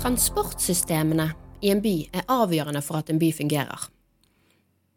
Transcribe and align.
Transportsystemene 0.00 1.26
i 1.60 1.68
en 1.68 1.82
by 1.84 1.92
er 2.16 2.30
avgjørende 2.32 2.80
for 2.80 3.02
at 3.02 3.10
en 3.12 3.18
by 3.20 3.28
fungerer. 3.36 3.82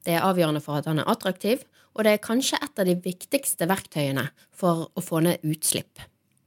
Det 0.07 0.15
er 0.15 0.23
avgjørende 0.23 0.61
for 0.63 0.79
at 0.79 0.87
han 0.87 1.01
er 1.01 1.09
attraktiv, 1.11 1.65
og 1.91 2.07
det 2.07 2.13
er 2.13 2.23
kanskje 2.23 2.61
et 2.63 2.79
av 2.79 2.87
de 2.87 2.95
viktigste 3.03 3.67
verktøyene 3.67 4.29
for 4.55 4.87
å 4.95 5.03
få 5.03 5.19
ned 5.25 5.43
utslipp. 5.43 5.99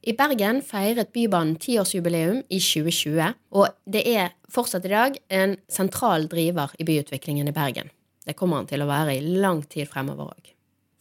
I 0.08 0.16
Bergen 0.16 0.62
feiret 0.64 1.12
Bybanen 1.12 1.60
tiårsjubileum 1.60 2.40
i 2.48 2.62
2020, 2.62 3.36
og 3.60 3.76
det 3.84 4.06
er 4.08 4.32
fortsatt 4.48 4.88
i 4.88 4.94
dag 4.94 5.20
en 5.28 5.58
sentral 5.68 6.24
driver 6.32 6.72
i 6.80 6.88
byutviklingen 6.88 7.52
i 7.52 7.56
Bergen. 7.56 7.92
Det 8.24 8.38
kommer 8.40 8.62
han 8.62 8.72
til 8.72 8.80
å 8.80 8.88
være 8.88 9.18
i 9.18 9.36
lang 9.36 9.66
tid 9.68 9.92
fremover 9.92 10.32
òg. 10.32 10.54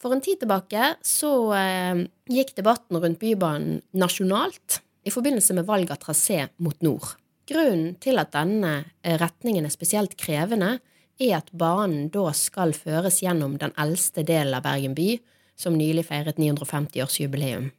For 0.04 0.12
en 0.12 0.22
tid 0.26 0.44
tilbake 0.44 0.98
så 1.08 1.36
eh, 1.56 2.08
gikk 2.28 2.58
debatten 2.60 3.00
rundt 3.00 3.24
Bybanen 3.24 3.80
nasjonalt 3.96 4.82
i 5.08 5.14
forbindelse 5.14 5.56
med 5.56 5.70
valg 5.70 5.94
av 5.94 6.04
trasé 6.04 6.50
mot 6.60 6.84
nord. 6.84 7.16
Grunnen 7.46 7.96
til 8.02 8.18
at 8.18 8.34
denne 8.34 8.74
eh, 9.04 9.18
retningen 9.22 9.68
er 9.68 9.74
spesielt 9.74 10.18
krevende, 10.18 10.80
er 11.22 11.38
at 11.38 11.52
banen 11.56 12.10
da 12.12 12.32
skal 12.36 12.74
føres 12.76 13.22
gjennom 13.24 13.60
den 13.62 13.74
eldste 13.80 14.26
delen 14.28 14.58
av 14.58 14.66
Bergen 14.66 14.96
by, 14.98 15.16
som 15.56 15.78
nylig 15.78 16.08
feiret 16.10 16.42
950-årsjubileum. 16.42 17.70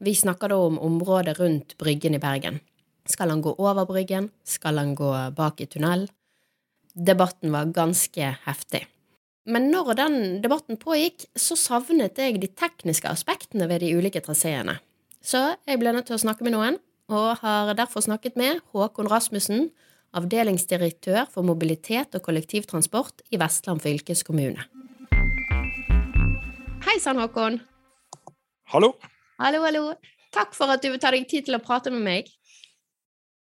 Vi 0.00 0.14
snakker 0.16 0.50
da 0.50 0.56
om 0.64 0.78
området 0.80 1.36
rundt 1.38 1.76
Bryggen 1.78 2.16
i 2.16 2.22
Bergen. 2.22 2.58
Skal 3.06 3.30
han 3.30 3.42
gå 3.44 3.52
over 3.58 3.86
Bryggen? 3.86 4.30
Skal 4.44 4.80
han 4.80 4.94
gå 4.98 5.10
bak 5.36 5.60
i 5.60 5.68
tunnel? 5.70 6.08
Debatten 6.94 7.52
var 7.52 7.70
ganske 7.76 8.32
heftig. 8.46 8.86
Men 9.50 9.70
når 9.70 9.94
den 9.98 10.16
debatten 10.42 10.78
pågikk, 10.80 11.26
så 11.36 11.56
savnet 11.58 12.18
jeg 12.18 12.40
de 12.40 12.48
tekniske 12.48 13.08
aspektene 13.08 13.68
ved 13.70 13.84
de 13.84 13.92
ulike 13.96 14.22
traseene. 14.24 14.78
Så 15.20 15.40
jeg 15.68 15.80
ble 15.80 15.92
nødt 15.94 16.08
til 16.08 16.16
å 16.16 16.22
snakke 16.22 16.46
med 16.46 16.56
noen, 16.56 16.78
og 17.10 17.40
har 17.42 17.74
derfor 17.74 18.04
snakket 18.04 18.36
med 18.38 18.60
Håkon 18.72 19.10
Rasmussen, 19.10 19.70
avdelingsdirektør 20.14 21.26
for 21.30 21.46
mobilitet 21.46 22.14
og 22.14 22.22
kollektivtransport 22.22 23.24
i 23.30 23.38
Vestland 23.40 23.82
fylkeskommune. 23.82 24.62
Hei 26.86 26.96
sann, 27.02 27.18
Håkon. 27.18 27.60
Hallo. 28.70 28.94
Hallo, 29.42 29.62
hallo. 29.66 29.84
Takk 30.34 30.54
for 30.54 30.70
at 30.70 30.82
du 30.82 30.92
vil 30.92 31.02
ta 31.02 31.10
deg 31.14 31.26
tid 31.30 31.48
til 31.48 31.58
å 31.58 31.62
prate 31.62 31.90
med 31.94 32.02
meg. 32.06 32.30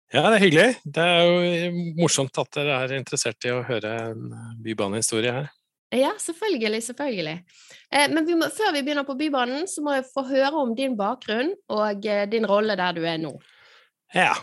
Ja, 0.09 0.25
det 0.25 0.39
er 0.39 0.41
hyggelig. 0.41 0.69
Det 0.89 1.05
er 1.05 1.27
jo 1.29 1.85
morsomt 1.99 2.37
at 2.41 2.49
dere 2.57 2.79
er 2.81 2.95
interessert 2.97 3.45
i 3.45 3.53
å 3.53 3.61
høre 3.65 3.93
en 4.09 4.33
bybanehistorie 4.65 5.35
her. 5.35 5.49
Ja, 5.93 6.11
selvfølgelig. 6.21 6.81
Selvfølgelig. 6.85 7.35
Eh, 7.93 8.09
men 8.13 8.25
vi 8.25 8.37
må, 8.37 8.49
før 8.53 8.73
vi 8.73 8.81
begynner 8.85 9.05
på 9.05 9.17
Bybanen, 9.17 9.67
så 9.69 9.81
må 9.85 9.95
jeg 9.97 10.09
få 10.09 10.25
høre 10.29 10.53
om 10.61 10.73
din 10.77 10.97
bakgrunn 10.97 11.53
og 11.73 12.05
eh, 12.05 12.25
din 12.29 12.45
rolle 12.49 12.77
der 12.77 12.97
du 12.97 13.05
er 13.05 13.21
nå. 13.21 13.35
Ja. 14.15 14.33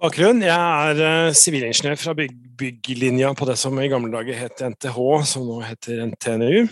Bakgrunn? 0.00 0.40
Jeg 0.40 0.56
er 0.90 1.00
eh, 1.04 1.34
sivilingeniør 1.36 1.98
fra 2.00 2.14
bygg 2.16 2.38
bygglinja 2.54 3.32
på 3.36 3.48
det 3.48 3.56
som 3.58 3.76
i 3.82 3.88
gamle 3.90 4.12
dager 4.12 4.38
het 4.38 4.62
NTH, 4.62 4.98
som 5.28 5.44
nå 5.44 5.58
heter 5.64 6.04
NTNU. 6.06 6.68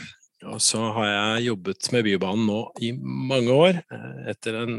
Og 0.53 0.63
så 0.63 0.81
har 0.97 1.09
jeg 1.09 1.49
jobbet 1.51 1.89
med 1.95 2.07
Bybanen 2.07 2.47
nå 2.49 2.61
i 2.83 2.93
mange 2.97 3.53
år. 3.53 3.83
Eh, 3.83 4.31
etter 4.33 4.63
en 4.63 4.79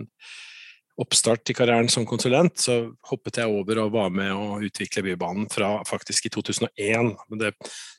oppstart 1.03 1.49
i 1.49 1.55
karrieren 1.57 1.89
som 1.89 2.05
konsulent, 2.09 2.57
så 2.61 2.79
hoppet 3.09 3.37
jeg 3.41 3.49
over 3.49 3.83
og 3.83 3.93
var 3.95 4.09
med 4.13 4.33
å 4.33 4.59
utvikle 4.65 5.05
Bybanen 5.05 5.45
fra 5.53 5.75
faktisk 5.89 6.29
i 6.29 6.33
2001. 6.33 7.13
Det, 7.41 7.53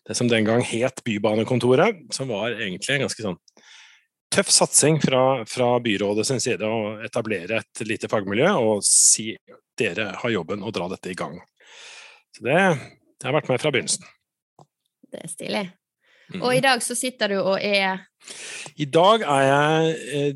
det 0.07 0.19
som 0.19 0.31
den 0.31 0.47
gang 0.47 0.67
het 0.67 1.03
Bybanekontoret, 1.07 2.05
som 2.15 2.31
var 2.31 2.55
egentlig 2.55 2.97
en 2.97 3.07
ganske 3.07 3.27
sånn 3.27 3.41
tøff 4.35 4.51
satsing 4.51 4.99
fra, 5.03 5.45
fra 5.47 5.69
byrådet 5.83 6.27
sin 6.27 6.43
side 6.43 6.67
å 6.67 6.99
etablere 7.07 7.61
et 7.63 7.85
lite 7.87 8.11
fagmiljø 8.11 8.51
og 8.59 8.83
si 8.87 9.31
dere 9.79 10.11
har 10.21 10.35
jobben 10.35 10.65
å 10.65 10.73
dra 10.75 10.89
dette 10.91 11.13
i 11.13 11.19
gang. 11.19 11.39
Så 12.35 12.47
det, 12.47 12.59
det 13.21 13.29
har 13.29 13.37
vært 13.37 13.51
med 13.51 13.63
fra 13.63 13.73
begynnelsen. 13.75 14.07
Det 15.15 15.23
er 15.23 15.31
stilig. 15.31 15.65
Og 16.41 16.51
i 16.57 16.63
dag 16.65 16.83
så 16.83 16.97
sitter 16.99 17.35
du 17.35 17.39
og 17.43 17.59
er 17.61 18.01
I 18.81 18.87
dag 18.91 19.23
er 19.29 19.43
jeg 19.45 19.95
eh, 20.19 20.31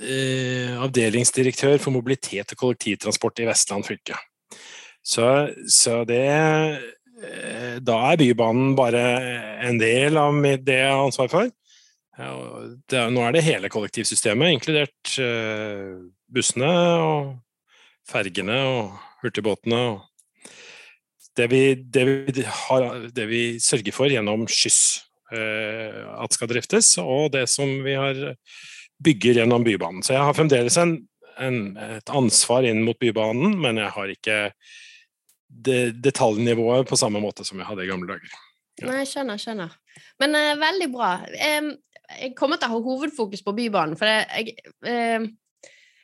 eh, 0.00 0.72
avdelingsdirektør 0.82 1.78
for 1.82 1.94
mobilitet 1.94 2.54
og 2.54 2.62
kollektivtransport 2.62 3.44
i 3.44 3.48
Vestland 3.50 3.86
fylke. 3.86 4.18
Så, 5.06 5.26
så 5.70 6.00
det 6.08 6.24
eh, 6.26 7.76
Da 7.84 8.00
er 8.10 8.18
Bybanen 8.18 8.74
bare 8.78 9.04
en 9.68 9.78
del 9.78 10.18
av 10.18 10.40
det 10.42 10.80
jeg 10.80 10.90
har 10.90 11.04
ansvar 11.04 11.30
for. 11.30 11.52
Det 12.16 12.96
er, 12.96 13.10
nå 13.12 13.24
er 13.26 13.34
det 13.36 13.44
hele 13.44 13.68
kollektivsystemet, 13.72 14.54
inkludert 14.54 15.16
uh, 15.20 15.98
bussene 16.32 16.70
og 17.04 17.34
fergene 18.08 18.56
og 18.70 18.94
hurtigbåtene. 19.20 19.80
Og 19.92 20.54
det, 21.36 21.50
vi, 21.52 21.60
det, 21.76 22.06
vi 22.08 22.46
har, 22.46 22.88
det 23.12 23.28
vi 23.28 23.42
sørger 23.60 23.92
for 23.92 24.12
gjennom 24.12 24.46
skyss 24.48 24.80
uh, 25.34 26.16
at 26.22 26.38
skal 26.38 26.50
driftes, 26.54 26.94
og 27.04 27.34
det 27.36 27.44
som 27.52 27.68
vi 27.84 27.98
har 28.00 28.24
bygger 29.04 29.42
gjennom 29.42 29.64
Bybanen. 29.66 30.00
Så 30.00 30.16
jeg 30.16 30.24
har 30.24 30.36
fremdeles 30.36 30.80
en, 30.80 30.96
en, 31.36 31.62
et 31.76 32.16
ansvar 32.16 32.64
inn 32.64 32.80
mot 32.86 32.96
Bybanen, 32.96 33.58
men 33.60 33.80
jeg 33.82 33.92
har 33.92 34.12
ikke 34.12 34.38
det, 35.46 35.80
detaljnivået 36.00 36.88
på 36.88 36.96
samme 36.96 37.20
måte 37.20 37.44
som 37.44 37.60
jeg 37.60 37.68
hadde 37.68 37.84
i 37.84 37.90
gamle 37.90 38.16
dager. 38.16 38.38
Ja. 38.80 38.88
Nei, 38.90 39.04
skjønner, 39.08 39.40
skjønner. 39.40 39.76
Men 40.20 40.36
uh, 40.36 40.54
veldig 40.60 40.88
bra. 40.92 41.10
Um, 41.60 41.74
jeg 42.20 42.34
kommer 42.38 42.60
til 42.60 42.70
å 42.70 42.76
ha 42.76 42.84
hovedfokus 42.84 43.42
på 43.44 43.54
Bybanen, 43.56 43.98
for 43.98 44.10
jeg, 44.10 44.54
jeg, 44.86 45.28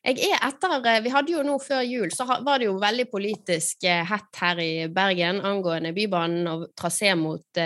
jeg 0.02 0.30
er 0.32 0.46
etter 0.48 1.02
Vi 1.04 1.12
hadde 1.14 1.34
jo 1.34 1.44
nå 1.46 1.56
før 1.62 1.82
jul, 1.86 2.10
så 2.14 2.26
var 2.26 2.58
det 2.58 2.66
jo 2.66 2.78
veldig 2.82 3.08
politisk 3.10 3.86
hett 3.86 4.40
her 4.42 4.62
i 4.62 4.72
Bergen 4.92 5.42
angående 5.46 5.94
Bybanen 5.94 6.48
og 6.50 6.68
trasé 6.78 7.14
mot, 7.18 7.62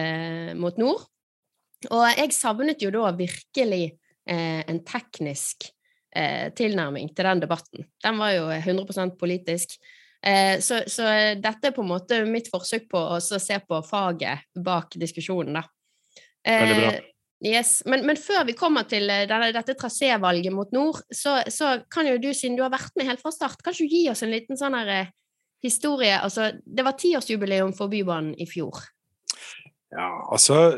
mot 0.60 0.82
nord. 0.82 1.06
Og 1.92 2.04
jeg 2.16 2.34
savnet 2.34 2.82
jo 2.82 2.90
da 2.94 3.10
virkelig 3.16 3.84
eh, 4.28 4.62
en 4.66 4.80
teknisk 4.86 5.68
eh, 6.16 6.52
tilnærming 6.56 7.12
til 7.14 7.28
den 7.28 7.44
debatten. 7.44 7.86
Den 8.02 8.18
var 8.20 8.32
jo 8.34 8.48
100% 8.50 9.16
politisk. 9.20 9.76
Eh, 10.22 10.58
så, 10.64 10.82
så, 10.90 11.08
dette 11.40 11.70
er 11.70 11.76
på 11.76 11.84
en 11.84 11.92
måte 11.92 12.22
mitt 12.28 12.50
forsøk 12.52 12.88
på 12.92 13.02
å 13.16 13.20
se 13.22 13.60
på 13.62 13.82
faget 13.86 14.48
bak 14.64 14.96
diskusjonen, 14.98 15.60
da. 15.60 15.66
Veldig 16.46 16.80
bra. 16.80 16.96
Eh, 17.44 17.52
yes. 17.52 17.82
Men, 17.86 18.06
men, 18.06 18.16
før 18.16 18.44
vi 18.48 18.56
kommer 18.56 18.86
til 18.88 19.10
eh, 19.10 19.26
denne, 19.28 19.52
dette 19.54 19.76
trasévalget 19.78 20.54
mot 20.54 20.72
nord, 20.74 21.02
så, 21.12 21.38
så, 21.52 21.78
kan 21.92 22.08
jo 22.08 22.18
du, 22.22 22.32
siden 22.34 22.58
du 22.58 22.64
har 22.64 22.74
vært 22.74 22.94
med 22.96 23.10
helt 23.10 23.22
fra 23.22 23.34
start, 23.34 23.62
kanskje 23.64 23.86
du 23.86 23.96
gi 23.96 24.04
oss 24.12 24.24
en 24.24 24.34
liten 24.34 24.58
sånn 24.58 24.76
her 24.78 24.92
eh, 24.94 25.14
historie? 25.64 26.16
Altså, 26.20 26.52
det 26.64 26.86
var 26.86 26.98
tiårsjubileum 27.00 27.74
for 27.76 27.92
Bybanen 27.92 28.34
i 28.40 28.48
fjor. 28.48 28.84
Ja, 29.94 30.10
altså 30.32 30.76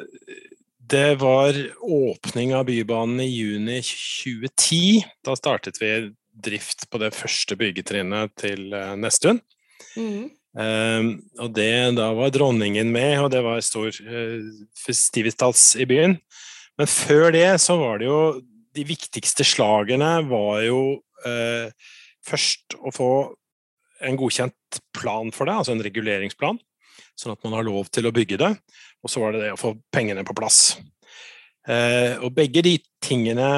det 0.89 1.19
var 1.21 1.57
åpning 1.85 2.55
av 2.55 2.65
Bybanen 2.69 3.21
i 3.21 3.29
juni 3.29 3.81
2010. 3.83 5.05
Da 5.25 5.35
startet 5.37 5.81
vi 5.83 5.91
drift 6.33 6.87
på 6.89 7.01
det 7.03 7.11
første 7.17 7.57
byggetrinnet 7.59 8.33
til 8.41 8.73
uh, 8.73 8.95
Nesttun. 8.97 9.41
Mm. 9.99 10.31
Um, 10.59 11.11
og 11.43 11.53
det, 11.59 11.73
da 11.99 12.09
var 12.17 12.33
dronningen 12.33 12.93
med, 12.95 13.19
og 13.21 13.33
det 13.35 13.43
var 13.45 13.61
stor 13.65 13.91
uh, 13.93 14.49
festivitas 14.81 15.75
i 15.77 15.85
byen. 15.89 16.17
Men 16.79 16.91
før 16.91 17.33
det 17.35 17.49
så 17.63 17.75
var 17.81 17.99
det 18.01 18.07
jo 18.07 18.21
De 18.77 18.85
viktigste 18.87 19.43
slagene 19.47 20.11
var 20.29 20.61
jo 20.63 20.81
eh, 21.27 21.73
først 22.27 22.77
å 22.79 22.93
få 22.95 23.11
en 24.07 24.19
godkjent 24.19 24.79
plan 24.95 25.33
for 25.35 25.49
det, 25.49 25.57
altså 25.59 25.75
en 25.75 25.83
reguleringsplan, 25.83 26.61
sånn 27.19 27.35
at 27.35 27.43
man 27.43 27.57
har 27.57 27.67
lov 27.67 27.89
til 27.91 28.07
å 28.07 28.13
bygge 28.15 28.39
det. 28.39 28.53
Og 29.03 29.11
så 29.11 29.23
var 29.25 29.35
det 29.35 29.41
det 29.43 29.55
å 29.57 29.59
få 29.59 29.73
pengene 29.95 30.23
på 30.27 30.37
plass. 30.39 30.77
Eh, 31.69 32.15
og 32.23 32.33
begge 32.37 32.63
de 32.65 32.77
tingene 33.05 33.51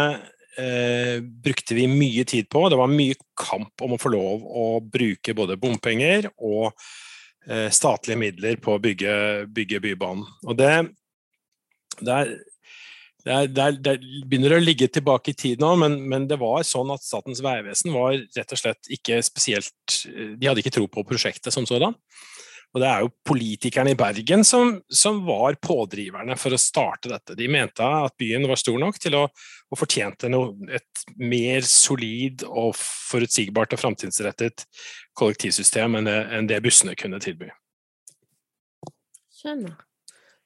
eh, 0.59 1.21
brukte 1.21 1.77
vi 1.77 1.87
mye 1.91 2.25
tid 2.29 2.49
på. 2.51 2.65
Det 2.71 2.79
var 2.81 2.91
mye 2.91 3.19
kamp 3.39 3.85
om 3.85 3.95
å 3.95 4.01
få 4.01 4.13
lov 4.15 4.47
å 4.47 4.67
bruke 4.83 5.35
både 5.37 5.59
bompenger 5.61 6.31
og 6.37 6.73
eh, 7.47 7.69
statlige 7.73 8.21
midler 8.21 8.59
på 8.63 8.75
å 8.75 8.83
bygge, 8.83 9.15
bygge 9.55 9.83
Bybanen. 9.85 10.27
Og 10.49 10.59
det, 10.59 10.73
det, 12.01 12.17
er, 12.17 12.35
det, 13.25 13.33
er, 13.33 13.49
det, 13.53 13.65
er, 13.65 13.79
det, 13.85 13.95
begynner 14.29 14.57
å 14.57 14.63
ligge 14.63 14.89
tilbake 14.93 15.33
i 15.33 15.37
tid 15.39 15.63
nå, 15.63 15.75
men, 15.83 15.99
men, 16.09 16.27
det 16.31 16.39
var 16.41 16.65
sånn 16.67 16.93
at 16.95 17.05
Statens 17.05 17.43
vegvesen 17.45 17.93
var 17.95 18.17
rett 18.17 18.55
og 18.57 18.61
slett 18.61 18.91
ikke 18.93 19.21
spesielt 19.25 20.01
De 20.07 20.49
hadde 20.49 20.63
ikke 20.63 20.73
tro 20.75 20.87
på 20.89 21.05
prosjektet 21.09 21.53
som 21.55 21.69
sådan. 21.69 21.97
Og 22.71 22.83
det 22.83 22.87
er 22.87 23.03
jo 23.03 23.11
politikerne 23.27 23.93
i 23.93 23.99
Bergen 23.99 24.45
som, 24.47 24.77
som, 24.87 25.25
var 25.27 25.57
pådriverne 25.59 26.37
for 26.39 26.55
å 26.55 26.61
starte 26.61 27.11
dette. 27.11 27.35
De 27.39 27.49
mente 27.51 27.83
at 27.83 28.15
byen 28.21 28.47
var 28.47 28.61
stor 28.63 28.79
nok 28.79 29.01
til 29.03 29.17
å, 29.19 29.25
å 29.27 29.79
fortjente 29.79 30.31
noe, 30.31 30.55
et 30.71 31.03
mer 31.19 31.67
solid 31.67 32.45
og 32.47 32.77
forutsigbart 32.79 33.75
og 33.75 33.83
framtidsrettet 33.83 34.69
kollektivsystem 35.19 35.99
enn 35.99 36.07
det, 36.07 36.19
enn 36.39 36.51
det 36.51 36.63
bussene 36.63 36.95
kunne 36.99 37.19
tilby. 37.23 37.51
Skjønner. 39.41 39.75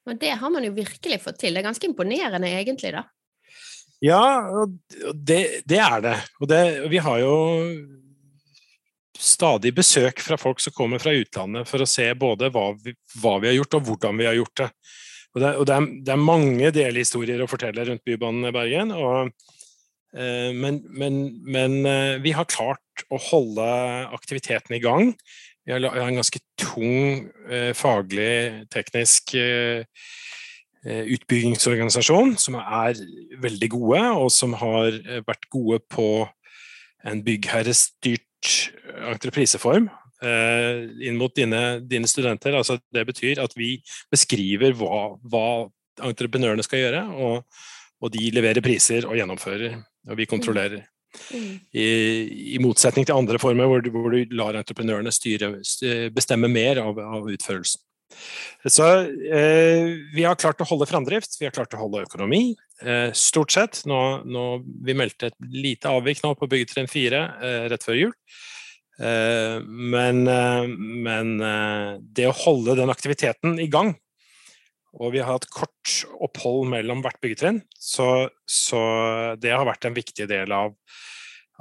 Men 0.04 0.20
det 0.20 0.34
har 0.40 0.52
man 0.52 0.64
jo 0.66 0.74
virkelig 0.76 1.20
fått 1.24 1.40
til. 1.40 1.54
Det 1.54 1.62
er 1.62 1.68
ganske 1.70 1.88
imponerende 1.88 2.50
egentlig, 2.52 2.92
da. 2.96 3.04
Ja, 4.04 4.24
det, 5.14 5.40
det 5.64 5.80
er 5.80 6.02
det. 6.04 6.16
Og 6.42 6.50
det, 6.50 6.62
vi 6.92 7.00
har 7.00 7.22
jo 7.22 7.36
stadig 9.18 9.72
besøk 9.76 10.20
fra 10.20 10.36
folk 10.40 10.60
som 10.60 10.74
kommer 10.76 11.00
fra 11.00 11.14
utlandet 11.14 11.68
for 11.70 11.82
å 11.82 11.88
se 11.88 12.10
både 12.18 12.50
hva 12.52 12.66
vi, 12.82 12.92
hva 13.22 13.38
vi 13.40 13.48
har 13.48 13.56
gjort 13.60 13.78
og 13.78 13.88
hvordan 13.88 14.20
vi 14.20 14.28
har 14.28 14.36
gjort 14.36 14.60
det. 14.60 14.68
Og 15.34 15.42
det, 15.42 15.50
og 15.58 15.66
det, 15.66 15.76
er, 15.76 15.86
det 16.06 16.14
er, 16.14 16.22
mange 16.22 16.70
delhistorier 16.74 17.42
å 17.42 17.50
fortelle 17.50 17.86
rundt 17.88 18.04
Bybanen 18.06 18.50
i 18.50 18.54
Bergen. 18.54 18.92
Og, 18.94 19.32
eh, 20.14 20.50
men, 20.54 20.82
men, 20.94 21.18
men, 21.42 21.80
eh, 21.90 22.18
vi 22.22 22.34
har 22.36 22.50
klart 22.50 23.06
å 23.10 23.18
holde 23.30 23.66
aktiviteten 24.14 24.76
i 24.76 24.82
gang. 24.84 25.10
Vi 25.64 25.72
har, 25.72 25.80
en 25.80 26.18
ganske 26.20 26.40
tung 26.60 27.30
eh, 27.48 27.72
faglig, 27.76 28.66
teknisk 28.72 29.32
eh, 29.40 29.86
eh, 30.84 31.04
utbyggingsorganisasjon 31.16 32.34
som 32.40 32.58
er 32.60 33.00
veldig 33.40 33.70
gode, 33.72 34.02
og 34.20 34.28
som 34.32 34.56
har 34.60 34.98
vært 35.24 35.48
gode 35.52 35.80
på 35.88 36.08
en 37.04 37.24
byggherrestyrt 37.24 38.52
entrepriseform 39.12 39.90
inn 40.24 41.18
mot 41.20 41.32
dine, 41.36 41.82
dine, 41.84 42.08
studenter. 42.08 42.54
Altså, 42.56 42.78
det 42.94 43.02
betyr 43.04 43.42
at 43.42 43.52
vi 43.58 43.74
beskriver 44.12 44.72
hva, 44.78 45.18
hva 45.20 45.48
entreprenørene 46.08 46.64
skal 46.64 46.80
gjøre, 46.80 47.02
og, 47.12 47.58
og, 48.00 48.12
de 48.14 48.30
leverer 48.32 48.64
priser 48.64 49.04
og 49.04 49.18
gjennomfører, 49.18 49.76
og 50.08 50.16
vi 50.16 50.28
kontrollerer. 50.30 50.86
I, 51.74 51.86
I, 52.54 52.60
motsetning 52.62 53.06
til 53.06 53.16
andre 53.16 53.38
former 53.42 53.68
hvor 53.70 53.82
du, 53.84 53.90
hvor 53.94 54.14
du 54.14 54.36
lar 54.36 54.58
entreprenørene 54.58 55.12
styre, 55.14 55.54
bestemme 56.14 56.50
mer 56.50 56.82
av, 56.82 56.98
av 57.00 57.28
utførelsen. 57.30 57.82
Så 58.64 58.84
eh, 59.34 59.90
vi 60.14 60.24
har 60.24 60.38
klart 60.38 60.62
å 60.62 60.68
holde 60.68 60.88
framdrift, 60.88 61.36
vi 61.40 61.48
har 61.48 61.54
klart 61.54 61.74
å 61.74 61.80
holde 61.80 62.04
økonomi, 62.06 62.54
eh, 62.82 63.10
stort 63.16 63.54
sett. 63.54 63.82
Nå, 63.90 64.00
nå, 64.24 64.44
vi 64.86 64.96
meldte 64.96 65.32
et 65.32 65.38
lite 65.50 65.90
avvik 65.90 66.22
nå 66.24 66.34
på 66.38 66.48
byggetrinn 66.52 66.90
4 66.90 67.22
eh, 67.24 67.64
rett 67.72 67.86
før 67.86 67.98
jul. 67.98 68.14
Eh, 69.00 69.58
men, 69.64 70.22
eh, 70.30 70.68
men 70.78 71.34
eh, 71.42 71.90
det 72.14 72.28
å 72.30 72.38
holde 72.44 72.78
den 72.78 72.92
aktiviteten 72.94 73.58
i 73.58 73.66
gang 73.66 73.96
og 74.94 75.14
vi 75.14 75.22
har 75.22 75.34
hatt 75.34 75.48
kort 75.50 75.94
opphold 76.22 76.68
mellom 76.70 77.02
hvert 77.02 77.18
byggetrinn, 77.22 77.60
så, 77.74 78.28
så 78.46 78.80
det 79.40 79.54
har 79.54 79.66
vært 79.66 79.88
en 79.88 79.96
viktig 79.96 80.26
del 80.30 80.54
av, 80.54 80.74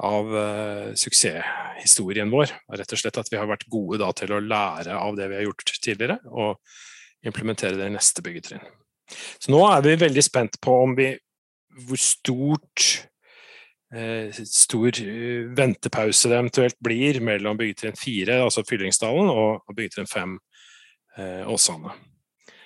av 0.06 0.34
uh, 0.34 0.90
suksesshistorien 1.00 2.30
vår. 2.34 2.54
Rett 2.78 2.94
og 2.94 3.02
slett 3.02 3.18
at 3.22 3.32
vi 3.34 3.40
har 3.42 3.50
vært 3.50 3.66
gode 3.74 4.02
da, 4.04 4.12
til 4.18 4.36
å 4.36 4.44
lære 4.44 4.98
av 5.00 5.18
det 5.18 5.32
vi 5.32 5.40
har 5.40 5.48
gjort 5.48 5.74
tidligere, 5.80 6.20
og 6.30 6.62
implementere 7.26 7.80
det 7.80 7.90
i 7.90 7.96
neste 7.96 8.26
byggetrinn. 8.26 8.66
Så 9.42 9.52
nå 9.54 9.64
er 9.70 9.82
vi 9.86 9.98
veldig 10.04 10.24
spent 10.26 10.60
på 10.64 10.78
vi, 10.98 11.10
hvor 11.88 12.02
stort 12.02 12.86
uh, 13.98 14.30
stor 14.46 15.02
uh, 15.02 15.50
ventepause 15.58 16.30
det 16.30 16.38
eventuelt 16.38 16.78
blir 16.86 17.18
mellom 17.26 17.58
byggetrinn 17.58 17.98
4, 17.98 18.44
altså 18.46 18.66
Fyllingsdalen, 18.70 19.34
og, 19.34 19.66
og 19.66 19.80
byggetrinn 19.80 20.12
5, 20.12 20.38
Åsane. 21.46 21.92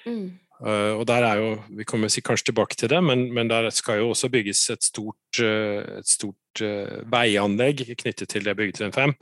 Mm. 0.07 0.27
Uh, 0.57 0.97
og 0.97 1.03
der 1.05 1.21
er 1.21 1.37
jo, 1.37 1.49
Vi 1.69 1.85
kommer 1.85 2.09
kanskje 2.09 2.49
tilbake 2.49 2.75
til 2.75 2.89
det, 2.89 3.03
men, 3.03 3.33
men 3.33 3.49
der 3.49 3.69
skal 3.69 3.99
jo 3.99 4.09
også 4.09 4.29
bygges 4.29 4.69
et 4.73 4.83
stort, 4.83 5.39
uh, 5.39 5.99
et 5.99 6.09
stort 6.09 6.61
uh, 6.65 7.03
veianlegg 7.11 7.83
knyttet 7.93 8.29
til 8.29 8.45
det 8.45 8.55
byggetrinn 8.57 8.93
5. 8.93 9.13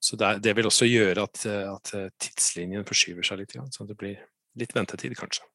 Så 0.00 0.16
det, 0.20 0.42
det, 0.44 0.52
vil 0.56 0.66
også 0.68 0.84
gjøre 0.84 1.22
at, 1.22 1.46
at, 1.48 1.92
tidslinjen 2.20 2.84
forskyver 2.84 3.24
seg 3.24 3.40
litt. 3.40 3.54
Så 3.72 3.86
det 3.88 3.96
blir 3.96 4.18
litt 4.60 4.74
ventetid, 4.76 5.14
kanskje. 5.16 5.46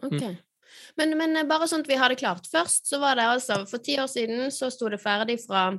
Mm. 0.00 0.38
Men, 0.96 1.12
men, 1.18 1.36
bare 1.50 1.68
sånn 1.68 1.84
at 1.84 1.90
vi 1.90 1.98
har 2.00 2.08
det 2.08 2.16
klart. 2.22 2.48
Først 2.48 2.88
så 2.88 3.00
var 3.02 3.18
det 3.18 3.26
altså 3.28 3.58
For 3.68 3.82
ti 3.84 3.98
år 4.00 4.08
siden 4.08 4.48
så 4.54 4.70
sto 4.72 4.88
det 4.88 5.02
ferdig 5.02 5.36
fra 5.42 5.74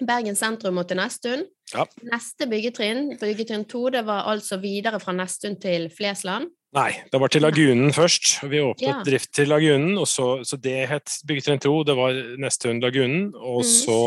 Bergen 0.00 0.38
sentrum 0.38 0.80
og 0.80 0.88
til 0.88 0.96
Nesttun. 0.96 1.44
Ja. 1.74 1.84
Neste 2.08 2.48
byggetrinn, 2.48 3.18
byggetrinn 3.20 3.66
to, 3.68 3.90
det 3.92 4.06
var 4.08 4.30
altså 4.30 4.56
videre 4.62 5.00
fra 5.02 5.12
Nesttun 5.12 5.58
til 5.60 5.90
Flesland. 5.92 6.48
Nei, 6.76 6.90
det 7.10 7.18
var 7.18 7.32
til 7.32 7.42
Lagunen 7.42 7.92
først. 8.00 8.36
Vi 8.46 8.62
åpnet 8.62 8.86
ja. 8.86 9.02
drift 9.06 9.32
til 9.34 9.50
Lagunen, 9.50 9.96
og 9.98 10.08
så, 10.08 10.32
så 10.46 10.58
det 10.60 10.84
het 10.90 11.20
byggetrinn 11.26 11.62
2, 11.62 11.76
det 11.88 11.96
var 11.98 12.18
neste 12.42 12.70
hund 12.70 12.84
Lagunen, 12.84 13.30
og 13.34 13.64
mm. 13.64 13.70
så 13.70 14.00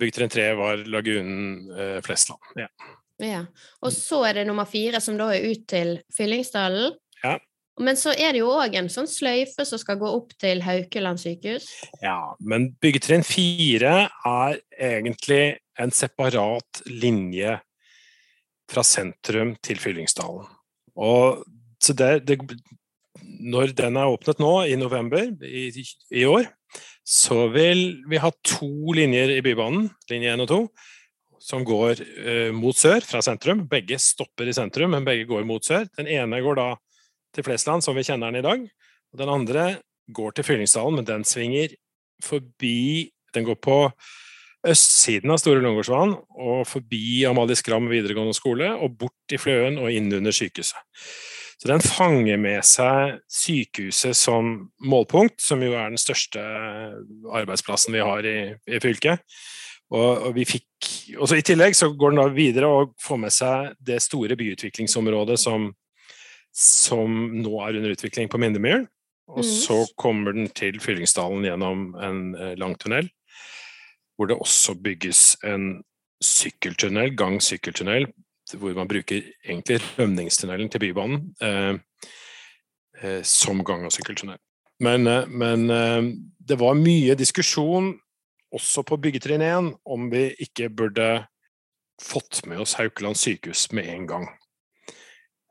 byggetrinn 0.00 0.32
3 0.32 0.48
var 0.58 0.82
Lagunen 0.92 1.70
eh, 1.72 2.00
Flesland. 2.04 2.42
Ja. 2.60 2.68
ja. 3.24 3.44
Og 3.80 3.94
så 3.96 4.24
er 4.28 4.40
det 4.40 4.48
nummer 4.50 4.68
fire, 4.68 5.00
som 5.00 5.16
da 5.18 5.30
er 5.34 5.48
ut 5.50 5.64
til 5.70 5.96
Fyllingsdalen. 6.14 6.98
Ja. 7.24 7.38
Men 7.80 7.96
så 7.96 8.12
er 8.12 8.34
det 8.34 8.42
jo 8.42 8.50
òg 8.52 8.74
en 8.76 8.90
sånn 8.92 9.08
sløyfe 9.08 9.64
som 9.64 9.80
skal 9.80 9.96
gå 10.00 10.08
opp 10.12 10.34
til 10.40 10.60
Haukeland 10.66 11.22
sykehus. 11.22 11.70
Ja, 12.04 12.34
men 12.44 12.74
byggetrinn 12.82 13.24
4 13.24 13.94
er 14.28 14.58
egentlig 14.76 15.44
en 15.80 15.94
separat 15.96 16.82
linje 16.92 17.56
fra 18.70 18.84
sentrum 18.84 19.54
til 19.64 19.80
Fyllingsdalen. 19.80 20.44
Og 21.00 21.40
så 21.80 21.96
det, 21.96 22.10
det, 22.28 22.38
når 23.40 23.74
den 23.76 23.96
er 23.96 24.12
åpnet 24.12 24.40
nå, 24.42 24.52
i 24.68 24.76
november 24.78 25.30
i, 25.46 25.68
i, 26.12 26.24
år, 26.28 26.48
så 27.06 27.46
vil 27.52 28.02
vi 28.10 28.20
ha 28.20 28.30
to 28.46 28.94
linjer 28.96 29.32
i 29.36 29.42
Bybanen, 29.44 29.88
linje 30.12 30.34
1 30.36 30.44
og 30.44 30.50
2, 30.52 30.60
som 31.40 31.64
går 31.64 32.02
uh, 32.04 32.50
mot 32.52 32.76
sør 32.76 33.00
fra 33.06 33.22
sentrum. 33.24 33.64
Begge 33.70 33.98
stopper 34.02 34.50
i 34.50 34.56
sentrum, 34.56 34.92
men 34.92 35.06
begge 35.06 35.28
går 35.30 35.46
mot 35.48 35.64
sør. 35.64 35.88
Den 35.96 36.10
ene 36.10 36.42
går 36.44 36.60
da 36.60 36.68
til 37.34 37.46
Flesland, 37.46 37.84
som 37.86 37.96
vi 37.96 38.04
kjenner 38.04 38.28
den 38.28 38.42
i 38.42 38.46
dag. 38.46 38.66
Og 39.10 39.22
den 39.22 39.32
andre 39.32 39.64
går 40.12 40.36
til 40.36 40.46
Fyllingsdalen, 40.46 41.00
men 41.00 41.08
den 41.08 41.24
svinger 41.26 41.72
forbi 42.20 43.10
Den 43.30 43.44
går 43.46 43.60
på 43.62 43.74
østsiden 44.66 45.30
av 45.30 45.38
Store 45.38 45.60
Lungegårdsvann 45.62 46.16
og 46.42 46.64
forbi 46.68 47.22
Amalie 47.28 47.54
Skram 47.54 47.86
videregående 47.88 48.34
skole 48.34 48.72
og 48.74 48.96
bort 48.98 49.32
i 49.32 49.38
Fløen 49.38 49.78
og 49.78 49.94
inn 49.94 50.10
under 50.16 50.34
sykehuset. 50.34 50.74
Så 51.60 51.68
den 51.68 51.82
fanger 51.84 52.38
med 52.40 52.64
seg 52.64 53.18
sykehuset 53.28 54.16
som 54.16 54.70
målpunkt, 54.80 55.42
som 55.44 55.60
jo 55.60 55.74
er 55.76 55.90
den 55.92 56.00
største 56.00 56.40
arbeidsplassen 57.36 57.92
vi 57.92 58.00
har 58.00 58.24
i, 58.24 58.38
i 58.64 58.80
fylket. 58.80 59.20
Og, 59.90 60.30
og, 60.30 60.30
vi 60.38 60.46
fikk, 60.48 60.88
også 61.18 61.36
I 61.36 61.44
tillegg 61.44 61.76
så 61.76 61.90
går 61.92 62.14
den 62.14 62.22
da 62.22 62.30
videre 62.32 62.70
og 62.70 62.94
får 63.02 63.20
med 63.26 63.34
seg 63.34 63.74
det 63.84 63.98
store 64.00 64.38
byutviklingsområdet 64.40 65.36
som, 65.42 65.68
som 66.56 67.20
nå 67.34 67.52
er 67.66 67.80
under 67.82 67.92
utvikling 67.92 68.30
på 68.32 68.40
Mindemyren. 68.40 68.88
Og 69.30 69.44
mm. 69.44 69.50
så 69.50 69.82
kommer 70.00 70.32
den 70.34 70.48
til 70.56 70.80
Fyllingsdalen 70.82 71.44
gjennom 71.44 71.90
en 72.00 72.22
eh, 72.38 72.56
lang 72.58 72.72
tunnel, 72.80 73.10
hvor 74.16 74.30
det 74.30 74.40
også 74.40 74.78
bygges 74.80 75.36
en 75.46 75.82
sykkeltunnel, 76.24 77.12
gang-sykkeltunnel 77.18 78.08
hvor 78.58 78.74
man 78.76 78.88
bruker 78.90 79.22
egentlig 79.44 79.80
rømningstunnelen 79.98 80.70
til 80.72 80.82
Bybanen 80.82 81.34
eh, 81.42 81.74
eh, 83.02 83.22
som 83.22 83.64
gang- 83.64 83.86
og 83.86 83.94
sykkeltunnel. 83.94 84.40
Men, 84.80 85.06
eh, 85.06 85.26
men 85.28 85.70
eh, 85.70 86.02
det 86.38 86.58
var 86.60 86.78
mye 86.78 87.16
diskusjon 87.18 87.94
også 88.50 88.82
på 88.86 88.98
byggetrinn 88.98 89.44
1 89.46 89.72
om 89.86 90.10
vi 90.10 90.30
ikke 90.42 90.70
burde 90.74 91.08
fått 92.00 92.42
med 92.48 92.62
oss 92.64 92.74
Haukeland 92.80 93.18
sykehus 93.20 93.68
med 93.76 93.88
en 93.92 94.06
gang. 94.08 94.28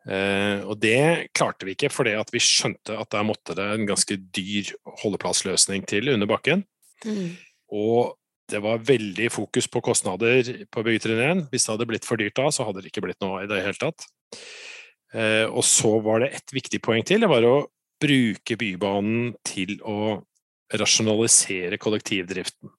Eh, 0.09 0.65
og 0.65 0.79
det 0.81 1.29
klarte 1.37 1.67
vi 1.67 1.75
ikke, 1.75 1.91
fordi 1.93 2.15
vi 2.33 2.41
skjønte 2.43 2.97
at 2.97 3.11
der 3.13 3.27
måtte 3.27 3.55
det 3.57 3.67
en 3.73 3.87
ganske 3.89 4.17
dyr 4.17 4.71
holdeplassløsning 5.03 5.85
til 5.89 6.09
under 6.13 6.29
bakken. 6.29 6.65
Mm. 7.05 7.37
Og 7.69 8.18
det 8.49 8.61
var 8.63 8.81
veldig 8.85 9.29
fokus 9.33 9.67
på 9.71 9.81
kostnader 9.85 10.47
på 10.71 10.83
byggetrinn 10.85 11.21
1. 11.25 11.43
Hvis 11.51 11.67
det 11.67 11.73
hadde 11.73 11.87
blitt 11.89 12.07
for 12.07 12.21
dyrt 12.21 12.37
da, 12.39 12.49
så 12.53 12.65
hadde 12.67 12.83
det 12.83 12.91
ikke 12.91 13.05
blitt 13.05 13.21
noe 13.23 13.43
i 13.43 13.49
det 13.49 13.61
hele 13.65 13.79
tatt. 13.79 14.07
Eh, 15.13 15.45
og 15.49 15.63
så 15.65 15.95
var 16.05 16.23
det 16.23 16.33
et 16.37 16.55
viktig 16.55 16.81
poeng 16.85 17.05
til. 17.05 17.23
Det 17.23 17.31
var 17.31 17.45
å 17.47 17.67
bruke 17.99 18.57
Bybanen 18.59 19.33
til 19.47 19.77
å 19.83 20.19
rasjonalisere 20.79 21.79
kollektivdriften. 21.81 22.71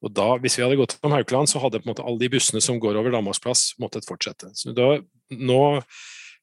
Og 0.00 0.12
da, 0.16 0.32
Hvis 0.40 0.56
vi 0.56 0.64
hadde 0.64 0.78
gått 0.80 0.96
om 1.04 1.12
Haukeland, 1.12 1.50
så 1.50 1.60
hadde 1.60 1.82
på 1.82 1.88
en 1.88 1.92
måte 1.92 2.04
alle 2.06 2.22
de 2.22 2.30
bussene 2.32 2.62
som 2.64 2.78
går 2.80 2.96
over 2.96 3.12
Danmarksplass, 3.12 3.74
måttet 3.82 4.08
fortsette. 4.08 4.52
Så 4.56 4.72
da, 4.76 4.98
Nå 5.30 5.62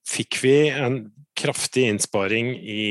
fikk 0.07 0.37
vi 0.39 0.69
en 0.69 1.01
kraftig 1.37 1.87
innsparing 1.89 2.53
i, 2.55 2.83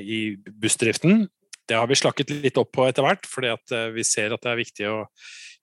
i 0.00 0.20
bussdriften 0.60 1.24
Det 1.70 1.78
har 1.78 1.86
vi 1.90 1.98
slakket 1.98 2.32
litt 2.34 2.58
opp 2.60 2.72
på 2.74 2.88
etter 2.88 3.06
hvert, 3.06 3.28
fordi 3.30 3.52
at 3.54 3.74
vi 3.94 4.04
ser 4.06 4.34
at 4.34 4.42
det 4.42 4.50
er 4.52 4.58
viktig 4.58 4.88
å 4.90 4.96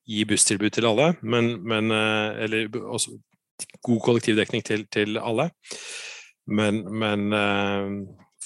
gi 0.07 0.23
busstilbud 0.27 0.71
til 0.71 0.87
alle, 0.87 1.09
men, 1.19 1.57
men 1.67 1.91
eller 1.91 2.69
også 2.79 3.17
god 3.83 3.99
kollektivdekning 4.05 4.63
til, 4.63 4.85
til 4.93 5.19
alle. 5.19 5.49
Men, 6.47 6.79
men 6.95 7.27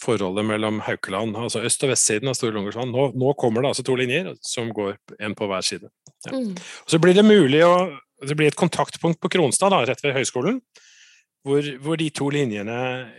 forholdet 0.02 0.46
mellom 0.46 0.82
Haukeland, 0.86 1.36
altså 1.38 1.62
øst- 1.66 1.84
og 1.86 1.92
vestsiden 1.94 2.32
av 2.32 2.38
Store 2.38 2.56
Lungersvann 2.56 2.92
Nå, 2.94 3.12
nå, 3.18 3.34
kommer 3.40 3.62
det 3.62 3.72
altså 3.72 3.86
to 3.86 3.98
linjer 4.00 4.34
som 4.46 4.72
går 4.74 4.96
en 5.22 5.36
på 5.38 5.50
hver 5.50 5.66
side. 5.66 5.92
Ja. 6.26 6.34
Mm. 6.34 6.56
Så 6.90 7.00
blir 7.02 7.18
det 7.18 7.28
mulig 7.28 7.64
å 7.66 7.76
Det 8.22 8.36
blir 8.38 8.52
et 8.52 8.56
kontaktpunkt 8.56 9.18
på 9.18 9.32
Kronstad, 9.34 9.72
da, 9.74 9.80
rett 9.82 10.04
ved 10.04 10.14
høyskolen, 10.14 10.60
hvor, 11.42 11.66
hvor 11.82 11.98
de 11.98 12.12
to 12.14 12.28
linjene 12.30 12.76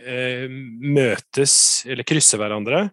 eh, 0.07 0.45
møtes, 0.47 1.83
eller 1.83 2.07
krysser 2.07 2.39
hverandre. 2.39 2.85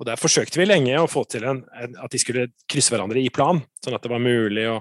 Og 0.00 0.08
Der 0.08 0.18
forsøkte 0.18 0.58
vi 0.58 0.66
lenge 0.66 0.96
å 0.98 1.10
få 1.10 1.22
til 1.30 1.46
en, 1.46 1.62
at 1.70 2.10
de 2.10 2.18
skulle 2.18 2.48
krysse 2.70 2.90
hverandre 2.90 3.22
i 3.22 3.30
plan, 3.30 3.60
sånn 3.84 3.94
at 3.94 4.02
det 4.02 4.10
var 4.10 4.22
mulig 4.22 4.66
å 4.72 4.80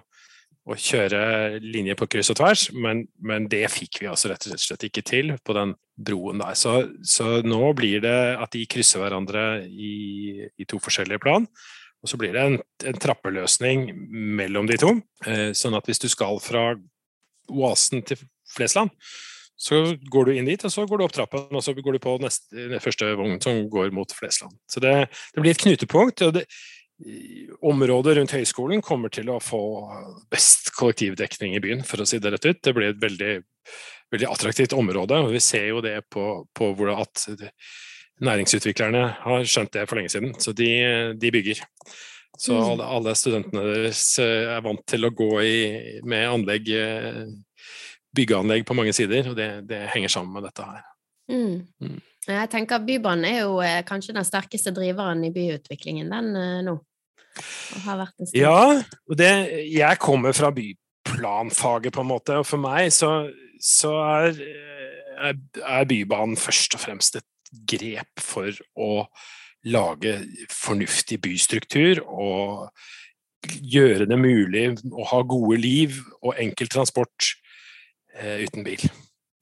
å 0.64 0.76
kjøre 0.80 1.60
linjer 1.60 1.98
på 2.00 2.08
kryss 2.12 2.32
og 2.32 2.38
tvers, 2.40 2.70
men, 2.72 3.04
men, 3.20 3.50
det 3.52 3.66
fikk 3.72 4.00
vi 4.02 4.08
altså 4.08 4.32
rett 4.32 4.46
og 4.48 4.62
slett 4.62 4.86
ikke 4.88 5.04
til 5.06 5.34
på 5.44 5.56
den 5.58 5.74
broen 6.00 6.40
der. 6.40 6.56
Så, 6.56 6.76
så 7.04 7.42
nå 7.44 7.74
blir 7.76 8.00
det 8.04 8.16
at 8.40 8.54
de 8.56 8.64
krysser 8.72 9.04
hverandre 9.04 9.66
i, 9.68 10.48
i 10.48 10.68
to 10.70 10.80
forskjellige 10.84 11.24
plan. 11.24 11.48
Og 12.04 12.12
så 12.12 12.20
blir 12.20 12.36
det 12.36 12.44
en, 12.44 12.58
en 12.88 13.00
trappeløsning 13.00 13.90
mellom 14.40 14.68
de 14.68 14.80
to. 14.80 14.96
Eh, 15.28 15.52
sånn 15.56 15.76
at 15.76 15.88
hvis 15.88 16.04
du 16.04 16.10
skal 16.12 16.40
fra 16.44 16.74
Oasen 17.52 18.04
til 18.08 18.24
Flesland, 18.48 18.92
så 19.64 19.80
går 20.12 20.28
du 20.28 20.36
inn 20.36 20.48
dit, 20.50 20.64
og 20.68 20.72
så 20.74 20.84
går 20.88 21.00
du 21.00 21.06
opp 21.06 21.16
trappen, 21.16 21.48
og 21.56 21.64
så 21.64 21.72
går 21.78 21.96
du 21.96 22.04
på 22.04 22.18
neste, 22.20 22.80
første 22.84 23.14
vogn 23.16 23.38
som 23.44 23.62
går 23.72 23.94
mot 23.96 24.12
Flesland. 24.12 24.58
Så 24.68 24.84
det, 24.84 24.92
det 25.36 25.44
blir 25.44 25.56
et 25.56 25.62
knutepunkt. 25.64 26.24
og 26.28 26.34
det, 26.36 26.48
området 27.62 28.18
rundt 28.18 28.36
høyskolen 28.36 28.84
kommer 28.86 29.12
til 29.12 29.32
å 29.32 29.40
få 29.44 29.62
best 30.32 30.72
kollektivdekning 30.78 31.56
i 31.58 31.64
byen, 31.64 31.84
for 31.88 32.04
å 32.04 32.08
si 32.08 32.20
det 32.22 32.34
rett 32.36 32.48
ut. 32.48 32.62
Det 32.64 32.74
blir 32.76 32.92
et 32.92 33.02
veldig, 33.02 33.34
veldig 34.14 34.30
attraktivt 34.30 34.76
område, 34.78 35.20
og 35.24 35.34
vi 35.34 35.42
ser 35.44 35.70
jo 35.72 35.82
det 35.84 35.98
på, 36.14 36.28
på 36.56 36.74
at 36.94 37.26
næringsutviklerne 38.24 39.06
har 39.24 39.48
skjønt 39.50 39.74
det 39.76 39.88
for 39.90 40.00
lenge 40.00 40.14
siden, 40.14 40.36
så 40.40 40.54
de, 40.56 40.70
de 41.20 41.32
bygger. 41.34 41.64
Så 42.38 42.54
mm. 42.54 42.64
alle, 42.74 42.92
alle, 42.98 43.16
studentene 43.18 43.64
deres 43.68 44.04
er 44.22 44.62
vant 44.66 44.84
til 44.90 45.06
å 45.06 45.14
gå 45.14 45.32
i, 45.46 45.58
med 46.08 46.30
anlegg, 46.30 46.72
eh, 46.78 47.26
byggeanlegg 48.16 48.66
på 48.66 48.76
mange 48.78 48.94
sider, 48.96 49.30
og 49.30 49.38
det, 49.38 49.50
det 49.70 49.88
henger 49.94 50.12
sammen 50.12 50.36
med 50.36 50.48
dette 50.48 50.66
her. 50.66 50.82
Mm. 51.32 51.68
Mm. 51.82 52.00
Jeg 52.28 52.50
tenker 52.52 52.80
at 52.80 52.88
Bybanen 52.88 53.28
er 53.28 53.40
jo 53.44 53.60
eh, 53.64 53.82
kanskje 53.88 54.16
den 54.16 54.28
sterkeste 54.28 54.72
driveren 54.76 55.24
i 55.28 55.32
byutviklingen 55.34 56.12
den 56.12 56.36
eh, 56.40 56.64
nå. 56.68 56.78
Ja, 58.38 58.58
og 59.10 59.18
det, 59.18 59.32
jeg 59.74 60.00
kommer 60.00 60.36
fra 60.38 60.52
byplanfaget, 60.54 61.94
på 61.96 62.04
en 62.04 62.12
måte, 62.12 62.38
og 62.38 62.46
for 62.46 62.62
meg 62.62 62.92
så, 62.94 63.26
så 63.58 63.96
er, 64.04 64.42
er, 65.18 65.40
er, 65.64 65.88
Bybanen 65.90 66.38
først 66.38 66.78
og 66.78 66.84
fremst 66.84 67.18
et 67.18 67.30
grep 67.70 68.22
for 68.22 68.54
å 68.78 69.08
lage 69.66 70.20
fornuftig 70.52 71.22
bystruktur 71.24 72.04
og 72.04 72.70
gjøre 73.44 74.06
det 74.08 74.20
mulig 74.20 74.68
å 74.92 75.08
ha 75.10 75.22
gode 75.28 75.58
liv 75.64 75.98
og 76.22 76.38
enkel 76.40 76.70
transport 76.72 77.28
eh, 77.28 77.43
uten 78.14 78.66
bil. 78.66 78.84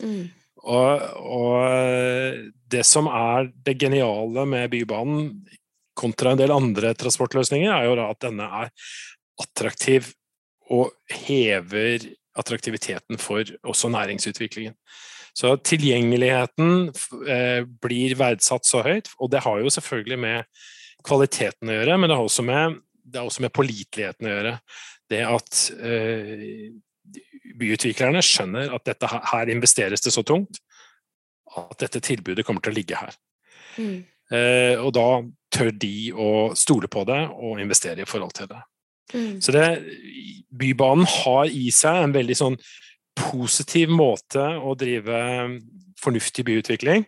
Mm. 0.03 0.29
Og, 0.61 1.03
og, 1.17 2.41
det 2.71 2.83
som 2.87 3.09
er 3.11 3.49
det 3.65 3.75
geniale 3.81 4.45
med 4.47 4.69
Bybanen 4.71 5.31
kontra 5.97 6.31
en 6.31 6.39
del 6.39 6.53
andre 6.53 6.93
transportløsninger, 6.97 7.71
er 7.71 7.89
jo 7.89 7.97
at 8.05 8.21
denne 8.23 8.47
er 8.61 8.71
attraktiv 9.41 10.13
og 10.71 10.93
hever 11.25 12.05
attraktiviteten 12.39 13.19
for 13.19 13.43
også 13.67 13.91
næringsutviklingen. 13.91 14.77
Så 15.35 15.55
tilgjengeligheten 15.63 16.91
eh, 17.27 17.63
blir 17.83 18.15
verdsatt 18.19 18.67
så 18.67 18.83
høyt, 18.85 19.11
og 19.19 19.31
det 19.31 19.43
har 19.45 19.59
jo 19.61 19.71
selvfølgelig 19.71 20.19
med 20.19 20.63
kvaliteten 21.07 21.71
å 21.71 21.77
gjøre, 21.77 21.97
men 21.97 22.11
det 22.11 22.17
har 22.19 22.27
også 22.27 22.45
med, 22.45 22.79
det 23.03 23.19
har 23.19 23.27
også 23.29 23.45
med 23.45 23.55
påliteligheten 23.55 24.27
å 24.27 24.33
gjøre. 24.33 24.55
Det 25.11 25.21
at 25.27 25.61
eh, 25.79 26.47
byutviklerne 27.57 28.21
skjønner 28.25 28.73
at 28.75 28.85
dette, 28.87 29.07
her 29.07 29.51
investeres 29.53 30.03
det 30.03 30.13
så 30.13 30.23
tungt 30.27 30.61
at 31.57 31.77
dette 31.83 32.01
tilbudet 32.03 32.45
kommer 32.47 32.63
til 32.63 32.73
å 32.73 32.77
ligge 32.77 32.99
her. 32.99 33.15
Mm. 33.75 34.03
Eh, 34.31 34.75
og 34.79 34.93
da 34.95 35.07
tør 35.51 35.71
de 35.75 35.95
å 36.15 36.29
stole 36.55 36.87
på 36.91 37.03
det 37.09 37.19
og 37.33 37.59
investere 37.59 38.05
i 38.05 38.07
forhold 38.07 38.35
til 38.37 38.47
det. 38.51 38.61
Mm. 39.11 39.41
Så 39.43 39.51
det, 39.55 39.65
Bybanen 40.55 41.07
har 41.09 41.51
i 41.51 41.67
seg 41.75 42.05
en 42.05 42.15
veldig 42.15 42.37
sånn 42.39 42.57
positiv 43.19 43.91
måte 43.91 44.39
å 44.39 44.73
drive 44.79 45.19
fornuftig 46.01 46.45
byutvikling, 46.47 47.03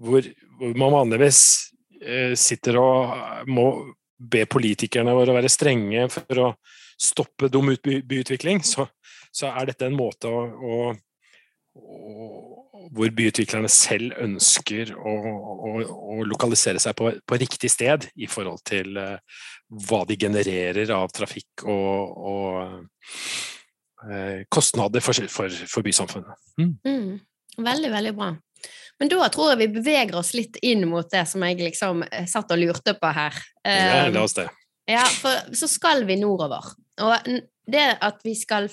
hvor, 0.00 0.26
hvor 0.58 0.74
man 0.80 0.96
vanligvis 0.96 1.42
eh, 2.02 2.34
sitter 2.38 2.80
og 2.80 3.46
må 3.48 3.70
be 4.20 4.44
politikerne 4.50 5.14
våre 5.16 5.32
å 5.32 5.38
være 5.38 5.52
strenge 5.52 6.08
for 6.12 6.42
å 6.42 6.48
stoppe 7.00 7.48
dum 7.48 7.70
byutvikling, 7.80 8.60
så, 8.66 8.84
så 9.32 9.52
er 9.54 9.70
dette 9.70 9.86
en 9.86 9.98
måte 9.98 10.30
å, 10.30 10.44
å, 10.50 10.80
å 11.78 12.60
hvor 12.90 13.12
byutviklerne 13.14 13.70
selv 13.70 14.14
ønsker 14.22 14.92
å, 14.96 15.14
å, 15.70 15.72
å 16.16 16.18
lokalisere 16.28 16.80
seg 16.82 16.96
på, 16.98 17.12
på, 17.26 17.38
riktig 17.40 17.70
sted 17.72 18.08
i 18.16 18.28
forhold 18.30 18.62
til 18.66 18.98
uh, 18.98 19.18
hva 19.86 20.02
de 20.08 20.16
genererer 20.20 20.92
av 20.94 21.12
trafikk 21.14 21.66
og, 21.68 22.20
og 22.32 22.46
uh, 24.06 24.40
kostnader 24.52 25.04
for, 25.04 25.26
for, 25.32 25.60
for 25.70 25.86
bysamfunnet. 25.86 26.46
Mm. 26.60 26.72
Mm. 26.86 27.18
Veldig, 27.60 27.92
veldig 27.92 28.14
bra. 28.16 28.32
Men 29.00 29.12
da 29.12 29.28
tror 29.32 29.52
jeg 29.52 29.62
vi 29.62 29.74
beveger 29.78 30.18
oss 30.20 30.34
litt 30.36 30.58
inn 30.66 30.84
mot 30.88 31.08
det 31.08 31.22
som 31.28 31.40
jeg 31.46 31.56
liksom 31.62 32.02
eh, 32.04 32.26
satt 32.28 32.50
og 32.52 32.60
lurte 32.60 32.92
på 33.00 33.12
her. 33.16 33.36
Ja, 33.64 34.02
la 34.12 34.24
oss 34.26 34.36
det. 34.36 34.44
Ja, 34.90 35.06
for 35.08 35.54
så 35.56 35.68
skal 35.70 36.04
vi 36.04 36.18
nordover. 36.20 36.66
Og 37.00 37.30
det 37.68 37.86
at 38.00 38.22
vi 38.24 38.32
skal 38.38 38.68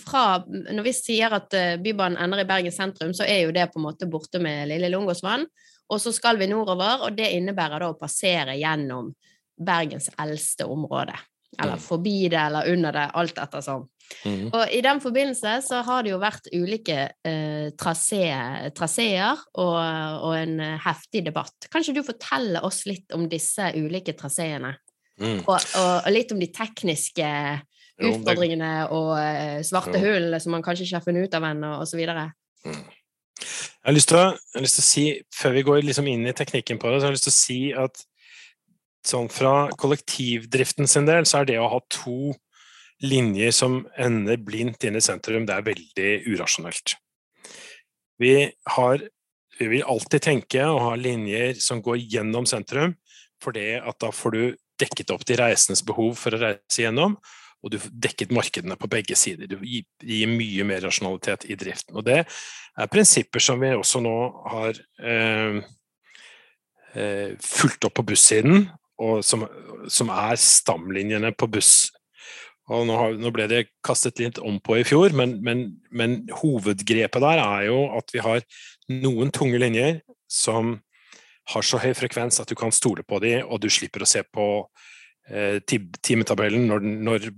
fra 0.00 0.42
Når 0.46 0.82
vi 0.84 0.92
sier 0.96 1.32
at 1.36 1.54
eh, 1.56 1.76
Bybanen 1.80 2.18
ender 2.20 2.42
i 2.42 2.48
Bergen 2.48 2.74
sentrum, 2.74 3.14
så 3.16 3.26
er 3.26 3.44
jo 3.44 3.54
det 3.54 3.68
på 3.72 3.80
en 3.80 3.86
måte 3.86 4.08
borte 4.10 4.40
med 4.42 4.68
Lille 4.72 4.90
Lungåsvann. 4.92 5.46
Og 5.92 6.00
så 6.00 6.12
skal 6.16 6.40
vi 6.40 6.48
nordover, 6.48 7.06
og 7.06 7.16
det 7.16 7.30
innebærer 7.36 7.84
da 7.84 7.92
å 7.92 7.98
passere 7.98 8.56
gjennom 8.56 9.12
Bergens 9.54 10.10
eldste 10.18 10.66
område. 10.66 11.16
Eller 11.58 11.78
mm. 11.78 11.82
forbi 11.84 12.28
det, 12.28 12.40
eller 12.40 12.70
under 12.72 12.96
det, 12.96 13.04
alt 13.20 13.38
ettersom. 13.38 13.84
Mm. 14.24 14.48
Og 14.50 14.72
i 14.74 14.80
den 14.84 15.00
forbindelse 15.00 15.52
så 15.64 15.80
har 15.86 16.04
det 16.04 16.12
jo 16.12 16.20
vært 16.20 16.48
ulike 16.52 16.98
eh, 17.24 17.68
traseer 17.78 19.44
og, 19.54 19.76
og, 19.78 20.32
en 20.36 20.58
heftig 20.84 21.24
debatt. 21.28 21.68
Kan 21.70 21.84
ikke 21.84 22.00
du 22.00 22.06
fortelle 22.06 22.64
oss 22.66 22.82
litt 22.88 23.14
om 23.16 23.28
disse 23.30 23.70
ulike 23.76 24.16
traseene? 24.18 24.74
Mm. 25.20 25.44
Og, 25.46 25.54
og, 25.54 25.92
og, 25.94 26.10
litt 26.10 26.34
om 26.34 26.42
de 26.42 26.50
tekniske 26.52 27.30
utfordringene 28.00 28.72
og 28.94 29.12
uh, 29.14 29.60
svarte 29.66 30.00
jo. 30.00 30.08
hull 30.08 30.38
som 30.42 30.56
man 30.56 30.64
kanskje 30.64 30.88
ikke 30.88 30.98
har 30.98 31.06
funnet 31.06 31.28
ut 31.28 31.36
av 31.38 31.46
ennå, 31.50 31.74
osv. 31.84 32.00
Mm. 32.64 32.82
Jeg 33.44 33.90
har 33.90 33.94
lyst 33.94 34.10
til 34.10 34.20
å, 34.20 34.26
lyst 34.62 34.78
til 34.78 34.84
å 34.84 34.88
si, 34.88 35.04
før 35.34 35.54
vi 35.58 35.64
går 35.66 35.84
liksom 35.84 36.08
inn 36.10 36.26
i 36.26 36.34
teknikken 36.36 36.80
på 36.80 36.90
det, 36.90 36.98
så 36.98 37.08
har 37.08 37.14
jeg 37.14 37.18
lyst 37.18 37.28
til 37.28 37.34
å 37.34 37.38
si 37.38 37.60
at 37.84 38.04
sånn 39.04 39.28
fra 39.28 39.54
kollektivdriften 39.76 40.88
sin 40.88 41.08
del, 41.08 41.28
så 41.28 41.42
er 41.42 41.50
det 41.50 41.58
å 41.60 41.68
ha 41.68 41.80
to 41.92 42.32
linjer 43.04 43.52
som 43.52 43.82
ender 44.00 44.38
blindt 44.40 44.86
inn 44.86 44.96
i 44.96 45.04
sentrum, 45.04 45.44
det 45.44 45.56
er 45.56 45.66
veldig 45.66 46.10
urasjonelt. 46.30 46.96
Vi, 48.22 48.34
har, 48.76 49.02
vi 49.58 49.70
vil 49.74 49.86
alltid 49.90 50.24
tenke 50.24 50.64
å 50.64 50.80
ha 50.86 50.94
linjer 50.96 51.58
som 51.60 51.82
går 51.84 52.00
gjennom 52.00 52.48
sentrum, 52.48 52.96
for 53.42 53.56
det 53.56 53.82
at 53.82 53.98
da 54.00 54.12
får 54.14 54.36
du 54.36 54.44
dekket 54.80 55.12
opp 55.14 55.26
de 55.28 55.36
reisendes 55.38 55.84
behov 55.86 56.14
for 56.18 56.34
å 56.34 56.40
reise 56.40 56.86
gjennom, 56.86 57.18
og 57.64 57.72
du 57.72 57.78
dekket 57.80 58.32
markedene 58.34 58.76
på 58.76 58.90
begge 58.92 59.16
sider. 59.16 59.48
Du 59.48 59.56
gir 59.64 60.28
mye 60.30 60.66
mer 60.68 60.84
rasjonalitet 60.84 61.46
i 61.48 61.56
driften. 61.58 61.96
Og 61.96 62.04
det 62.04 62.20
er 62.24 62.92
prinsipper 62.92 63.42
som 63.42 63.62
vi 63.62 63.72
også 63.72 64.02
nå 64.04 64.14
har 64.52 64.80
eh, 65.00 65.58
eh, 66.92 67.30
fulgt 67.40 67.88
opp 67.88 67.96
på 67.98 68.06
bussiden, 68.12 68.68
og 69.00 69.24
som, 69.26 69.46
som 69.90 70.12
er 70.12 70.38
stamlinjene 70.38 71.32
på 71.34 71.48
buss. 71.50 71.88
Og 72.72 72.86
nå, 72.88 72.96
har, 72.96 73.16
nå, 73.20 73.32
ble 73.34 73.48
det 73.50 73.66
kastet 73.84 74.20
litt 74.20 74.38
om 74.40 74.60
på 74.64 74.78
i 74.80 74.86
fjor, 74.88 75.16
men, 75.16 75.38
men, 75.44 75.66
men 75.92 76.22
hovedgrepet 76.40 77.24
der 77.24 77.42
er 77.42 77.66
jo 77.68 77.80
at 77.96 78.12
vi 78.14 78.22
har 78.24 78.44
noen 78.92 79.32
tunge 79.32 79.60
linjer 79.60 80.00
som 80.30 80.78
har 81.52 81.64
så 81.64 81.80
høy 81.80 81.92
frekvens 81.96 82.40
at 82.40 82.48
du 82.48 82.56
kan 82.56 82.72
stole 82.72 83.04
på 83.04 83.20
dem, 83.24 83.44
og 83.44 83.60
du 83.60 83.68
slipper 83.72 84.04
å 84.04 84.08
se 84.08 84.22
på 84.24 84.46
timetabellen 85.24 86.66
når, 86.68 86.82
når, 87.08 87.28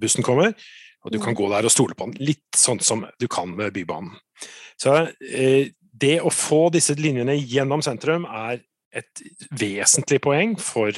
bussen 0.00 0.24
kommer. 0.26 0.54
Og 1.04 1.12
du 1.14 1.18
kan 1.20 1.32
mm. 1.32 1.38
gå 1.38 1.46
der 1.52 1.68
og 1.68 1.72
stole 1.72 1.96
på 1.96 2.08
den, 2.10 2.18
litt 2.20 2.56
sånn 2.56 2.80
som 2.84 3.04
du 3.20 3.28
kan 3.30 3.52
med 3.56 3.72
Bybanen. 3.76 4.16
Så 4.80 4.96
eh, 5.20 5.70
det 6.00 6.16
å 6.24 6.32
få 6.32 6.68
disse 6.74 6.96
linjene 6.98 7.36
gjennom 7.38 7.84
sentrum 7.84 8.26
er 8.26 8.60
et 8.96 9.22
vesentlig 9.54 10.20
poeng 10.24 10.56
for 10.60 10.96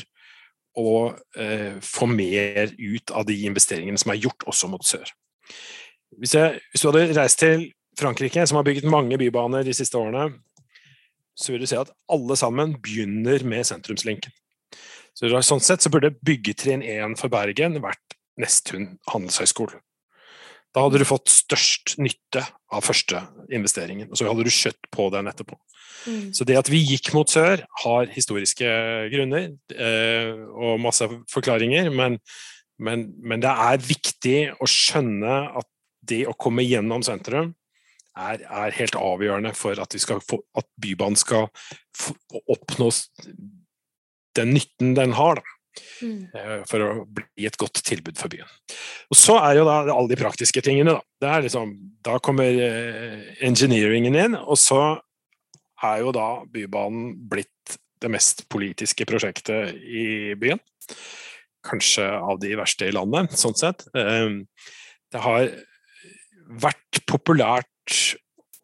å 0.78 1.12
eh, 1.36 1.78
få 1.84 2.08
mer 2.08 2.72
ut 2.78 3.12
av 3.12 3.26
de 3.28 3.36
investeringene 3.46 4.00
som 4.00 4.14
er 4.14 4.22
gjort 4.22 4.46
også 4.48 4.70
mot 4.72 4.86
sør. 4.86 5.10
Hvis, 6.18 6.34
jeg, 6.36 6.60
hvis, 6.72 6.82
du 6.82 6.88
hadde 6.88 7.18
reist 7.18 7.40
til 7.42 7.66
Frankrike, 7.98 8.46
som 8.48 8.58
har 8.58 8.66
bygget 8.66 8.88
mange 8.88 9.18
bybaner 9.20 9.66
de 9.66 9.74
siste 9.76 9.98
årene, 10.00 10.30
så 11.36 11.52
vil 11.52 11.64
du 11.64 11.68
se 11.68 11.80
at 11.80 11.92
alle 12.12 12.36
sammen 12.36 12.76
begynner 12.80 13.44
med 13.48 13.68
sentrumslinken. 13.68 14.32
Så 15.22 15.42
Sånn 15.46 15.62
sett 15.62 15.84
så 15.84 15.90
burde 15.92 16.10
byggetrinn 16.26 16.82
1 16.82 17.14
for 17.20 17.30
Bergen 17.30 17.78
vært 17.84 18.16
Nesttun 18.42 18.96
handelshøyskole. 19.12 19.78
Da 20.72 20.82
hadde 20.82 21.02
du 21.02 21.06
fått 21.06 21.30
størst 21.30 21.98
nytte 22.00 22.42
av 22.72 22.82
første 22.82 23.20
investeringen, 23.52 24.08
og 24.08 24.18
så 24.18 24.26
hadde 24.26 24.46
du 24.46 24.50
kjøtt 24.50 24.88
på 24.90 25.10
den 25.12 25.28
etterpå. 25.30 25.58
Mm. 26.08 26.32
Så 26.34 26.46
det 26.48 26.56
at 26.58 26.70
vi 26.72 26.80
gikk 26.80 27.12
mot 27.14 27.30
sør, 27.30 27.62
har 27.84 28.10
historiske 28.10 28.66
grunner 29.12 29.52
eh, 29.76 30.32
og 30.32 30.80
masse 30.82 31.06
forklaringer, 31.30 31.92
men, 31.94 32.18
men, 32.82 33.10
men, 33.22 33.44
det 33.44 33.52
er 33.52 33.84
viktig 33.84 34.38
å 34.58 34.66
skjønne 34.66 35.36
at 35.60 35.68
det 36.08 36.24
å 36.26 36.34
komme 36.34 36.64
gjennom 36.66 37.04
sentrum 37.06 37.52
er, 38.18 38.42
er 38.42 38.74
helt 38.74 38.96
avgjørende 38.98 39.52
for 39.54 39.78
at, 39.78 39.94
få, 40.26 40.40
at 40.58 40.66
Bybanen 40.82 41.20
skal 41.20 41.46
oppnå 42.50 42.90
den 44.38 44.54
nytten 44.56 44.94
den 44.98 45.14
har. 45.18 45.40
Da. 45.40 45.58
Mm. 46.02 46.26
Eh, 46.36 46.58
for 46.68 46.84
å 46.84 46.90
bli 47.08 47.46
et 47.48 47.56
godt 47.60 47.80
tilbud 47.86 48.18
for 48.20 48.32
byen. 48.32 48.48
Og 49.12 49.18
Så 49.18 49.38
er 49.38 49.56
jo 49.58 49.64
da 49.68 49.78
alle 49.86 50.10
de 50.10 50.20
praktiske 50.20 50.62
tingene. 50.64 50.98
Da, 51.22 51.38
liksom, 51.44 51.72
da 52.04 52.18
kommer 52.24 52.50
uh, 52.50 53.24
engineeringen 53.44 54.18
inn, 54.18 54.36
og 54.36 54.58
så 54.60 54.82
er 55.82 56.02
jo 56.02 56.12
da 56.14 56.28
Bybanen 56.50 57.14
blitt 57.30 57.78
det 58.02 58.10
mest 58.10 58.44
politiske 58.50 59.06
prosjektet 59.06 59.76
i 59.78 60.34
byen. 60.38 60.60
Kanskje 61.62 62.08
av 62.18 62.40
de 62.42 62.56
verste 62.58 62.88
i 62.88 62.94
landet, 62.94 63.36
sånn 63.38 63.56
sett. 63.58 63.86
Uh, 63.94 64.42
det 65.12 65.22
har 65.22 65.48
vært 66.62 67.04
populært 67.08 68.18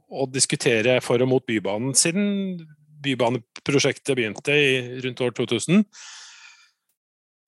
å 0.08 0.24
diskutere 0.32 0.98
for 1.04 1.20
og 1.20 1.30
mot 1.30 1.44
Bybanen 1.46 1.94
siden 1.96 2.58
Bybaneprosjektet 3.02 4.16
begynte 4.16 4.54
i, 4.54 4.70
rundt 5.04 5.22
år 5.24 5.34
2000. 5.36 5.84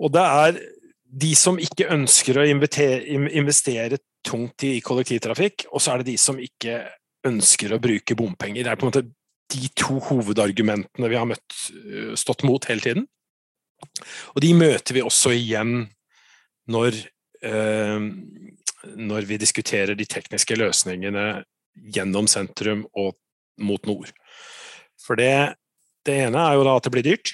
Og 0.00 0.12
det 0.14 0.26
er 0.44 0.60
de 1.20 1.32
som 1.34 1.58
ikke 1.60 1.90
ønsker 1.90 2.38
å 2.38 2.46
investere 2.46 3.98
tungt 4.26 4.64
i 4.68 4.78
kollektivtrafikk, 4.84 5.66
og 5.72 5.82
så 5.82 5.94
er 5.94 6.02
det 6.02 6.12
de 6.12 6.18
som 6.20 6.38
ikke 6.40 6.82
ønsker 7.26 7.74
å 7.74 7.80
bruke 7.82 8.16
bompenger. 8.16 8.64
Det 8.64 8.72
er 8.72 8.78
på 8.80 8.86
en 8.86 8.92
måte 8.92 9.08
de 9.50 9.70
to 9.74 9.98
hovedargumentene 10.06 11.10
vi 11.10 11.18
har 11.18 11.26
møtt, 11.28 11.56
øh, 11.74 12.14
stått 12.16 12.44
mot 12.46 12.64
hele 12.70 12.84
tiden. 12.84 13.08
Og 14.36 14.42
de 14.44 14.52
møter 14.54 14.94
vi 14.94 15.02
også 15.02 15.32
igjen 15.34 15.88
når, 16.70 16.94
eh, 17.42 17.98
når 18.96 19.26
vi 19.26 19.40
diskuterer 19.40 19.96
de 19.96 20.06
tekniske 20.06 20.56
løsningene 20.56 21.42
gjennom 21.90 22.28
sentrum 22.28 22.86
og 22.94 23.16
mot 23.58 23.84
nord. 23.86 24.12
For 25.00 25.18
det, 25.20 25.56
det 26.06 26.16
ene 26.26 26.42
er 26.42 26.58
jo 26.58 26.66
da 26.66 26.76
at 26.78 26.86
det 26.86 26.92
blir 26.94 27.06
dyrt, 27.06 27.32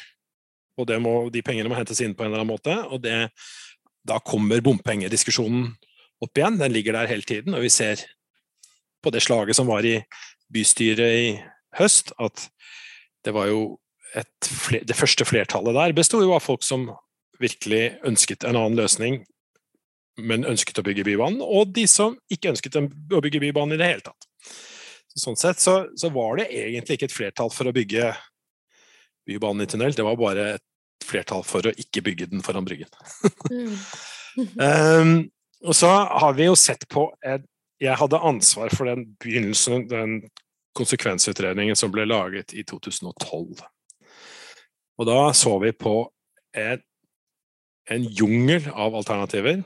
og 0.77 0.91
må, 1.01 1.15
de 1.33 1.43
pengene 1.45 1.71
må 1.73 1.79
hentes 1.79 2.03
inn 2.05 2.15
på 2.17 2.25
en 2.25 2.31
eller 2.31 2.43
annen 2.43 2.53
måte. 2.53 2.75
og 2.93 3.01
det, 3.05 3.31
Da 4.07 4.21
kommer 4.21 4.61
bompengediskusjonen 4.63 5.71
opp 6.23 6.39
igjen. 6.39 6.59
Den 6.61 6.73
ligger 6.73 6.99
der 6.99 7.11
hele 7.11 7.27
tiden. 7.27 7.57
Og 7.57 7.65
vi 7.65 7.73
ser 7.73 8.05
på 9.03 9.11
det 9.11 9.23
slaget 9.25 9.57
som 9.57 9.71
var 9.71 9.87
i 9.87 9.99
bystyret 10.53 11.17
i 11.17 11.31
høst, 11.79 12.13
at 12.21 12.49
det 13.25 13.35
var 13.35 13.49
jo 13.51 13.79
et, 14.17 14.51
det 14.87 14.97
første 14.97 15.27
flertallet 15.27 15.75
der 15.75 15.97
besto 15.97 16.21
jo 16.23 16.35
av 16.37 16.45
folk 16.45 16.63
som 16.65 16.87
virkelig 17.41 17.97
ønsket 18.07 18.47
en 18.47 18.57
annen 18.57 18.79
løsning, 18.79 19.25
men 20.17 20.47
ønsket 20.49 20.79
å 20.81 20.85
bygge 20.87 21.05
Bybanen, 21.05 21.43
og 21.43 21.75
de 21.77 21.85
som 21.91 22.17
ikke 22.33 22.55
ønsket 22.55 22.79
å 22.79 23.21
bygge 23.21 23.43
Bybanen 23.43 23.77
i 23.77 23.81
det 23.81 23.91
hele 23.91 24.07
tatt. 24.07 24.29
Sånn 25.17 25.39
sett 25.41 25.61
så, 25.63 25.87
så, 25.97 26.11
var 26.13 26.41
det 26.41 26.51
egentlig 26.53 26.99
ikke 26.99 27.09
et 27.09 27.15
flertall 27.15 27.53
for 27.53 27.69
å 27.69 27.75
bygge 27.77 28.11
Bybanen 29.27 29.65
i 29.65 29.67
tunnel, 29.71 29.95
det 29.97 30.05
var 30.07 30.19
bare 30.21 30.43
et 30.55 31.07
flertall 31.07 31.43
for 31.47 31.67
å 31.67 31.73
ikke 31.75 32.05
bygge 32.07 32.29
den 32.31 32.45
foran 32.47 32.67
Bryggen. 32.67 32.91
um, 34.61 35.17
og 35.67 35.75
så 35.75 35.91
har 35.91 36.37
vi 36.37 36.47
jo 36.47 36.55
sett 36.59 36.87
på 36.93 37.09
Jeg 37.25 37.99
hadde 37.99 38.23
ansvar 38.23 38.71
for 38.71 38.87
den 38.87 39.09
begynnelsen, 39.23 39.89
den 39.91 40.21
konsekvensutredningen 40.77 41.77
som 41.77 41.91
ble 41.93 42.05
laget 42.07 42.55
i 42.55 42.63
2012. 42.69 43.65
Og 44.97 45.09
da 45.09 45.19
så 45.37 45.57
vi 45.65 45.73
på 45.77 45.97
en, 46.57 46.85
en 47.91 48.07
jungel 48.21 48.69
av 48.73 48.95
alternativer 48.97 49.65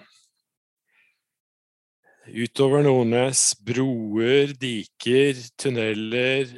Utover 2.30 2.84
Nordnes, 2.86 3.52
broer, 3.66 4.54
diker, 4.60 5.38
tunneler 5.58 6.50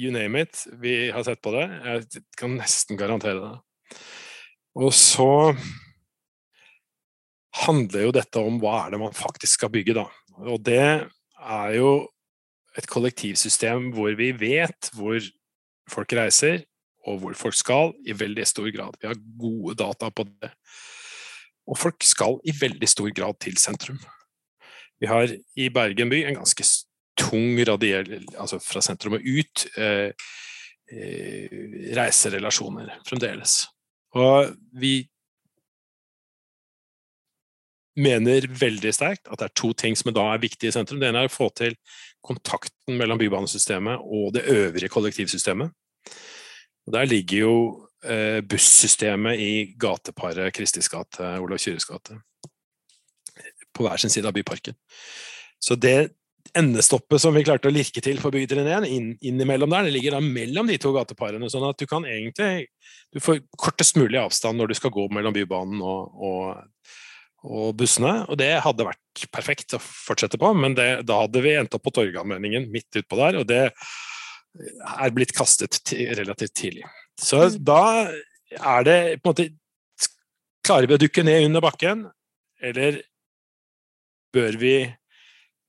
You 0.00 0.12
name 0.14 0.40
it. 0.40 0.66
Vi 0.80 1.10
har 1.10 1.24
sett 1.26 1.42
på 1.42 1.52
det. 1.52 1.66
Jeg 1.84 2.22
kan 2.38 2.54
nesten 2.56 2.96
garantere 2.96 3.40
det. 3.42 3.98
Og 4.80 4.94
så 4.96 5.52
handler 7.66 8.06
jo 8.06 8.14
dette 8.14 8.40
om 8.40 8.60
hva 8.62 8.84
er 8.84 8.94
det 8.94 9.00
man 9.02 9.16
faktisk 9.16 9.58
skal 9.58 9.72
bygge, 9.74 9.98
da. 9.98 10.06
Og 10.46 10.62
det 10.64 10.80
er 10.80 11.74
jo 11.76 11.90
et 12.78 12.88
kollektivsystem 12.88 13.90
hvor 13.96 14.14
vi 14.16 14.30
vet 14.38 14.92
hvor 14.96 15.18
folk 15.90 16.14
reiser, 16.16 16.62
og 17.08 17.20
hvor 17.20 17.36
folk 17.36 17.56
skal, 17.56 17.92
i 18.06 18.14
veldig 18.16 18.46
stor 18.48 18.70
grad. 18.72 18.96
Vi 19.00 19.10
har 19.10 19.20
gode 19.40 19.76
data 19.80 20.08
på 20.14 20.24
det. 20.30 20.52
Og 21.70 21.78
folk 21.78 22.02
skal 22.02 22.40
i 22.44 22.54
veldig 22.56 22.88
stor 22.90 23.10
grad 23.14 23.38
til 23.42 23.58
sentrum. 23.60 24.00
Vi 25.00 25.08
har 25.08 25.30
i 25.56 25.68
Bergen 25.72 26.10
by 26.12 26.24
en 26.26 26.40
ganske 26.40 26.66
tung 27.20 27.56
radiell, 27.68 28.26
altså 28.38 28.58
fra 28.62 28.82
sentrum 28.84 29.16
og 29.18 29.24
ut, 29.24 29.66
eh, 29.78 30.10
eh, 30.90 31.54
reiserelasjoner 31.96 32.98
fremdeles. 33.06 33.62
Og 34.18 34.50
vi 34.72 35.08
mener 38.00 38.46
veldig 38.48 38.92
sterkt 38.94 39.28
at 39.28 39.40
det 39.40 39.48
er 39.48 39.58
to 39.58 39.72
ting 39.72 39.96
som 39.98 40.12
da 40.14 40.26
er 40.32 40.42
viktige 40.42 40.70
i 40.70 40.74
sentrum. 40.74 41.00
Det 41.00 41.10
ene 41.10 41.24
er 41.24 41.30
å 41.30 41.32
få 41.32 41.50
til 41.54 41.76
kontakten 42.24 42.98
mellom 42.98 43.20
bybanesystemet 43.20 44.02
og 44.04 44.34
det 44.36 44.46
øvrige 44.50 44.90
kollektivsystemet. 44.92 45.70
Og 46.86 46.94
der 46.96 47.08
ligger 47.08 47.44
jo 47.44 47.54
bussystemet 48.48 49.40
i 49.40 49.52
gateparet 49.80 50.54
Kristis 50.56 50.88
gate, 50.88 51.34
Olav 51.42 51.60
Kyrres 51.60 51.84
gate. 51.84 52.16
På 53.76 53.84
hver 53.84 54.00
sin 54.00 54.12
side 54.12 54.28
av 54.28 54.34
byparken. 54.34 54.74
Så 55.60 55.76
det 55.76 56.10
endestoppet 56.56 57.22
som 57.22 57.34
vi 57.34 57.44
klarte 57.46 57.70
å 57.70 57.74
lirke 57.74 58.02
til 58.04 58.18
for 58.22 58.34
byggetrinn 58.34 58.68
1, 58.68 58.86
inn, 58.90 59.10
innimellom 59.26 59.70
der, 59.72 59.86
det 59.86 59.94
ligger 59.94 60.16
da 60.16 60.22
mellom 60.24 60.70
de 60.70 60.78
to 60.80 60.92
gateparene. 60.94 61.50
Sånn 61.52 61.68
at 61.68 61.78
du 61.78 61.86
kan 61.90 62.06
egentlig 62.08 62.68
Du 63.10 63.18
får 63.18 63.40
kortest 63.58 63.96
mulig 63.98 64.20
avstand 64.20 64.60
når 64.60 64.70
du 64.70 64.76
skal 64.78 64.92
gå 64.94 65.08
mellom 65.10 65.34
Bybanen 65.34 65.80
og, 65.82 66.12
og, 66.14 66.92
og 67.42 67.72
bussene. 67.74 68.20
Og 68.30 68.38
det 68.38 68.52
hadde 68.62 68.86
vært 68.86 69.24
perfekt 69.34 69.74
å 69.74 69.82
fortsette 69.82 70.38
på, 70.38 70.52
men 70.54 70.76
det, 70.78 71.02
da 71.08 71.24
hadde 71.24 71.42
vi 71.42 71.56
endt 71.58 71.74
opp 71.74 71.88
på 71.88 71.94
Torgallmenningen 71.96 72.68
midt 72.70 73.02
utpå 73.02 73.18
der, 73.18 73.40
og 73.40 73.48
det 73.50 73.64
er 74.94 75.14
blitt 75.14 75.34
kastet 75.34 75.92
relativt 76.18 76.54
tidlig. 76.58 76.86
Så 77.20 77.42
da 77.60 77.82
er 78.50 78.86
det 78.86 79.00
på 79.20 79.30
en 79.30 79.34
måte 79.34 79.50
Klarer 80.60 80.86
vi 80.86 80.94
å 80.94 81.00
dukke 81.00 81.22
ned 81.24 81.46
under 81.46 81.62
bakken, 81.64 82.02
eller 82.60 82.98
bør 84.30 84.58
vi 84.60 84.74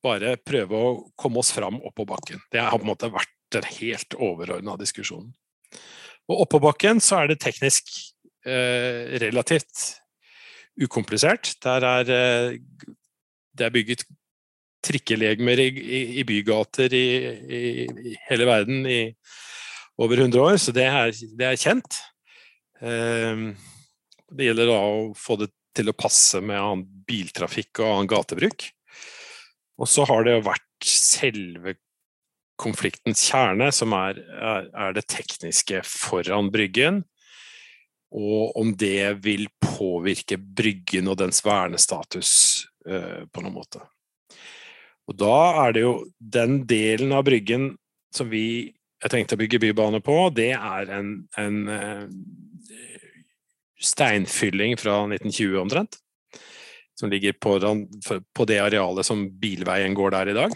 bare 0.03 0.33
prøve 0.43 0.75
å 0.77 0.89
komme 1.15 1.39
oss 1.39 1.53
fram 1.55 1.77
oppå 1.79 2.03
bakken? 2.09 2.41
Det 2.51 2.59
har 2.59 2.75
på 2.75 2.83
en 2.83 2.89
måte 2.91 3.09
vært 3.09 3.31
den 3.55 3.69
helt 3.79 4.17
overordna 4.19 4.75
diskusjonen. 4.77 5.31
Og 6.27 6.43
oppå 6.43 6.59
bakken 6.61 6.99
så 7.01 7.21
er 7.21 7.31
det 7.31 7.39
teknisk 7.41 7.87
eh, 8.43 9.15
relativt 9.23 10.01
ukomplisert. 10.75 11.55
Der 11.63 11.87
er 11.87 12.13
eh, 12.17 12.59
det 13.57 13.67
er 13.67 13.73
bygget 13.73 14.05
trikkelegemer 14.85 15.59
i, 15.61 15.69
i, 15.69 16.01
i 16.21 16.25
bygater 16.27 16.93
i, 16.93 17.07
i, 17.45 18.15
hele 18.29 18.47
verden 18.49 18.85
i 18.89 19.01
over 20.01 20.17
100 20.17 20.41
år, 20.41 20.57
så 20.57 20.73
det 20.75 20.87
er, 20.87 21.13
det 21.37 21.47
er 21.47 21.59
kjent. 21.59 21.99
Um, 22.81 23.51
det 24.31 24.47
gjelder 24.47 24.71
da 24.71 24.79
å 24.81 24.99
få 25.17 25.37
det 25.41 25.51
til 25.77 25.91
å 25.91 25.95
passe 25.95 26.41
med 26.43 26.59
annen 26.59 26.83
biltrafikk 27.07 27.83
og 27.83 27.89
annen 27.89 28.11
gatebruk. 28.11 28.65
Og 29.81 29.89
så 29.89 30.05
har 30.09 30.25
det 30.25 30.35
jo 30.35 30.47
vært 30.49 30.87
selve 30.87 31.75
konfliktens 32.61 33.23
kjerne, 33.29 33.71
som 33.73 33.93
er, 33.97 34.19
er, 34.21 34.93
det 34.93 35.07
tekniske 35.09 35.81
foran 35.87 36.51
Bryggen. 36.53 37.01
Og 38.11 38.57
om 38.59 38.73
det 38.77 39.23
vil 39.23 39.47
påvirke 39.63 40.37
Bryggen 40.37 41.09
og 41.09 41.21
dens 41.21 41.41
vernestatus 41.45 42.33
uh, 42.89 43.23
på 43.31 43.43
noen 43.43 43.55
måte. 43.55 43.81
Og 45.09 45.17
da 45.17 45.37
er 45.65 45.75
det 45.75 45.85
jo 45.85 45.95
den 46.19 46.61
delen 46.69 47.15
av 47.15 47.25
Bryggen 47.27 47.71
som 48.13 48.29
vi 48.31 48.71
jeg 49.01 49.13
tenkte 49.13 49.37
å 49.37 49.41
bygge 49.41 49.61
bybane 49.63 50.01
på, 50.05 50.15
det 50.35 50.51
er 50.53 50.91
en, 50.93 51.13
en, 51.41 51.61
eh, 51.73 52.03
steinfylling 53.81 54.77
fra 54.77 55.03
1920 55.07 55.61
omtrent. 55.61 55.97
Som 56.99 57.09
ligger 57.09 57.33
på, 57.33 57.55
på 57.57 58.45
det 58.45 58.59
arealet 58.61 59.07
som 59.07 59.23
bilveien 59.41 59.95
går 59.97 60.13
der 60.13 60.29
i 60.29 60.35
dag. 60.37 60.53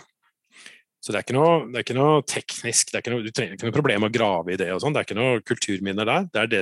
Så 1.02 1.14
det 1.14 1.20
er 1.20 1.26
ikke 1.26 1.38
noe, 1.38 1.58
det 1.70 1.80
er 1.80 1.86
ikke 1.86 1.98
noe 1.98 2.22
teknisk, 2.26 2.94
ikke 2.94 3.14
noe, 3.14 3.26
du 3.26 3.34
trenger 3.34 3.58
ikke 3.58 3.68
noe 3.68 3.76
problem 3.76 4.06
å 4.08 4.12
grave 4.14 4.54
i 4.54 4.58
det 4.58 4.72
og 4.74 4.82
sånn. 4.82 4.94
Det 4.94 5.02
er 5.02 5.08
ikke 5.08 5.18
noe 5.20 5.42
kulturminner 5.46 6.10
der. 6.10 6.30
Det 6.34 6.42
er 6.42 6.52
det. 6.54 6.62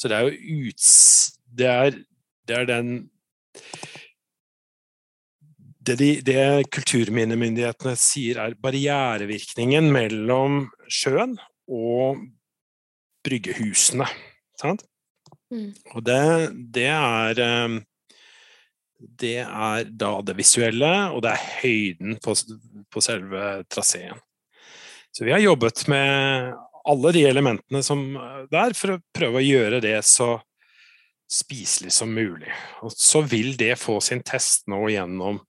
Så 0.00 0.08
det 0.08 0.18
er 0.18 0.28
jo 0.28 0.68
uts... 0.68 0.92
Det 1.52 1.66
er, 1.68 1.96
det 2.48 2.54
er 2.56 2.68
den 2.70 2.92
det, 5.82 5.96
de, 5.98 6.10
det 6.24 6.42
kulturminnemyndighetene 6.74 7.94
sier 7.98 8.38
er 8.42 8.58
barrierevirkningen 8.62 9.88
mellom 9.94 10.66
sjøen 10.90 11.36
og 11.70 12.22
bryggehusene. 13.26 14.06
Sant? 14.60 14.84
Mm. 15.52 15.72
Og 15.94 16.04
det, 16.06 16.20
det, 16.74 16.88
er 16.88 17.40
ehm, 17.44 17.80
Det 18.96 19.38
er 19.42 19.88
da 19.90 20.12
det 20.24 20.36
visuelle, 20.38 20.92
og 21.12 21.22
det 21.24 21.34
er 21.34 21.48
høyden 21.62 22.18
på, 22.22 22.36
på 22.90 23.02
selve 23.04 23.64
traseen. 23.68 24.20
Så 25.12 25.26
vi 25.26 25.34
har 25.34 25.42
jobbet 25.42 25.84
med 25.92 26.54
alle 26.88 27.12
de 27.14 27.26
elementene 27.28 27.82
som 27.84 28.00
der, 28.50 28.72
for 28.78 28.94
å 28.94 29.02
prøve 29.14 29.42
å 29.42 29.44
gjøre 29.44 29.82
det 29.84 29.98
så 30.08 30.36
spiselig 31.32 31.92
som 31.96 32.12
mulig. 32.12 32.52
Og 32.84 32.92
så 32.92 33.22
vil 33.24 33.56
det 33.58 33.74
få 33.80 33.98
sin 34.04 34.22
test 34.26 34.68
nå 34.70 34.84
gjennom 34.92 35.40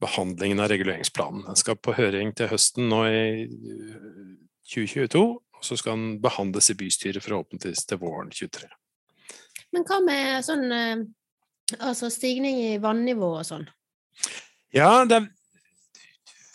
behandlingen 0.00 0.62
av 0.62 0.70
reguleringsplanen. 0.72 1.44
Den 1.48 1.60
skal 1.60 1.76
på 1.76 1.94
høring 1.96 2.32
til 2.36 2.48
høsten 2.50 2.88
nå 2.88 3.02
i 3.10 3.24
2022, 4.70 5.24
og 5.60 5.66
så 5.66 5.76
skal 5.76 5.98
den 5.98 6.20
behandles 6.22 6.70
i 6.72 6.78
bystyret 6.80 7.24
forhåpentligvis 7.24 7.84
til 7.90 8.00
våren 8.00 8.32
23. 8.32 8.70
Men 9.74 9.84
hva 9.86 10.00
med 10.02 10.46
sånn 10.46 10.64
eh, 10.74 11.02
altså 11.78 12.08
stigning 12.10 12.62
i 12.64 12.72
vannivå 12.82 13.34
og 13.42 13.46
sånn? 13.46 13.68
Ja, 14.74 15.04
det 15.06 15.20
er, 15.20 15.28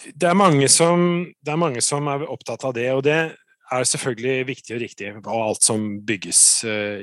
det 0.09 0.29
er, 0.31 0.37
mange 0.37 0.67
som, 0.71 1.25
det 1.43 1.53
er 1.53 1.61
mange 1.61 1.83
som 1.85 2.09
er 2.11 2.25
opptatt 2.31 2.65
av 2.67 2.75
det. 2.75 2.89
Og 2.95 3.05
det 3.05 3.19
er 3.35 3.87
selvfølgelig 3.91 4.49
viktig 4.49 4.75
og 4.75 4.83
riktig 4.83 5.13
og 5.21 5.31
alt 5.35 5.65
som 5.65 5.87
bygges 6.05 6.41
uh, 6.67 7.01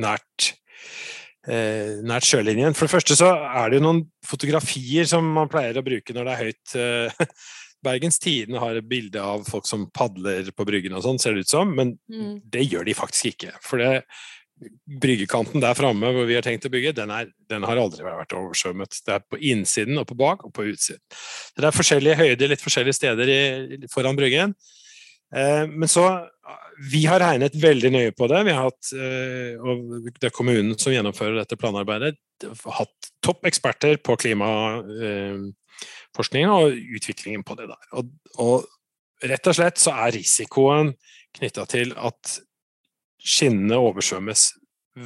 nært 0.00 0.52
eh, 1.48 2.00
nært 2.04 2.28
sjølinjen. 2.28 2.76
For 2.76 2.86
det 2.86 2.94
første 2.94 3.18
så 3.18 3.32
er 3.34 3.70
det 3.70 3.80
jo 3.80 3.86
noen 3.88 4.04
fotografier 4.26 5.08
som 5.10 5.26
man 5.36 5.50
pleier 5.52 5.80
å 5.80 5.86
bruke 5.86 6.16
når 6.16 6.28
det 6.28 6.34
er 6.34 6.48
høyt. 6.48 6.78
Eh, 6.78 7.26
Bergens 7.84 8.16
Tidende 8.22 8.62
har 8.62 8.78
et 8.78 8.88
bilde 8.88 9.20
av 9.20 9.44
folk 9.44 9.66
som 9.68 9.90
padler 9.92 10.48
på 10.56 10.64
bryggen 10.64 10.94
og 10.96 11.04
sånn, 11.04 11.18
ser 11.20 11.36
det 11.36 11.44
ut 11.44 11.52
som, 11.52 11.74
men 11.76 11.98
mm. 12.08 12.38
det 12.48 12.64
gjør 12.64 12.86
de 12.88 12.94
faktisk 12.96 13.34
ikke. 13.34 13.50
For 13.60 13.82
det, 13.82 14.06
bryggekanten 15.02 15.62
der 15.62 15.74
framme 15.76 16.10
hvor 16.14 16.28
vi 16.28 16.36
har 16.36 16.44
tenkt 16.46 16.66
å 16.68 16.72
bygge, 16.72 16.94
den, 16.96 17.10
er, 17.12 17.30
den, 17.50 17.66
har 17.66 17.80
aldri 17.80 18.04
vært 18.06 18.34
oversvømmet. 18.36 19.00
Det 19.06 19.16
er 19.16 19.24
på 19.26 19.40
innsiden 19.50 19.98
og 20.00 20.06
på 20.10 20.18
bak 20.18 20.44
og 20.46 20.54
på 20.54 20.68
utsiden. 20.70 21.02
Så 21.10 21.60
det 21.60 21.68
er 21.68 21.76
forskjellige 21.76 22.20
høyder 22.20 22.52
litt 22.52 22.64
forskjellige 22.64 22.98
steder 23.00 23.32
i, 23.34 23.40
foran 23.92 24.18
bryggen. 24.18 24.54
Eh, 25.34 25.64
men 25.70 25.90
så 25.90 26.06
vi 26.78 27.06
har 27.06 27.20
regnet 27.22 27.54
veldig 27.60 27.90
nøye 27.94 28.12
på 28.16 28.26
det. 28.30 28.44
Vi 28.48 28.54
har 28.54 28.62
hatt, 28.68 28.92
eh, 28.96 29.52
og 29.60 29.74
det 30.18 30.26
er 30.28 30.34
kommunen 30.34 30.78
som 30.80 30.92
gjennomfører 30.94 31.36
dette 31.40 31.60
planarbeidet, 31.60 32.14
hatt 32.78 32.98
topp 33.24 33.40
eksperter 33.48 33.94
på 34.04 34.12
klimaforskningen 34.20 36.50
og 36.50 36.64
utviklingen 36.98 37.42
på 37.46 37.54
det 37.60 37.66
der. 37.70 37.84
Og, 37.98 38.04
og 38.42 38.56
rett 39.24 39.46
og 39.50 39.56
slett 39.56 39.78
så 39.80 39.90
er 40.06 40.16
risikoen 40.18 40.86
knytta 41.38 41.62
til 41.70 41.88
at 41.96 42.22
skinnene 43.24 43.76
oversvømmes 43.80 44.42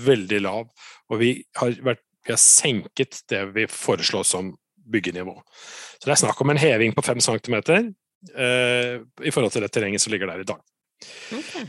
veldig 0.08 0.40
lav. 0.44 0.64
Og 1.08 1.16
vi 1.20 1.30
har, 1.60 1.70
vært, 1.84 2.02
vi 2.26 2.32
har 2.34 2.42
senket 2.42 3.12
det 3.30 3.42
vi 3.54 3.64
foreslår 3.70 4.24
som 4.26 4.44
byggenivå. 4.88 5.34
Så 5.98 6.04
det 6.06 6.14
er 6.14 6.22
snakk 6.24 6.38
om 6.42 6.50
en 6.52 6.60
heving 6.60 6.92
på 6.96 7.04
5 7.04 7.20
cm 7.24 7.56
eh, 7.60 8.94
i 9.20 9.32
forhold 9.34 9.52
til 9.52 9.64
det 9.64 9.72
terrenget 9.74 10.04
som 10.04 10.12
ligger 10.14 10.28
der 10.30 10.40
i 10.44 10.48
dag. 10.48 10.60
Okay. 11.34 11.66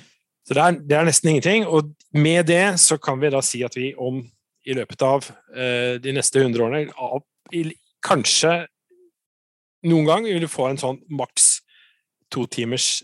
Så 0.47 0.55
det 0.57 0.63
er, 0.63 0.77
det 0.81 0.97
er, 0.97 1.05
nesten 1.05 1.29
ingenting. 1.29 1.67
Og 1.67 1.93
med 2.13 2.47
det 2.49 2.79
så 2.81 2.97
kan 2.97 3.21
vi 3.21 3.31
da 3.33 3.41
si 3.45 3.61
at 3.65 3.75
vi 3.77 3.91
om 3.97 4.23
i 4.65 4.75
løpet 4.75 5.05
av 5.05 5.29
eh, 5.55 5.95
de 6.01 6.13
neste 6.13 6.41
100 6.41 6.65
årene 6.65 6.93
av, 6.97 7.23
i, 7.55 7.69
kanskje 8.05 8.65
noen 9.87 10.07
gang 10.09 10.27
vil 10.27 10.49
få 10.51 10.69
en 10.69 10.81
sånn 10.81 10.99
maks 11.13 11.59
to 12.33 12.45
timers 12.51 12.99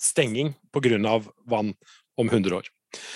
stenging 0.00 0.54
pga. 0.74 1.20
vann 1.46 1.74
om 2.16 2.30
100 2.30 2.56
år. 2.56 2.70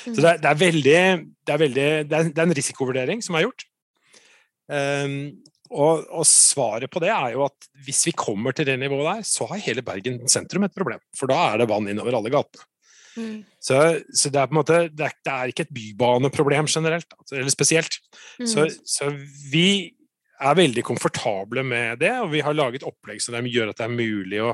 Mm. 0.06 0.14
Så 0.14 0.20
det 0.20 0.30
er, 0.30 0.38
det 0.42 0.50
er 0.50 0.60
veldig, 0.62 1.00
det 1.46 1.54
er, 1.54 1.58
veldig 1.62 1.88
det 2.10 2.18
er, 2.18 2.42
en 2.42 2.56
risikovurdering 2.58 3.22
som 3.22 3.38
er 3.38 3.46
gjort. 3.46 3.64
Um, 4.68 5.38
og, 5.70 6.06
og, 6.08 6.24
svaret 6.28 6.90
på 6.90 7.02
det 7.02 7.10
er 7.12 7.34
jo 7.34 7.44
at 7.46 7.68
hvis 7.84 8.06
vi 8.08 8.14
kommer 8.16 8.56
til 8.56 8.68
det 8.68 8.78
nivået 8.80 9.06
der, 9.08 9.26
så 9.28 9.48
har 9.50 9.62
hele 9.64 9.84
Bergen 9.84 10.22
sentrum 10.30 10.64
et 10.66 10.76
problem. 10.76 11.00
For 11.16 11.30
da 11.30 11.38
er 11.50 11.62
det 11.62 11.68
vann 11.70 11.90
innover 11.90 12.18
alle 12.18 12.32
gatene. 12.32 12.66
Mm. 13.18 13.38
Så, 13.60 13.76
så, 14.14 14.30
det 14.30 14.40
er 14.40 14.48
på 14.48 14.54
en 14.54 14.60
måte 14.60 14.80
det 14.94 15.06
er, 15.08 15.14
det 15.26 15.34
er 15.34 15.52
ikke 15.52 15.64
et 15.66 15.74
bybaneproblem 15.74 16.68
generelt, 16.70 17.08
altså, 17.18 17.38
eller 17.40 17.54
spesielt. 17.54 18.00
Mm. 18.38 18.48
Så, 18.50 18.68
så, 18.86 19.10
vi 19.52 19.68
er 20.38 20.58
veldig 20.58 20.84
komfortable 20.86 21.64
med 21.66 21.98
det, 22.02 22.12
og 22.22 22.30
vi 22.30 22.44
har 22.46 22.54
laget 22.54 22.86
opplegg 22.86 23.20
som 23.22 23.34
gjør 23.42 23.72
at 23.72 23.80
det 23.80 23.88
er 23.88 23.96
mulig 23.96 24.42
å, 24.44 24.52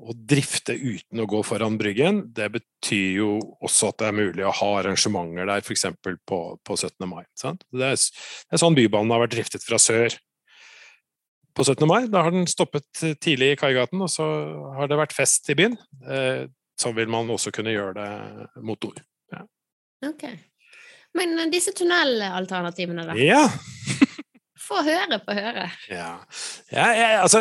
å 0.00 0.14
drifte 0.14 0.74
uten 0.74 1.22
å 1.22 1.26
gå 1.28 1.42
foran 1.46 1.76
Bryggen. 1.80 2.22
Det 2.36 2.48
betyr 2.54 3.20
jo 3.20 3.30
også 3.60 3.90
at 3.90 4.00
det 4.00 4.08
er 4.08 4.16
mulig 4.16 4.46
å 4.46 4.54
ha 4.60 4.70
arrangementer 4.80 5.48
der, 5.48 5.62
f.eks. 5.64 5.86
På, 6.28 6.40
på 6.64 6.76
17. 6.76 7.06
mai. 7.10 7.22
Det 7.34 7.50
er, 7.50 7.60
det, 7.76 7.92
er, 7.92 8.62
sånn 8.62 8.78
Bybanen 8.78 9.12
har 9.14 9.24
vært 9.24 9.36
driftet 9.36 9.66
fra 9.66 9.80
sør 9.82 10.16
på 11.56 11.66
17. 11.66 11.86
mai. 11.90 12.00
Da 12.12 12.24
har 12.26 12.34
den 12.34 12.48
stoppet 12.50 12.88
tidlig 13.22 13.54
i 13.54 13.60
Kaigaten, 13.60 14.02
og 14.04 14.12
så 14.12 14.26
har 14.78 14.90
det 14.90 15.00
vært 15.00 15.16
fest 15.16 15.50
i 15.52 15.58
byen. 15.58 15.76
Eh, 16.06 16.46
så 16.80 16.94
vil 16.96 17.10
man 17.12 17.28
også 17.32 17.52
kunne 17.54 17.74
gjøre 17.74 17.96
det 17.98 18.62
mot 18.64 18.88
ord. 18.88 19.02
Ja. 19.34 19.44
Ok. 20.08 20.24
Men 21.18 21.36
eh, 21.38 21.50
disse 21.52 21.74
tunnelalternativene, 21.76 23.10
da? 23.10 23.18
Ja. 23.20 23.44
Få 24.70 24.82
høre 24.86 25.18
få 25.24 25.34
høre. 25.34 25.64
Ja. 25.90 26.10
Jeg, 26.70 26.98
jeg, 27.00 27.14
altså, 27.18 27.40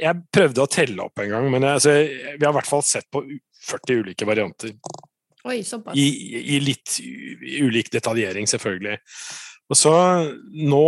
jeg 0.00 0.22
prøvde 0.32 0.64
å 0.64 0.70
telle 0.72 1.04
opp 1.04 1.20
en 1.20 1.32
gang, 1.34 1.48
men 1.52 1.66
jeg, 1.66 1.80
altså, 1.80 1.96
vi 2.38 2.46
har 2.46 2.54
i 2.54 2.56
hvert 2.56 2.70
fall 2.70 2.84
sett 2.86 3.08
på 3.12 3.22
40 3.66 4.00
ulike 4.00 4.28
varianter. 4.28 4.72
Oi, 5.46 5.60
såpass. 5.66 5.98
I, 5.98 6.06
I, 6.56 6.60
litt 6.64 6.96
ulik 7.62 7.90
detaljering, 7.92 8.48
selvfølgelig. 8.50 8.96
Og 9.70 9.78
så 9.78 9.92
nå 10.56 10.86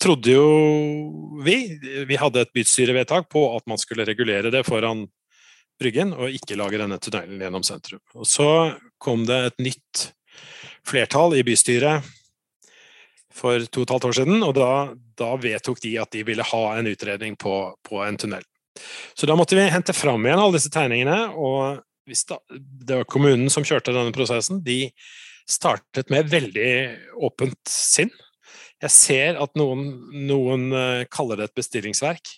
trodde 0.00 0.32
jo 0.32 0.48
vi 1.44 1.56
Vi 2.08 2.16
hadde 2.16 2.44
et 2.44 2.52
bystyrevedtak 2.54 3.26
på 3.32 3.42
at 3.56 3.66
man 3.68 3.80
skulle 3.80 4.06
regulere 4.08 4.52
det 4.54 4.62
foran 4.66 5.06
Bryggen 5.78 6.10
og 6.16 6.34
ikke 6.34 6.56
lage 6.58 6.78
denne 6.80 6.98
tunnelen 6.98 7.42
gjennom 7.42 7.62
sentrum. 7.66 8.00
Og 8.18 8.26
så 8.26 8.48
kom 8.98 9.22
det 9.28 9.36
et 9.46 9.60
nytt 9.62 10.08
flertall 10.88 11.36
i 11.38 11.44
bystyret 11.46 12.06
for 13.38 13.64
to 13.70 13.82
og 13.82 13.86
et 13.86 13.94
halvt 13.94 14.08
år 14.10 14.16
siden, 14.20 14.42
og 14.46 14.54
da, 14.58 14.70
da, 15.18 15.32
vedtok 15.40 15.82
de 15.84 15.94
at 16.02 16.12
de 16.14 16.24
ville 16.26 16.46
ha 16.50 16.62
en 16.76 16.90
utredning 16.90 17.36
på, 17.40 17.54
på, 17.86 18.00
en 18.04 18.18
tunnel. 18.20 18.44
Så 19.18 19.26
da 19.26 19.36
måtte 19.38 19.58
vi 19.58 19.66
hente 19.70 19.94
fram 19.96 20.26
igjen 20.26 20.42
alle 20.42 20.58
disse 20.58 20.72
tegningene, 20.74 21.20
og 21.34 21.82
da, 22.30 22.38
det 22.58 23.00
var 23.02 23.10
kommunen 23.10 23.50
som 23.52 23.66
kjørte 23.66 23.94
denne 23.94 24.14
prosessen. 24.14 24.62
De 24.64 24.86
startet 25.48 26.12
med 26.12 26.30
veldig 26.30 26.72
åpent 27.24 27.60
sinn. 27.70 28.12
Jeg 28.82 28.94
ser 28.94 29.40
at 29.42 29.56
noen, 29.58 29.88
noen 30.28 30.68
eh, 30.76 31.06
kaller 31.10 31.40
det 31.40 31.48
et 31.48 31.58
bestillingsverk. 31.58 32.30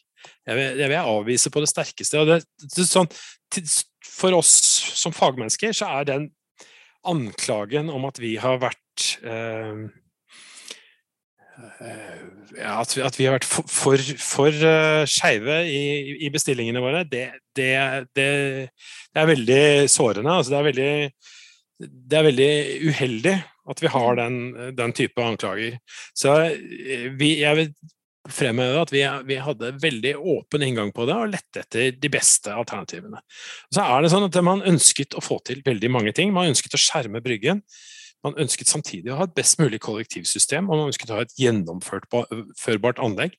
Jeg 0.48 0.56
vil, 0.56 0.80
jeg 0.80 0.90
vil 0.92 1.12
avvise 1.12 1.52
på 1.52 1.62
det 1.62 1.70
sterkeste. 1.70 2.24
Det, 2.28 2.40
det, 2.64 2.86
sånn, 2.88 3.08
for 4.06 4.36
oss 4.38 4.52
som 5.00 5.14
fagmennesker 5.16 5.74
så 5.76 5.90
er 6.00 6.08
den 6.08 6.28
anklagen 7.08 7.88
om 7.92 8.06
at 8.08 8.20
vi 8.20 8.34
har 8.40 8.60
vært 8.60 9.06
eh, 9.24 9.84
at, 11.60 12.96
vi, 12.96 13.02
at, 13.04 13.18
vi, 13.18 13.26
har 13.26 13.36
vært 13.36 13.48
for, 13.48 13.66
for, 13.70 14.02
for 14.22 14.64
uh, 14.64 15.04
skeive 15.08 15.60
i, 15.68 15.82
i, 16.26 16.30
bestillingene 16.32 16.82
våre, 16.82 17.04
det, 17.08 17.26
det, 17.56 17.70
det, 18.16 18.26
det, 18.70 19.22
er 19.22 19.30
veldig 19.30 19.62
sårende. 19.92 20.34
Altså 20.34 20.58
er 20.58 20.68
veldig, 20.70 20.90
det 21.80 22.18
er 22.18 22.28
veldig 22.28 22.52
uheldig 22.90 23.36
at 23.70 23.82
vi 23.82 23.92
har 23.92 24.18
den, 24.18 24.36
den 24.76 24.92
type 24.96 25.22
anklager. 25.22 25.78
Så 26.16 26.34
eh, 26.48 27.06
vi, 27.14 27.36
jeg 27.44 27.58
vil 27.58 27.72
fremheve 28.30 28.82
at 28.82 28.92
vi, 28.92 29.02
vi, 29.28 29.38
hadde 29.40 29.72
veldig 29.80 30.14
åpen 30.18 30.64
inngang 30.66 30.90
på 30.96 31.06
det 31.08 31.16
og 31.16 31.30
lette 31.32 31.62
etter 31.62 31.94
de 31.96 32.10
beste 32.12 32.52
alternativene. 32.52 33.22
Så 33.72 33.84
er 33.84 34.02
det 34.02 34.12
sånn 34.12 34.26
at 34.26 34.40
Man 34.44 34.66
ønsket 34.66 35.16
å 35.16 35.24
få 35.24 35.40
til 35.46 35.62
veldig 35.66 35.92
mange 35.92 36.12
ting. 36.16 36.34
Man 36.34 36.50
ønsket 36.52 36.76
å 36.76 36.82
skjerme 36.82 37.22
Bryggen. 37.24 37.62
Man 38.26 38.36
ønsket 38.42 38.68
samtidig 38.68 39.12
å 39.12 39.18
ha 39.20 39.26
et 39.28 39.36
best 39.36 39.58
mulig 39.60 39.80
kollektivsystem, 39.80 40.68
og 40.68 40.76
man 40.76 40.90
ønsket 40.90 41.12
å 41.12 41.18
ha 41.20 41.24
et 41.24 41.36
gjennomførbart 41.40 43.00
anlegg 43.00 43.36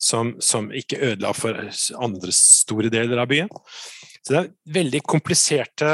som, 0.00 0.34
som 0.42 0.72
ikke 0.74 0.98
ødela 1.12 1.30
for 1.36 1.58
andre 2.02 2.34
store 2.34 2.90
deler 2.92 3.22
av 3.22 3.30
byen. 3.30 3.52
Så 4.24 4.32
det 4.32 4.40
er 4.40 4.52
veldig 4.78 5.02
kompliserte 5.06 5.88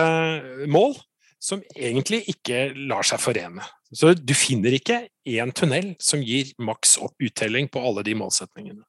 mål 0.71 0.97
som 1.41 1.63
egentlig 1.75 2.23
ikke 2.33 2.71
lar 2.89 3.07
seg 3.07 3.21
forene. 3.23 3.65
Så 3.93 4.13
du 4.15 4.35
finner 4.37 4.77
ikke 4.77 5.03
én 5.27 5.53
tunnel 5.57 5.95
som 6.03 6.23
gir 6.23 6.53
maks 6.63 6.99
uttelling 7.19 7.69
på 7.73 7.83
alle 7.83 8.05
de 8.07 8.15
målsetningene. 8.17 8.85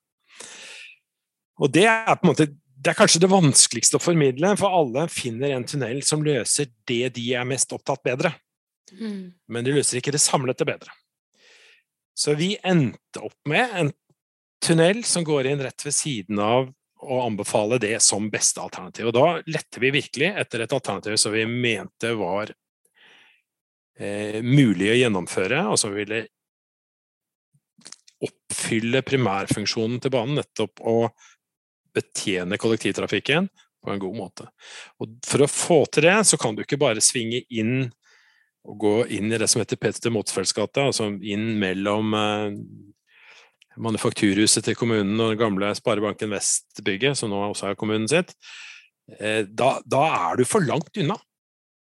Og 1.61 1.71
det 1.73 1.87
er 1.89 2.15
på 2.15 2.25
en 2.25 2.31
måte 2.33 2.51
det 2.81 2.89
er 2.89 2.97
kanskje 2.97 3.19
det 3.21 3.29
vanskeligste 3.29 3.99
å 3.99 4.01
formidle, 4.01 4.55
for 4.57 4.73
alle 4.73 5.03
finner 5.13 5.53
en 5.53 5.65
tunnel 5.69 5.99
som 6.05 6.23
løser 6.25 6.71
det 6.89 7.11
de 7.13 7.27
er 7.37 7.45
mest 7.45 7.69
opptatt 7.75 8.01
bedre. 8.01 8.31
Mm. 8.99 9.31
Men 9.47 9.65
de 9.65 9.75
løser 9.75 9.99
ikke 9.99 10.13
det 10.15 10.21
samlete 10.23 10.67
bedre. 10.67 10.93
Så 12.17 12.35
vi 12.37 12.53
endte 12.63 13.23
opp 13.23 13.37
med 13.49 13.75
en 13.77 13.91
tunnel 14.61 15.03
som 15.07 15.25
går 15.25 15.49
inn 15.51 15.63
rett 15.63 15.85
ved 15.85 15.95
siden 15.95 16.39
av 16.43 16.69
å 17.01 17.21
anbefale 17.25 17.79
det 17.81 17.95
som 18.05 18.29
beste 18.29 18.61
alternativ. 18.61 19.09
Og 19.09 19.15
da 19.15 19.25
lette 19.49 19.81
vi 19.81 19.93
virkelig 19.95 20.33
etter 20.37 20.65
et 20.65 20.75
alternativ 20.75 21.17
som 21.17 21.33
vi 21.33 21.47
mente 21.49 22.13
var 22.19 22.51
eh, 23.97 24.37
mulig 24.45 24.91
å 24.91 24.99
gjennomføre, 24.99 25.63
og 25.71 25.79
som 25.81 25.95
ville 25.95 26.27
oppfylle 28.21 29.01
primærfunksjonen 29.01 29.97
til 30.03 30.13
banen, 30.13 30.37
nettopp 30.37 30.83
å 30.85 30.97
betjene 31.95 32.59
kollektivtrafikken 32.61 33.49
på 33.81 33.91
en 33.91 34.03
god 34.03 34.17
måte. 34.17 34.45
Og 35.01 35.17
for 35.25 35.41
å 35.41 35.49
få 35.49 35.79
til 35.89 36.05
det, 36.05 36.19
så 36.29 36.37
kan 36.37 36.53
du 36.55 36.61
ikke 36.63 36.79
bare 36.81 37.01
svinge 37.01 37.41
inn 37.49 37.89
og 38.69 38.77
gå 38.81 38.95
inn 39.17 39.31
i 39.31 39.39
det 39.41 39.47
som 39.49 39.61
heter 39.61 39.79
Petter 39.81 40.13
Motzfeldts 40.13 40.53
gate, 40.53 40.83
altså 40.91 41.09
inn 41.09 41.55
mellom 41.61 42.13
eh, 42.17 42.57
manufakturhuset 43.81 44.65
til 44.67 44.77
kommunen 44.77 45.15
og 45.17 45.33
den 45.33 45.39
gamle 45.41 45.71
Sparebanken 45.77 46.33
Vest-bygget, 46.35 47.17
som 47.17 47.31
nå 47.31 47.41
også 47.49 47.71
er 47.71 47.79
kommunen 47.79 48.09
sitt. 48.11 48.35
Eh, 49.17 49.43
da, 49.47 49.77
da 49.85 50.03
er 50.29 50.41
du 50.41 50.45
for 50.47 50.63
langt 50.65 50.97
unna. 51.01 51.17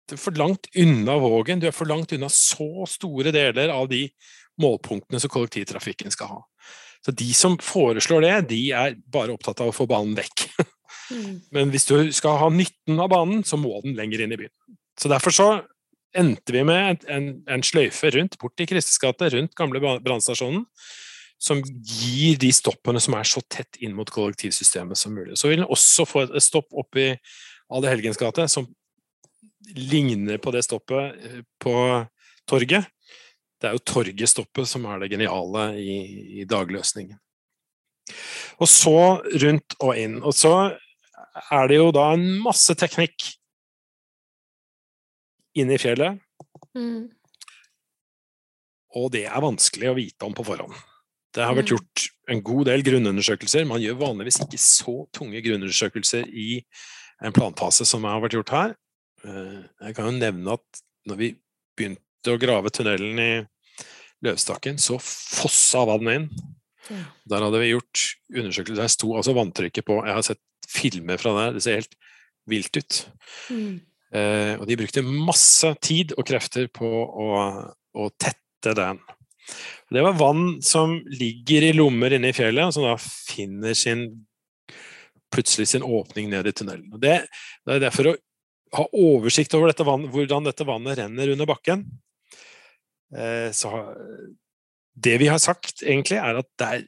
Du 0.10 0.18
er 0.18 0.22
for 0.22 0.36
langt 0.36 0.68
unna 0.76 1.18
Vågen, 1.22 1.62
du 1.62 1.70
er 1.70 1.76
for 1.76 1.90
langt 1.90 2.12
unna 2.16 2.30
så 2.34 2.88
store 2.90 3.32
deler 3.36 3.72
av 3.72 3.88
de 3.92 4.08
målpunktene 4.62 5.22
som 5.22 5.32
kollektivtrafikken 5.32 6.14
skal 6.14 6.36
ha. 6.36 6.42
Så 7.04 7.12
de 7.20 7.30
som 7.36 7.58
foreslår 7.60 8.24
det, 8.24 8.36
de 8.54 8.62
er 8.76 8.98
bare 9.12 9.34
opptatt 9.36 9.62
av 9.64 9.72
å 9.72 9.76
få 9.76 9.88
banen 9.90 10.16
vekk. 10.18 10.48
Mm. 11.12 11.32
Men 11.52 11.72
hvis 11.74 11.88
du 11.90 11.98
skal 12.16 12.38
ha 12.40 12.48
nytten 12.50 13.00
av 13.04 13.10
banen, 13.12 13.42
så 13.44 13.60
må 13.60 13.76
den 13.84 13.98
lenger 13.98 14.24
inn 14.24 14.36
i 14.36 14.38
byen. 14.40 14.54
Så 15.00 15.12
derfor 15.12 15.36
så 15.36 15.48
endte 16.18 16.54
vi 16.56 16.64
med 16.68 17.06
en, 17.12 17.30
en 17.50 17.64
sløyfe 17.66 18.12
rundt, 18.16 18.38
bort 18.42 18.62
i 18.62 18.68
Kristis 18.70 19.00
gate, 19.02 19.32
rundt 19.34 19.56
gamle 19.58 19.82
brannstasjonen, 19.82 20.66
som 21.44 21.60
gir 21.64 22.38
de 22.40 22.52
stoppene 22.56 23.02
som 23.04 23.18
er 23.18 23.28
så 23.28 23.42
tett 23.52 23.80
inn 23.84 23.96
mot 23.98 24.10
kollektivsystemet 24.14 25.00
som 25.00 25.16
mulig. 25.16 25.36
Så 25.40 25.50
vil 25.50 25.62
den 25.62 25.72
også 25.72 26.06
få 26.08 26.26
et 26.28 26.46
stopp 26.46 26.72
opp 26.72 27.00
i 27.00 27.12
Helgens 27.74 28.20
gate, 28.22 28.48
som 28.48 28.70
ligner 29.76 30.40
på 30.44 30.54
det 30.56 30.64
stoppet 30.66 31.20
eh, 31.26 31.42
på 31.60 31.76
torget. 32.50 32.88
Det 33.60 33.70
er 33.70 33.78
jo 33.78 33.86
torget-stoppet 33.88 34.68
som 34.68 34.86
er 34.92 35.04
det 35.04 35.12
geniale 35.14 35.70
i, 35.80 35.98
i 36.44 36.48
dagløsningen. 36.48 37.20
Og 38.60 38.68
så 38.70 38.98
rundt 39.44 39.78
og 39.80 40.00
inn. 40.00 40.18
Og 40.20 40.36
så 40.36 40.54
er 41.50 41.70
det 41.72 41.80
jo 41.80 41.94
da 41.96 42.10
en 42.14 42.26
masse 42.44 42.76
teknikk 42.78 43.32
inne 45.56 45.76
i 45.76 45.82
fjellet, 45.82 46.20
Mm. 46.76 47.10
og 48.96 49.12
det 49.14 49.26
er 49.26 49.42
vanskelig 49.42 49.90
å 49.90 49.96
vite 49.98 50.26
om 50.28 50.34
på 50.38 50.46
forhånd. 50.46 50.74
Det 51.34 51.42
har 51.44 51.56
vært 51.56 51.72
Mm. 51.72 51.78
gjort 51.78 52.10
en 52.30 52.42
god 52.42 52.66
del 52.66 52.82
grunnundersøkelser. 52.84 53.66
Man 53.68 53.82
gjør 53.82 53.98
vanligvis 53.98 54.40
ikke 54.42 54.60
så 54.60 55.08
tunge 55.12 55.42
grunnundersøkelser 55.42 56.28
i 56.30 56.64
en 57.24 57.32
planfase 57.34 57.86
som 57.86 58.04
har 58.04 58.22
vært 58.22 58.34
gjort 58.38 58.50
her. 58.50 58.76
Eh, 59.26 59.64
Jeg 59.82 59.96
kan 59.96 60.06
jo 60.06 60.20
nevne 60.20 60.54
at 60.54 60.82
når 61.08 61.18
vi 61.18 61.36
begynte 61.76 62.00
å 62.28 62.40
grave 62.40 62.70
tunnelen 62.70 63.20
i 63.20 63.48
Løvstakken, 64.24 64.76
så 64.80 65.00
fossa 65.02 65.86
vannet 65.86 66.16
inn. 66.16 66.30
Ja. 66.90 67.06
Der 67.28 67.40
hadde 67.42 67.60
vi 67.60 67.72
gjort 67.74 68.16
undersøkelser. 68.32 68.76
Der 68.76 68.88
sto 68.88 69.08
altså 69.16 69.34
vanntrykket 69.34 69.84
på 69.86 70.06
Jeg 70.06 70.14
har 70.14 70.22
sett 70.22 70.40
filmer 70.68 71.18
fra 71.18 71.34
det, 71.52 71.54
det 71.56 71.64
ser 71.64 71.76
helt 71.82 71.96
vilt 72.48 72.78
ut. 72.78 73.06
Mm. 73.50 73.82
Eh, 74.14 74.54
og 74.60 74.68
de 74.70 74.78
brukte 74.78 75.06
masse 75.06 75.74
tid 75.82 76.14
og 76.18 76.28
krefter 76.30 76.70
på 76.74 76.88
å, 76.88 77.30
å 77.98 78.10
tette 78.22 78.76
den. 78.78 79.02
Det 79.94 80.04
var 80.06 80.20
vann 80.20 80.62
som 80.64 80.96
ligger 81.10 81.66
i 81.68 81.74
lommer 81.76 82.14
inne 82.16 82.32
i 82.32 82.36
fjellet, 82.36 82.70
og 82.70 82.76
som 82.76 82.86
da 82.86 82.96
finner 83.02 83.76
sin 83.78 84.08
plutselig 85.34 85.72
sin 85.72 85.86
åpning 85.86 86.30
ned 86.30 86.48
i 86.48 86.54
tunnelen. 86.54 86.94
Det, 87.02 87.24
det 87.66 87.76
er 87.76 87.84
derfor 87.88 88.12
å 88.12 88.16
ha 88.78 88.86
oversikt 88.98 89.54
over 89.58 89.70
dette 89.70 89.86
vann, 89.86 90.08
hvordan 90.14 90.46
dette 90.46 90.66
vannet 90.66 91.00
renner 91.02 91.34
under 91.34 91.50
bakken. 91.50 91.86
Eh, 93.18 93.50
så 93.54 93.72
det 94.94 95.18
vi 95.22 95.30
har 95.30 95.42
sagt 95.42 95.82
egentlig, 95.82 96.20
er 96.22 96.42
at 96.42 96.50
det 96.62 96.70
er 96.70 96.86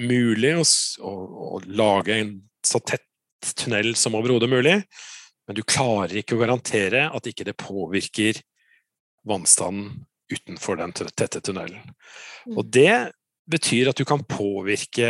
mulig 0.00 0.54
å, 0.58 0.64
å, 1.06 1.14
å 1.56 1.62
lage 1.66 2.16
en 2.16 2.36
så 2.66 2.80
tett 2.82 3.06
tunnel 3.56 3.94
som 3.98 4.14
overhodet 4.18 4.50
mulig, 4.52 4.76
men 5.50 5.58
du 5.58 5.64
klarer 5.66 6.20
ikke 6.20 6.36
å 6.36 6.44
garantere 6.44 7.08
at 7.10 7.26
ikke 7.26 7.42
det 7.48 7.56
påvirker 7.58 8.36
vannstanden 9.26 10.04
utenfor 10.30 10.78
den 10.78 10.92
tette 10.94 11.40
tunnelen. 11.42 11.80
Mm. 12.46 12.54
Og 12.54 12.68
det 12.70 13.10
betyr 13.50 13.90
at 13.90 13.98
du 13.98 14.06
kan 14.06 14.22
påvirke 14.30 15.08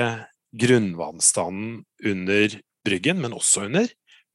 grunnvannstanden 0.57 1.83
under 2.09 2.57
Bryggen, 2.89 3.21
men 3.21 3.37
også 3.37 3.67
under 3.69 3.91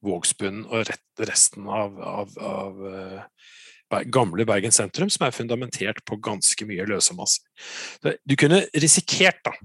Vågsbunnen 0.06 0.68
og 0.70 0.86
resten 1.26 1.66
av, 1.66 1.98
av, 1.98 2.36
av 2.38 2.86
eh, 2.86 4.06
gamle 4.06 4.46
Bergen 4.46 4.70
sentrum, 4.70 5.10
som 5.10 5.26
er 5.26 5.34
fundamentert 5.34 6.04
på 6.06 6.20
ganske 6.22 6.68
mye 6.70 6.86
løsemasse. 6.86 7.42
Du 8.22 8.36
kunne 8.38 8.62
risikert, 8.78 9.42
da 9.42 9.56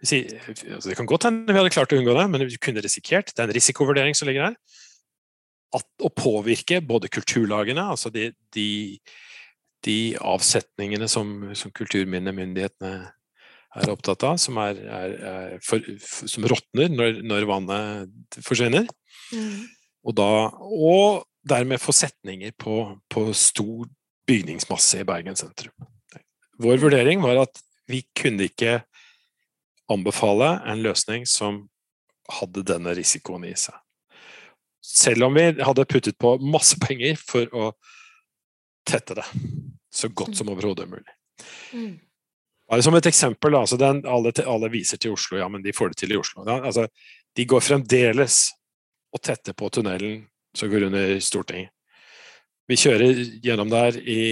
altså 0.00 0.88
Det 0.88 0.96
kan 0.96 1.08
godt 1.08 1.26
hende 1.28 1.52
vi 1.52 1.58
hadde 1.58 1.72
klart 1.72 1.92
å 1.92 1.98
unngå 2.00 2.14
det, 2.16 2.28
men 2.32 2.44
du 2.48 2.60
kunne 2.60 2.80
risikert, 2.84 3.32
det 3.34 3.42
er 3.42 3.48
en 3.48 3.56
risikovurdering 3.56 4.16
som 4.16 4.28
ligger 4.28 4.50
her, 4.50 4.54
at 5.76 6.02
å 6.02 6.10
påvirke 6.10 6.80
både 6.82 7.10
kulturlagene, 7.12 7.84
altså 7.92 8.10
de, 8.14 8.30
de, 8.54 8.98
de 9.86 9.98
avsetningene 10.18 11.08
som, 11.10 11.50
som 11.54 11.72
kulturminnemyndighetene 11.74 12.94
er 13.78 13.92
opptatt 13.92 14.24
av, 14.26 14.38
som, 14.42 14.58
er, 14.58 14.80
er, 14.82 15.12
er 15.30 15.52
for, 15.62 15.84
som 16.02 16.46
råtner 16.50 16.90
når, 16.90 17.20
når 17.26 17.50
vannet 17.50 18.40
forsvinner, 18.46 18.90
Mm. 19.30 19.68
og, 20.02 20.14
da, 20.18 20.24
og 20.58 21.20
dermed 21.46 21.78
få 21.78 21.92
setninger 21.94 22.50
på, 22.58 22.80
på 23.06 23.28
stor 23.36 23.84
bygningsmasse 24.26 25.02
i 25.02 25.06
Bergen 25.06 25.38
sentrum. 25.38 25.74
Vår 26.58 26.80
vurdering 26.82 27.22
var 27.22 27.44
at 27.44 27.60
vi 27.86 28.02
kunne 28.16 28.48
ikke 28.48 28.80
anbefale 29.90 30.52
en 30.70 30.82
løsning 30.82 31.28
som 31.30 31.64
hadde 32.40 32.66
denne 32.66 32.94
risikoen 32.98 33.46
i 33.48 33.54
seg. 33.58 33.74
Selv 34.80 35.26
om 35.28 35.34
vi 35.36 35.50
hadde 35.62 35.84
puttet 35.84 36.18
på 36.18 36.36
masse 36.42 36.78
penger 36.80 37.18
for 37.20 37.50
å 37.56 37.72
tette 38.88 39.18
det 39.18 39.26
så 39.92 40.08
godt 40.08 40.38
som 40.38 40.48
overhodet 40.52 40.88
mulig. 40.88 41.12
Mm. 41.72 41.98
Bare 42.70 42.84
som 42.86 42.94
et 42.94 43.06
eksempel, 43.10 43.56
altså 43.58 43.76
den, 43.80 44.04
alle, 44.06 44.32
alle 44.46 44.70
viser 44.70 45.00
til 45.00 45.16
Oslo, 45.16 45.40
ja, 45.40 45.48
men 45.50 45.62
de 45.64 45.74
får 45.74 45.92
det 45.92 46.02
til 46.04 46.14
i 46.14 46.18
Oslo. 46.20 46.44
Ja, 46.46 46.60
altså, 46.62 46.86
de 47.36 47.46
går 47.50 47.64
fremdeles 47.66 48.44
og 49.10 49.22
tetter 49.26 49.56
på 49.58 49.68
tunnelen 49.74 50.22
som 50.56 50.70
går 50.70 50.86
under 50.86 51.16
Stortinget. 51.22 51.74
Vi 52.70 52.78
kjører 52.78 53.24
gjennom 53.42 53.70
der 53.72 53.96
i, 53.98 54.22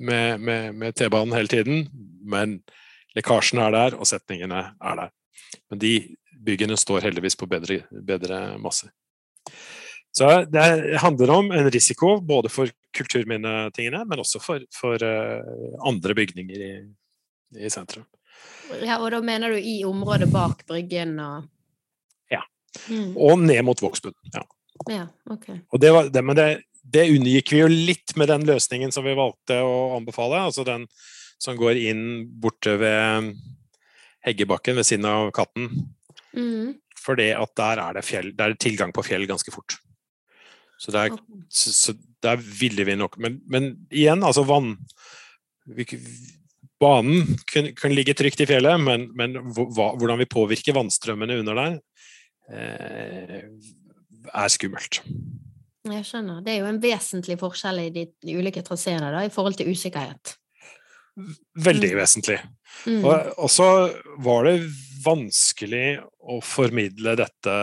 med, 0.00 0.40
med, 0.40 0.72
med 0.80 0.96
T-banen 0.96 1.36
hele 1.36 1.52
tiden, 1.52 1.82
men 2.24 2.62
lekkasjen 3.16 3.60
er 3.60 3.74
der, 3.74 3.96
og 3.98 4.08
setningene 4.08 4.62
er 4.72 5.02
der. 5.02 5.12
Men 5.68 5.82
de 5.82 5.92
byggene 6.48 6.78
står 6.80 7.04
heldigvis 7.06 7.36
på 7.38 7.48
bedre, 7.50 7.82
bedre 7.90 8.40
masser. 8.62 8.90
Så 10.18 10.28
det 10.50 10.98
handler 10.98 11.30
om 11.30 11.50
en 11.54 11.70
risiko 11.70 12.16
både 12.24 12.50
for 12.50 12.70
kulturminnetingene, 12.96 14.02
men 14.08 14.22
også 14.22 14.40
for, 14.42 14.64
for 14.74 15.02
eh, 15.04 15.74
andre 15.86 16.16
bygninger 16.16 16.64
i, 16.64 16.72
i 17.60 17.70
sentrum. 17.70 18.06
Ja, 18.82 18.98
og 18.98 19.12
da 19.14 19.20
mener 19.24 19.54
du 19.54 19.60
i 19.60 19.80
området 19.88 20.30
bak 20.32 20.64
Bryggen 20.68 21.16
og 21.22 21.46
Ja. 22.32 22.42
Mm. 22.88 23.14
Og 23.16 23.38
ned 23.40 23.62
mot 23.64 23.80
Vågsbunn. 23.82 24.16
Ja. 24.34 24.44
Ja, 24.88 25.06
okay. 25.26 25.58
Det 25.80 25.90
var, 25.90 26.10
det, 26.12 26.22
men 26.22 26.36
det, 26.38 26.48
det 26.82 27.08
unngikk 27.10 27.52
vi 27.52 27.62
jo 27.62 27.70
litt 27.70 28.14
med 28.16 28.30
den 28.30 28.44
løsningen 28.46 28.92
som 28.94 29.06
vi 29.06 29.16
valgte 29.18 29.60
å 29.64 29.96
anbefale. 29.96 30.44
Altså 30.48 30.64
den 30.66 30.86
som 31.42 31.58
går 31.58 31.80
inn 31.80 32.04
borte 32.42 32.76
ved 32.80 33.32
Heggebakken 34.26 34.78
ved 34.78 34.86
siden 34.86 35.08
av 35.08 35.30
Katten. 35.34 35.70
Mm. 36.36 36.74
For 36.98 37.18
der 37.18 37.38
er 37.80 37.92
det, 37.96 38.04
fjell, 38.04 38.32
der 38.36 38.48
er 38.48 38.54
det 38.54 38.62
tilgang 38.62 38.92
på 38.94 39.04
fjell 39.06 39.26
ganske 39.28 39.52
fort. 39.54 39.78
Så 40.78 40.92
der, 40.94 41.12
okay. 41.12 41.44
så, 41.50 41.72
så 41.74 41.94
der 42.22 42.36
ville 42.38 42.84
vi 42.86 42.94
nok 42.94 43.16
Men, 43.18 43.40
men 43.50 43.64
igjen, 43.90 44.22
altså 44.22 44.44
vann 44.46 44.76
vi, 45.66 45.86
Banen 46.80 47.38
kan, 47.50 47.72
kan 47.74 47.92
ligge 47.94 48.14
trygt 48.14 48.40
i 48.40 48.46
fjellet, 48.46 48.78
men, 48.80 49.08
men 49.18 49.34
hva, 49.50 49.90
hvordan 49.98 50.20
vi 50.20 50.28
påvirker 50.30 50.76
vannstrømmene 50.76 51.40
under 51.40 51.58
der, 51.58 51.78
eh, 52.54 53.48
er 54.30 54.52
skummelt. 54.54 55.00
Jeg 55.88 56.06
skjønner. 56.06 56.38
Det 56.44 56.54
er 56.54 56.62
jo 56.62 56.68
en 56.70 56.80
vesentlig 56.82 57.38
forskjell 57.40 57.82
i 57.82 57.88
de 57.96 58.06
ulike 58.38 58.62
traseene 58.62 59.10
i 59.24 59.32
forhold 59.34 59.58
til 59.58 59.72
usikkerhet. 59.72 60.36
Veldig 61.58 61.90
Mm. 61.92 61.98
vesentlig. 61.98 62.38
Mm. 62.86 63.00
Og, 63.04 63.32
og 63.38 63.50
så 63.50 63.68
var 64.22 64.44
det 64.46 64.58
vanskelig 65.04 65.98
å 66.28 66.40
formidle 66.44 67.14
dette 67.18 67.54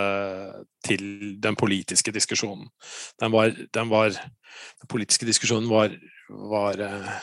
til 0.85 1.35
den 1.43 1.55
politiske 1.59 2.11
diskusjonen. 2.15 2.67
Den, 3.21 3.31
var, 3.31 3.51
den, 3.51 3.89
var, 3.91 4.11
den 4.15 4.89
politiske 4.91 5.27
diskusjonen 5.27 5.69
var, 5.69 5.95
var 6.29 6.79
eh, 6.83 7.15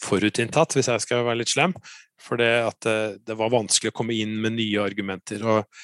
forutinntatt, 0.00 0.76
hvis 0.76 0.88
jeg 0.92 1.04
skal 1.04 1.24
være 1.28 1.42
litt 1.42 1.52
slem. 1.52 1.74
For 2.20 2.40
det, 2.40 2.50
at 2.66 2.80
det, 2.84 2.98
det 3.28 3.36
var 3.40 3.52
vanskelig 3.52 3.92
å 3.92 3.98
komme 4.00 4.16
inn 4.16 4.36
med 4.42 4.56
nye 4.58 4.82
argumenter. 4.84 5.44
Og, 5.44 5.80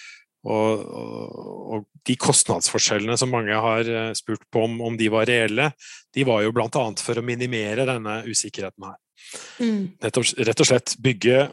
og, 0.47 0.85
og, 0.85 1.41
og 1.77 1.87
de 2.07 2.17
kostnadsforskjellene 2.21 3.17
som 3.19 3.33
mange 3.33 3.57
har 3.57 3.89
eh, 3.89 4.13
spurt 4.19 4.45
på 4.53 4.67
om, 4.69 4.79
om 4.85 4.97
de 4.99 5.09
var 5.13 5.29
reelle, 5.29 5.71
de 6.15 6.27
var 6.29 6.45
jo 6.45 6.53
bl.a. 6.57 6.69
for 7.01 7.19
å 7.21 7.25
minimere 7.25 7.89
denne 7.89 8.23
usikkerheten 8.29 8.89
her. 8.91 9.01
Mm. 9.61 9.97
Rett 10.03 10.21
og, 10.21 10.67
slett 10.69 10.97
bygge 11.03 11.47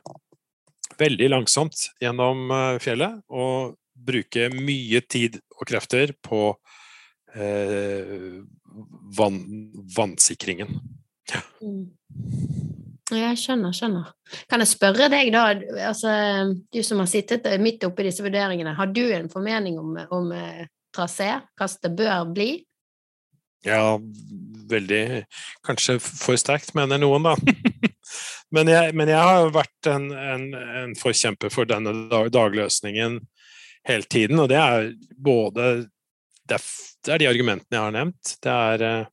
veldig 1.00 1.30
langsomt 1.34 1.88
gjennom 2.02 2.52
eh, 2.54 2.80
fjellet 2.84 3.24
og 3.34 3.78
bruke 3.94 4.50
mye 4.54 5.02
tid 5.10 5.40
og 5.58 5.68
krefter 5.70 6.14
på 6.26 6.46
eh, 7.36 8.42
vann, 9.18 9.40
vannsikringen. 9.96 10.80
Ja. 11.32 11.42
Jeg 13.14 13.38
skjønner, 13.40 13.74
skjønner. 13.76 14.12
Kan 14.50 14.64
jeg 14.64 14.72
spørre 14.72 15.10
deg, 15.12 15.30
da, 15.34 15.46
altså, 15.90 16.14
du 16.74 16.80
som 16.86 17.02
har 17.04 17.10
sittet 17.12 17.46
midt 17.62 17.84
oppi 17.86 18.08
disse 18.08 18.24
vurderingene, 18.26 18.76
har 18.78 18.90
du 18.94 19.04
en 19.14 19.30
formening 19.32 19.78
om, 19.82 19.98
om 20.14 20.32
eh, 20.36 20.66
trasé, 20.96 21.30
hva 21.58 21.70
det 21.84 21.94
bør 21.98 22.30
bli? 22.34 22.52
Ja, 23.64 23.98
veldig 24.70 25.24
Kanskje 25.66 25.98
for 26.04 26.40
sterkt, 26.40 26.74
mener 26.76 27.00
noen, 27.02 27.26
da. 27.26 27.36
men, 28.56 28.72
jeg, 28.72 28.94
men 28.98 29.12
jeg 29.12 29.20
har 29.20 29.52
vært 29.56 29.90
en, 29.92 30.10
en, 30.12 30.46
en 30.84 30.96
forkjemper 31.00 31.54
for 31.54 31.70
denne 31.70 31.94
dag, 32.12 32.32
dagløsningen 32.34 33.22
hele 33.88 34.08
tiden, 34.08 34.40
og 34.40 34.50
det 34.52 34.60
er 34.60 34.94
både 35.20 35.74
det 36.48 36.58
er, 36.58 36.70
det 37.06 37.14
er 37.14 37.22
de 37.22 37.30
argumentene 37.30 37.78
jeg 37.78 37.86
har 37.86 37.94
nevnt. 37.96 38.34
Det 38.44 38.54
er, 38.54 39.06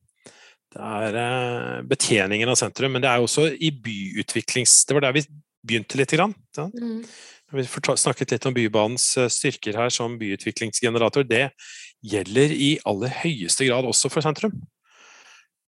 det 0.75 0.87
er 0.87 1.19
eh, 1.21 1.77
betjeningen 1.87 2.51
av 2.51 2.57
sentrum, 2.59 2.95
men 2.95 3.03
det 3.03 3.11
er 3.11 3.23
også 3.23 3.47
i 3.55 3.71
byutviklings... 3.71 4.81
Det 4.87 4.97
var 4.97 5.05
der 5.07 5.15
vi 5.15 5.23
begynte 5.67 5.99
litt. 5.99 6.11
Grann, 6.15 6.35
ja. 6.57 6.67
Mm. 6.67 7.05
Vi 7.51 7.65
snakket 7.67 8.31
litt 8.31 8.47
om 8.47 8.55
Bybanens 8.55 9.09
eh, 9.19 9.31
styrker 9.31 9.79
her 9.79 9.91
som 9.91 10.17
byutviklingsgenerator. 10.19 11.27
Det 11.27 11.49
gjelder 12.01 12.53
i 12.53 12.71
aller 12.87 13.13
høyeste 13.21 13.67
grad 13.69 13.87
også 13.87 14.11
for 14.11 14.25
sentrum. 14.25 14.55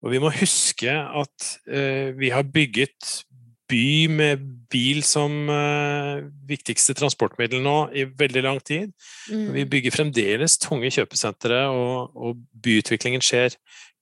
Og 0.06 0.14
vi 0.14 0.22
må 0.22 0.30
huske 0.36 0.92
at 0.92 1.48
eh, 1.66 2.14
vi 2.18 2.30
har 2.34 2.46
bygget 2.46 3.24
by 3.68 4.08
med 4.12 4.44
bil 4.72 5.02
som 5.04 5.50
eh, 5.52 6.28
viktigste 6.48 6.96
transportmiddel 6.98 7.64
nå 7.64 7.78
i 7.96 8.06
veldig 8.08 8.44
lang 8.46 8.60
tid. 8.64 8.94
Mm. 9.32 9.48
Vi 9.56 9.66
bygger 9.74 9.96
fremdeles 9.96 10.60
tunge 10.64 10.92
kjøpesentre, 10.94 11.66
og, 11.74 12.16
og 12.16 12.44
byutviklingen 12.64 13.24
skjer 13.24 13.58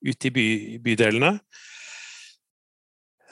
ute 0.05 0.29
i 0.29 0.33
by, 0.35 0.47
bydelene. 0.85 1.37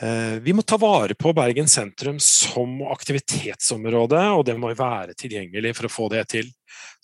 Eh, 0.01 0.39
Vi 0.45 0.55
må 0.55 0.65
ta 0.65 0.79
vare 0.81 1.13
på 1.15 1.35
Bergen 1.37 1.69
sentrum 1.69 2.17
som 2.23 2.81
aktivitetsområde, 2.95 4.23
og 4.33 4.45
det 4.49 4.57
må 4.59 4.73
være 4.77 5.17
tilgjengelig 5.19 5.75
for 5.77 5.89
å 5.89 5.93
få 5.93 6.09
det 6.15 6.25
til. 6.33 6.49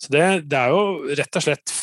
Så 0.00 0.10
det, 0.12 0.26
det 0.50 0.58
er 0.58 0.74
jo 0.74 1.14
rett 1.20 1.38
og 1.38 1.46
slett 1.46 1.76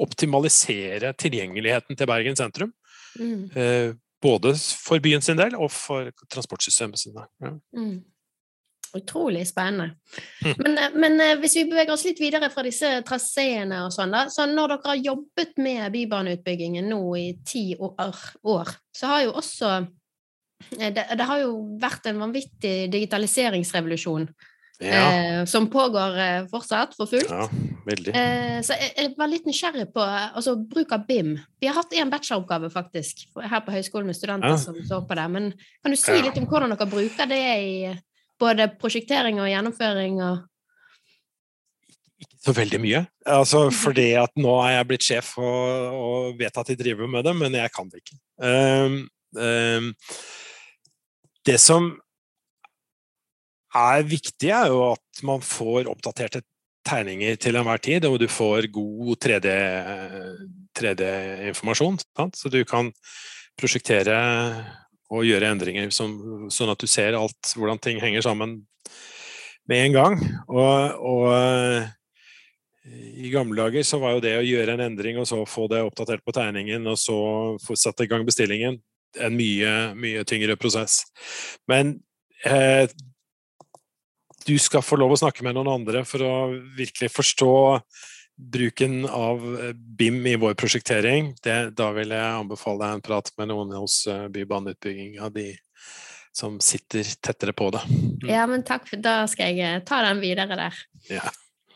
optimalisere 0.00 1.12
tilgjengeligheten 1.18 1.98
til 1.98 2.08
Bergen 2.10 2.38
sentrum. 2.38 2.72
Mm. 3.18 3.50
eh, 3.54 3.90
Både 4.20 4.52
for 4.76 5.00
byen 5.00 5.22
sin 5.24 5.38
del 5.38 5.54
og 5.56 5.70
for 5.72 6.10
transportsystemet 6.28 7.00
sin 7.00 7.14
del. 7.16 7.28
Ja. 7.40 7.52
Mm. 7.76 8.00
Utrolig 8.94 9.46
spennende. 9.48 9.94
Mm. 10.44 10.54
Men, 10.58 10.78
eh, 10.78 10.90
men 10.94 11.20
eh, 11.20 11.38
hvis 11.38 11.56
vi 11.56 11.64
beveger 11.70 11.94
oss 11.94 12.04
litt 12.04 12.20
videre 12.20 12.50
fra 12.50 12.64
disse 12.66 12.90
traseene 13.06 13.84
og 13.86 13.94
sånn, 13.94 14.12
da. 14.12 14.26
Så 14.32 14.48
når 14.50 14.74
dere 14.74 14.92
har 14.92 15.04
jobbet 15.06 15.56
med 15.62 15.86
bybaneutbyggingen 15.94 16.90
nå 16.90 17.00
i 17.16 17.26
ti 17.46 17.64
år, 17.78 18.20
år 18.50 18.74
så 18.96 19.12
har 19.12 19.24
jo 19.28 19.34
også 19.38 19.72
eh, 19.78 20.90
det, 20.90 21.06
det 21.16 21.28
har 21.30 21.44
jo 21.44 21.54
vært 21.80 22.10
en 22.10 22.20
vanvittig 22.26 22.74
digitaliseringsrevolusjon 22.92 24.26
Ja, 24.80 25.12
eh, 25.12 25.44
som 25.44 25.66
pågår 25.70 26.18
eh, 26.18 26.46
fortsatt 26.48 26.94
for 26.96 27.06
fullt. 27.06 27.28
ja, 27.28 27.48
veldig. 27.84 28.14
Eh, 28.16 28.60
så 28.64 28.76
jeg, 28.80 28.92
jeg 28.96 29.10
var 29.18 29.28
litt 29.28 29.48
nysgjerrig 29.48 29.90
på 29.92 30.00
altså, 30.00 30.54
bruk 30.56 30.94
av 30.96 31.04
BIM. 31.08 31.34
Vi 31.60 31.68
har 31.68 31.76
hatt 31.76 31.92
en 32.00 32.12
bacheloroppgave 32.12 32.70
faktisk 32.72 33.26
her 33.36 33.60
på 33.66 33.74
høyskolen 33.74 34.08
med 34.08 34.16
studenter 34.16 34.54
Ja. 34.54 34.60
som 34.60 34.78
så 34.88 35.02
på 35.04 35.18
det. 35.18 35.26
Men 35.36 35.50
kan 35.82 35.92
du 35.92 36.00
si 36.00 36.16
litt 36.16 36.38
om 36.40 36.48
hvordan 36.48 36.72
dere 36.72 36.88
bruker 36.88 37.28
det 37.28 37.42
i 37.60 37.74
både 38.40 38.70
prosjektering 38.80 39.42
og 39.44 39.50
gjennomføring? 39.52 40.22
Og... 40.24 40.40
Ikke 42.24 42.40
så 42.48 42.56
veldig 42.56 42.80
mye. 42.80 43.04
Altså, 43.36 43.66
fordi 43.70 44.10
at 44.16 44.32
nå 44.40 44.58
er 44.64 44.78
jeg 44.78 44.90
blitt 44.94 45.08
sjef 45.12 45.34
og, 45.44 45.96
og 46.00 46.38
vet 46.40 46.56
at 46.56 46.72
de 46.72 46.80
driver 46.80 47.10
med 47.18 47.28
det, 47.28 47.36
men 47.36 47.60
jeg 47.60 47.76
kan 47.76 47.92
det 47.92 48.00
ikke. 48.00 48.16
Um, 48.40 49.02
um, 49.36 49.92
det 51.44 51.60
som 51.60 51.98
er 53.76 54.02
viktig, 54.06 54.50
er 54.50 54.66
jo 54.72 54.92
at 54.92 55.22
man 55.26 55.40
får 55.44 55.88
oppdaterte 55.90 56.42
tegninger 56.86 57.36
til 57.40 57.56
enhver 57.60 57.78
tid, 57.82 58.04
og 58.08 58.18
du 58.20 58.28
får 58.30 58.66
god 58.72 59.16
3D-informasjon. 60.76 61.98
så 62.34 62.48
du 62.48 62.64
kan 62.64 62.92
prosjektere 63.60 64.16
og 65.10 65.26
gjøre 65.26 65.50
endringer 65.50 65.90
som, 65.92 66.48
sånn 66.50 66.70
at 66.72 66.80
du 66.80 66.86
ser 66.88 67.18
alt, 67.18 67.54
hvordan 67.56 67.78
ting 67.82 68.00
henger 68.00 68.22
sammen 68.24 68.66
med 69.68 69.86
en 69.86 69.92
gang. 69.96 70.20
Og, 70.48 70.94
og 70.98 71.26
i 73.20 73.30
gamle 73.32 73.58
dager 73.58 73.84
så 73.86 73.98
var 74.02 74.16
jo 74.16 74.24
det 74.24 74.36
å 74.38 74.46
gjøre 74.46 74.72
en 74.74 74.86
endring 74.86 75.18
og 75.20 75.28
så 75.28 75.42
få 75.48 75.66
det 75.70 75.82
oppdatert 75.84 76.24
på 76.24 76.34
tegningen 76.34 76.86
og 76.90 76.98
så 76.98 77.18
få 77.62 77.76
satt 77.78 78.00
i 78.04 78.08
gang 78.10 78.24
bestillingen, 78.26 78.80
en 79.20 79.36
mye, 79.36 79.94
mye 79.98 80.24
tyngre 80.28 80.56
prosess. 80.58 81.02
Men 81.70 81.98
eh, 82.46 82.86
du 84.50 84.58
skal 84.58 84.82
få 84.82 84.98
lov 84.98 85.14
å 85.14 85.20
snakke 85.20 85.44
med 85.46 85.54
noen 85.56 85.70
andre 85.70 86.02
for 86.08 86.24
å 86.26 86.34
virkelig 86.76 87.12
forstå 87.14 87.54
bruken 88.40 89.04
av 89.08 89.42
eh, 89.60 89.72
BIM 89.74 90.26
i 90.26 90.36
vår 90.40 90.54
prosjektering. 90.58 91.34
Det, 91.42 91.58
da 91.76 91.90
vil 91.96 92.14
jeg 92.14 92.38
anbefale 92.38 92.84
deg 92.84 92.96
en 92.96 93.04
prat 93.04 93.28
med 93.38 93.50
noen 93.52 93.74
hos 93.78 94.02
eh, 94.10 94.26
Bybaneutbygging 94.32 95.20
av 95.22 95.34
de 95.36 95.52
som 96.36 96.60
sitter 96.62 97.04
tettere 97.20 97.52
på 97.56 97.68
det. 97.74 97.82
Mm. 97.90 98.30
Ja, 98.30 98.46
men 98.48 98.64
takk, 98.66 98.88
da 99.02 99.22
skal 99.30 99.52
jeg 99.52 99.66
eh, 99.66 99.84
ta 99.86 100.00
den 100.06 100.22
videre 100.24 100.58
der. 100.58 100.82
Ja. 101.10 101.28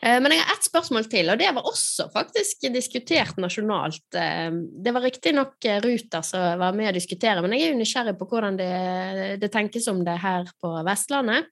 Men 0.05 0.29
jeg 0.29 0.43
har 0.43 0.51
ett 0.53 0.65
spørsmål 0.67 1.07
til, 1.09 1.31
og 1.33 1.39
det 1.39 1.47
var 1.55 1.65
også 1.65 2.03
faktisk 2.13 2.67
diskutert 2.69 3.39
nasjonalt. 3.41 4.03
Det 4.13 4.91
var 4.93 5.01
riktignok 5.01 5.65
Ruter 5.81 6.21
som 6.21 6.59
var 6.61 6.75
med 6.77 6.91
å 6.91 6.93
diskutere, 6.93 7.41
men 7.41 7.55
jeg 7.55 7.63
er 7.63 7.71
jo 7.71 7.79
nysgjerrig 7.79 8.13
på 8.19 8.27
hvordan 8.29 8.59
det, 8.59 8.67
det 9.41 9.49
tenkes 9.55 9.87
om 9.89 10.03
det 10.05 10.19
her 10.21 10.45
på 10.61 10.75
Vestlandet. 10.85 11.49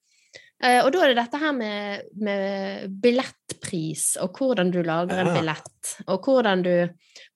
Eh, 0.64 0.80
Og 0.86 0.92
da 0.96 1.02
er 1.04 1.12
det 1.12 1.18
dette 1.20 1.40
her 1.42 1.52
med, 1.52 2.06
med 2.16 2.94
billettpris, 3.04 4.18
og 4.24 4.38
hvordan 4.38 4.72
du 4.72 4.82
lager 4.86 5.20
en 5.20 5.34
billett. 5.36 5.96
Og 6.08 6.24
hvordan 6.24 6.64
du 6.64 6.74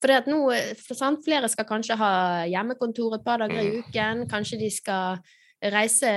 For 0.00 0.08
det 0.08 0.16
at 0.22 0.30
nå, 0.30 0.38
eh, 0.54 0.74
sant, 0.94 1.20
flere 1.26 1.48
skal 1.52 1.66
kanskje 1.68 1.96
ha 1.98 2.12
hjemmekontor 2.48 3.18
et 3.18 3.24
par 3.26 3.38
dager 3.42 3.60
i 3.60 3.68
Mm. 3.70 3.82
uken. 3.84 4.26
Kanskje 4.30 4.58
de 4.58 4.70
skal 4.70 5.18
reise 5.60 6.10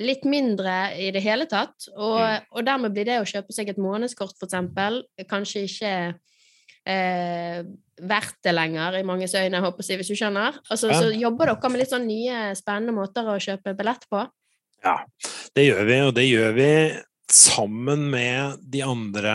litt 0.00 0.22
mindre 0.24 0.94
i 0.96 1.10
det 1.10 1.20
hele 1.22 1.46
tatt. 1.50 1.88
Og, 1.96 2.20
Mm. 2.20 2.44
og 2.52 2.64
dermed 2.64 2.92
blir 2.94 3.04
det 3.04 3.18
å 3.20 3.26
kjøpe 3.26 3.52
seg 3.52 3.68
et 3.68 3.76
månedskort, 3.76 4.38
for 4.38 4.46
eksempel, 4.46 5.02
kanskje 5.28 5.64
ikke 5.66 6.14
eh, 6.86 7.62
verdt 8.00 8.36
det 8.44 8.54
lenger, 8.54 8.98
i 8.98 9.02
manges 9.02 9.34
øyne, 9.34 9.60
håper 9.60 9.82
jeg, 9.88 9.98
hvis 9.98 10.08
du 10.12 10.14
skjønner. 10.14 10.58
Altså. 10.70 10.90
Så 10.92 11.12
jobber 11.18 11.46
dere 11.46 11.70
med 11.70 11.80
litt 11.80 11.90
sånn 11.90 12.06
nye, 12.06 12.54
spennende 12.54 12.92
måter 12.92 13.24
å 13.24 13.38
kjøpe 13.40 13.74
billett 13.76 14.04
på? 14.10 14.26
Ja, 14.84 14.98
det 15.56 15.62
gjør 15.64 15.86
vi, 15.88 15.94
og 16.04 16.10
det 16.12 16.24
gjør 16.28 16.50
vi 16.58 16.70
sammen 17.32 18.02
med 18.12 18.58
de 18.68 18.82
andre 18.84 19.34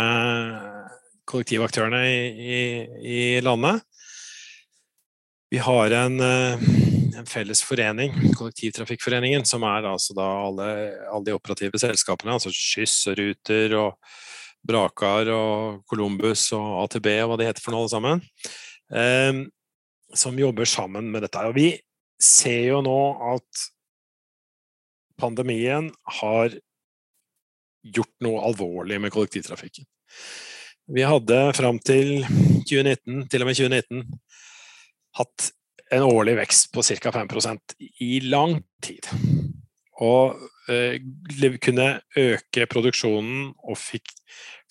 kollektivaktørene 1.30 2.02
i, 2.06 2.20
i, 2.38 2.60
i 3.02 3.22
landet. 3.42 3.82
Vi 5.50 5.58
har 5.66 5.96
en, 5.98 6.20
eh, 6.22 6.68
en 7.18 7.26
felles 7.26 7.64
forening, 7.66 8.14
Kollektivtrafikkforeningen, 8.38 9.48
som 9.50 9.66
er 9.66 9.88
altså 9.90 10.14
alle, 10.22 10.68
alle 11.10 11.26
de 11.26 11.34
operative 11.34 11.82
selskapene, 11.82 12.38
altså 12.38 12.54
Skyss 12.54 13.10
og 13.10 13.18
Ruter 13.18 13.74
og 13.80 14.14
Brakar 14.70 15.34
og 15.34 15.82
Columbus 15.90 16.46
og 16.54 16.84
AtB 16.84 17.10
og 17.24 17.34
hva 17.34 17.42
det 17.42 17.50
heter 17.50 17.66
for 17.66 17.74
noe 17.74 17.88
alle 17.88 17.96
sammen, 17.96 18.24
eh, 18.94 19.42
som 20.14 20.38
jobber 20.38 20.70
sammen 20.70 21.10
med 21.10 21.26
dette. 21.26 21.50
Og 21.50 21.58
vi 21.58 21.72
ser 22.22 22.68
jo 22.70 22.86
nå 22.86 23.00
at 23.34 23.68
pandemien 25.20 25.92
har 26.20 26.56
gjort 27.96 28.16
noe 28.26 28.44
alvorlig 28.48 29.00
med 29.02 29.14
kollektivtrafikken. 29.14 29.88
Vi 30.90 31.06
hadde 31.06 31.38
fram 31.54 31.78
til 31.86 32.24
2019, 32.66 33.28
til 33.30 33.44
og 33.44 33.50
med 33.50 33.60
2019, 33.60 34.04
hatt 35.20 35.52
en 35.94 36.06
årlig 36.06 36.36
vekst 36.40 36.72
på 36.74 36.84
ca. 36.86 37.12
5% 37.14 37.76
i 38.06 38.20
lang 38.26 38.60
tid. 38.84 39.06
Og 40.00 40.40
eh, 40.72 40.98
kunne 41.62 41.90
øke 42.18 42.68
produksjonen 42.72 43.52
og 43.52 43.78
fikk 43.78 44.14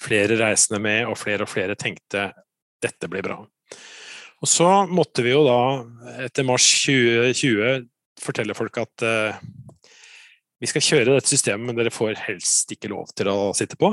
flere 0.00 0.38
reisende 0.40 0.80
med, 0.82 1.04
og 1.06 1.18
flere 1.18 1.44
og 1.46 1.52
flere 1.52 1.78
tenkte 1.78 2.30
dette 2.82 3.10
blir 3.10 3.26
bra. 3.26 3.38
Og 4.38 4.50
så 4.50 4.68
måtte 4.86 5.24
vi 5.26 5.32
jo 5.34 5.42
da, 5.46 5.60
etter 6.24 6.46
mars 6.46 6.66
2020, 6.86 7.88
fortelle 8.22 8.54
folk 8.58 8.78
at 8.82 9.06
eh, 9.06 9.40
vi 10.58 10.70
skal 10.70 10.84
kjøre 10.84 11.16
dette 11.16 11.30
systemet, 11.30 11.68
men 11.68 11.78
dere 11.78 11.94
får 11.94 12.18
helst 12.26 12.72
ikke 12.74 12.90
lov 12.90 13.12
til 13.16 13.30
å 13.30 13.52
sitte 13.56 13.78
på. 13.78 13.92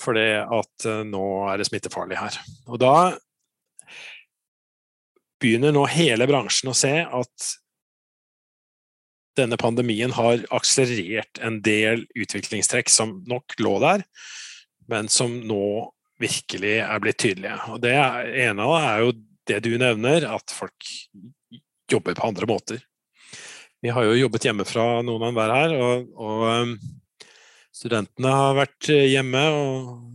For 0.00 0.16
det 0.18 0.42
at 0.42 0.86
eh, 0.90 1.04
nå 1.06 1.24
er 1.50 1.60
det 1.60 1.68
smittefarlig 1.68 2.18
her. 2.18 2.38
Og 2.66 2.80
da 2.82 2.94
begynner 5.42 5.74
nå 5.74 5.84
hele 5.92 6.26
bransjen 6.30 6.72
å 6.72 6.76
se 6.76 6.96
at 7.04 7.52
denne 9.38 9.58
pandemien 9.58 10.14
har 10.14 10.44
akselerert 10.54 11.40
en 11.42 11.58
del 11.66 12.04
utviklingstrekk 12.14 12.90
som 12.90 13.16
nok 13.30 13.56
lå 13.62 13.74
der, 13.82 14.04
men 14.90 15.10
som 15.10 15.40
nå 15.46 15.90
virkelig 16.22 16.76
er 16.84 17.02
blitt 17.02 17.18
tydelige. 17.22 17.58
Og 17.74 17.80
Det 17.82 17.94
ene 17.94 18.62
av 18.62 18.74
det 18.74 18.82
er 18.88 19.02
jo 19.02 19.14
det 19.50 19.60
du 19.66 19.72
nevner, 19.80 20.26
at 20.30 20.54
folk 20.54 20.90
jobber 21.90 22.16
på 22.16 22.28
andre 22.30 22.48
måter. 22.48 22.84
Vi 23.84 23.92
har 23.92 24.06
jo 24.06 24.16
jobbet 24.16 24.46
hjemmefra, 24.48 24.84
noen 25.04 25.26
av 25.28 25.36
hver 25.36 25.50
her, 25.52 25.76
og, 25.76 26.10
og 26.16 26.44
um, 26.48 26.76
studentene 27.74 28.30
har 28.32 28.58
vært 28.62 28.88
hjemme. 28.88 29.42
og 29.52 30.14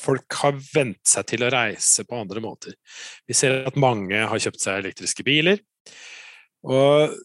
folk 0.00 0.36
har 0.42 0.56
vent 0.56 1.02
seg 1.06 1.26
til 1.28 1.44
å 1.44 1.50
reise 1.52 2.06
på 2.08 2.18
andre 2.18 2.42
måter. 2.42 2.76
Vi 3.28 3.36
ser 3.36 3.66
at 3.68 3.78
mange 3.80 4.16
har 4.16 4.42
kjøpt 4.42 4.62
seg 4.62 4.80
elektriske 4.80 5.26
biler. 5.26 5.60
Og 6.66 7.16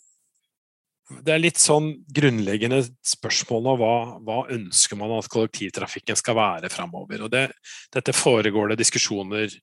det 1.21 1.35
er 1.35 1.41
litt 1.41 1.61
sånn 1.61 1.91
grunnleggende 2.17 2.81
spørsmål 3.05 3.69
om 3.73 3.79
hva, 3.81 3.95
hva 4.25 4.39
ønsker 4.55 4.97
man 4.97 5.13
at 5.19 5.29
kollektivtrafikken 5.31 6.17
skal 6.17 6.37
være 6.39 6.71
framover. 6.73 7.27
Og 7.27 7.33
det, 7.33 7.47
dette 7.93 8.15
foregår 8.15 8.73
det 8.73 8.81
diskusjoner 8.81 9.53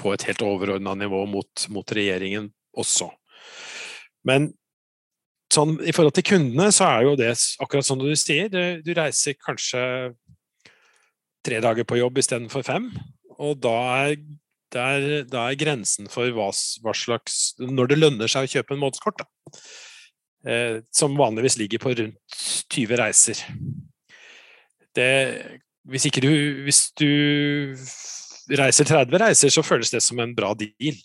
på 0.00 0.12
et 0.14 0.26
helt 0.28 0.44
overordna 0.44 0.94
nivå 0.96 1.24
mot, 1.28 1.66
mot, 1.72 1.96
regjeringen 1.96 2.50
også. 2.76 3.08
Men 4.28 4.50
sånn, 5.54 5.76
i 5.82 5.94
forhold 5.94 6.14
til 6.16 6.26
kundene 6.26 6.70
så 6.74 6.86
er 6.88 7.06
jo 7.06 7.16
det 7.18 7.32
akkurat 7.62 7.86
som 7.86 8.00
du 8.00 8.10
sier. 8.18 8.50
Du, 8.52 8.60
du 8.84 8.92
reiser 8.96 9.38
kanskje 9.38 9.82
tre 11.46 11.60
dager 11.64 11.86
på 11.88 11.98
jobb 12.00 12.20
istedenfor 12.20 12.64
fem. 12.66 12.90
Og 13.40 13.60
da 13.64 13.76
er, 14.04 14.16
der, 14.74 15.06
da 15.30 15.46
er, 15.48 15.58
grensen 15.60 16.10
for 16.12 16.30
hva, 16.36 16.50
hva, 16.84 16.94
slags 16.96 17.54
Når 17.60 17.90
det 17.90 17.98
lønner 18.00 18.30
seg 18.30 18.46
å 18.46 18.52
kjøpe 18.54 18.76
en 18.76 18.82
månedskort, 18.82 19.22
da, 19.22 19.56
eh, 20.46 20.76
som 20.94 21.18
vanligvis 21.18 21.58
ligger 21.60 21.82
på 21.82 21.94
rundt 21.98 22.40
20 22.70 23.00
reiser. 23.00 23.44
Det, 24.96 25.10
hvis, 25.88 26.06
ikke 26.10 26.22
du, 26.24 26.32
hvis 26.66 26.88
du 26.98 27.08
reiser 28.60 28.88
30 28.88 29.22
reiser, 29.22 29.52
så 29.52 29.64
føles 29.64 29.92
det 29.94 30.02
som 30.04 30.20
en 30.20 30.34
bra 30.36 30.52
deal. 30.58 30.98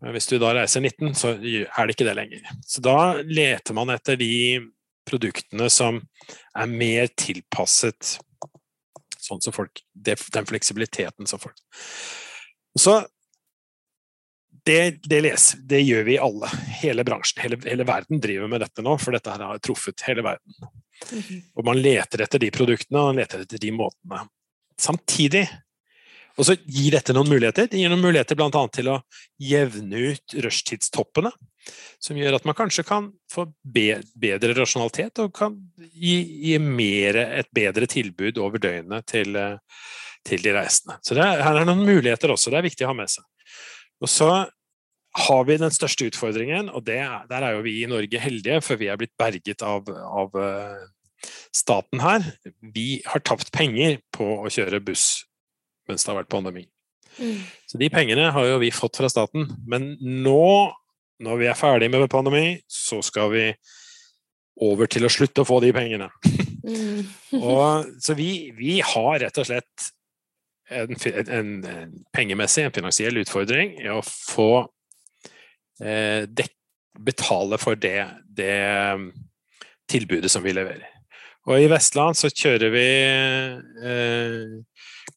Men 0.00 0.16
hvis 0.16 0.28
du 0.30 0.38
da 0.40 0.54
reiser 0.56 0.80
19, 0.80 1.14
så 1.18 1.34
er 1.36 1.86
det 1.86 1.94
ikke 1.94 2.08
det 2.08 2.16
lenger. 2.16 2.52
Så 2.64 2.82
da 2.84 2.98
leter 3.20 3.76
man 3.76 3.92
etter 3.92 4.16
de 4.20 4.60
produktene 5.08 5.68
som 5.72 6.00
er 6.56 6.70
mer 6.70 7.10
tilpasset 7.18 8.16
sånn 9.20 9.42
som 9.44 9.54
folk, 9.54 9.82
den 9.92 10.46
fleksibiliteten 10.48 11.28
som 11.28 11.40
folk 11.42 11.58
Så 12.78 13.02
det, 14.64 15.00
det, 15.08 15.20
leser, 15.24 15.60
det, 15.68 15.80
gjør 15.80 16.04
vi 16.04 16.18
alle. 16.20 16.48
Hele 16.82 17.04
bransjen, 17.04 17.40
hele, 17.42 17.56
hele, 17.64 17.84
verden 17.88 18.20
driver 18.20 18.50
med 18.50 18.60
dette 18.60 18.84
nå, 18.84 18.96
for 19.00 19.16
dette 19.16 19.32
her 19.32 19.44
har 19.46 19.62
truffet 19.64 20.04
hele 20.06 20.22
verden. 20.22 20.54
-hmm. 21.08 21.40
Og 21.54 21.64
man 21.64 21.80
leter 21.80 22.22
etter 22.22 22.38
de 22.38 22.50
produktene 22.50 23.00
og 23.00 23.06
man 23.06 23.22
leter 23.22 23.40
etter 23.40 23.58
de 23.58 23.72
måtene. 23.72 24.26
Samtidig 24.80 25.48
og 26.40 26.46
så 26.48 26.56
gir 26.64 26.94
dette 26.94 27.12
noen 27.12 27.28
muligheter. 27.28 27.68
Det 27.68 27.76
gir 27.76 27.92
noen 27.92 28.00
muligheter 28.00 28.38
bl.a. 28.38 28.62
til 28.72 28.88
å 28.88 29.00
jevne 29.44 30.04
ut 30.10 30.36
rushtidstoppene 30.46 31.32
som 32.00 32.16
gjør 32.16 32.38
at 32.38 32.46
man 32.48 32.56
kanskje 32.56 32.84
kan 32.88 33.10
få 33.30 33.44
bedre 33.60 34.54
rasjonalitet 34.56 35.20
og 35.20 35.34
kan 35.36 35.58
gi, 35.76 36.16
gi 36.48 36.54
mer, 36.62 37.18
et 37.42 37.50
bedre 37.54 37.88
tilbud 37.90 38.40
over 38.40 38.62
døgnet 38.62 39.04
til, 39.10 39.36
til 40.26 40.46
de 40.46 40.54
reisende. 40.56 40.96
Så 41.04 41.18
er, 41.18 41.44
her 41.44 41.60
er 41.60 41.68
noen 41.68 41.84
muligheter 41.84 42.32
også, 42.32 42.52
det 42.52 42.62
er 42.62 42.68
viktig 42.70 42.88
å 42.88 42.94
ha 42.94 42.96
med 43.02 43.12
seg. 43.12 43.26
Og 44.00 44.08
så 44.08 44.30
har 45.26 45.44
vi 45.44 45.60
den 45.60 45.74
største 45.74 46.06
utfordringen, 46.08 46.70
og 46.72 46.86
det, 46.86 47.02
der 47.28 47.44
er 47.44 47.56
jo 47.58 47.64
vi 47.66 47.80
i 47.82 47.90
Norge 47.90 48.22
heldige, 48.22 48.62
for 48.64 48.80
vi 48.80 48.88
er 48.88 48.96
blitt 49.00 49.16
berget 49.20 49.64
av, 49.66 49.90
av 49.90 50.36
eh, 50.40 50.84
staten 51.52 52.00
her. 52.00 52.24
Vi 52.62 53.02
har 53.04 53.26
tapt 53.26 53.50
penger 53.52 53.98
på 54.14 54.38
å 54.40 54.52
kjøre 54.52 54.80
buss 54.86 55.26
mens 55.90 56.06
det 56.06 56.12
har 56.12 56.22
vært 56.22 56.32
pandemi. 56.32 56.64
Mm. 57.18 57.40
Så 57.68 57.78
de 57.80 57.90
pengene 57.92 58.30
har 58.32 58.46
jo 58.46 58.60
vi 58.62 58.70
fått 58.72 59.00
fra 59.00 59.10
staten. 59.12 59.50
Men 59.68 59.92
nå 60.00 60.70
når 61.20 61.40
vi 61.40 61.48
er 61.50 61.58
ferdig 61.58 61.90
med 61.92 62.08
pandemi, 62.12 62.60
så 62.70 63.00
skal 63.04 63.30
vi 63.34 63.46
over 64.60 64.88
til 64.90 65.06
å 65.06 65.12
slutte 65.12 65.42
å 65.42 65.48
få 65.48 65.60
de 65.64 65.72
pengene. 65.76 66.08
Mm. 66.60 67.06
og, 67.40 67.88
så 68.04 68.16
vi, 68.16 68.50
vi, 68.56 68.78
har 68.84 69.20
rett 69.22 69.40
og 69.40 69.48
slett 69.48 69.90
en, 70.70 70.94
en, 70.94 71.50
en, 71.64 71.92
pengemessig, 72.14 72.66
en 72.66 72.76
finansiell 72.76 73.20
utfordring 73.22 73.74
i 73.80 73.88
å 73.92 74.00
få 74.04 74.52
eh, 75.82 76.28
dek, 76.28 76.54
betale 77.00 77.58
for 77.60 77.78
det, 77.80 78.04
det, 78.36 78.54
tilbudet 79.90 80.30
som 80.32 80.44
vi 80.44 80.54
leverer. 80.54 80.88
Og 81.48 81.62
i 81.62 81.70
Vestland 81.72 82.18
så 82.18 82.28
kjører 82.28 82.72
vi 82.74 82.88
eh, 83.88 84.58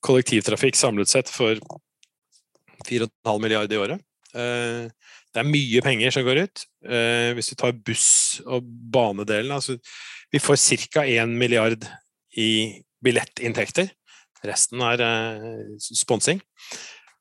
kollektivtrafikk 0.04 0.78
samlet 0.78 1.12
sett 1.12 1.32
for 1.32 1.60
4,5 2.88 3.42
milliarder 3.42 3.76
i 3.76 3.82
året. 3.82 4.04
Eh, 4.34 4.90
det 5.34 5.42
er 5.42 5.50
mye 5.50 5.82
penger 5.86 6.14
som 6.14 6.26
går 6.26 6.44
ut. 6.46 6.66
Eh, 6.86 7.32
hvis 7.38 7.52
du 7.52 7.56
tar 7.58 7.74
buss- 7.74 8.42
og 8.46 8.66
banedelen 8.66 9.54
altså, 9.56 9.78
Vi 10.34 10.40
får 10.42 10.58
ca. 10.90 11.06
1 11.06 11.30
milliard 11.30 11.86
i 12.38 12.82
billettinntekter. 13.04 13.92
Resten 14.44 14.82
er 14.82 15.02
eh, 15.02 15.78
sponsing. 15.80 16.42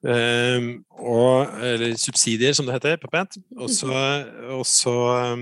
Og, 0.02 1.46
eller 1.62 1.94
subsidier, 1.94 2.52
som 2.56 2.66
det 2.66 2.74
heter 2.74 2.96
på 2.98 3.10
pent. 3.12 3.36
Og 3.54 3.70
så 4.66 5.36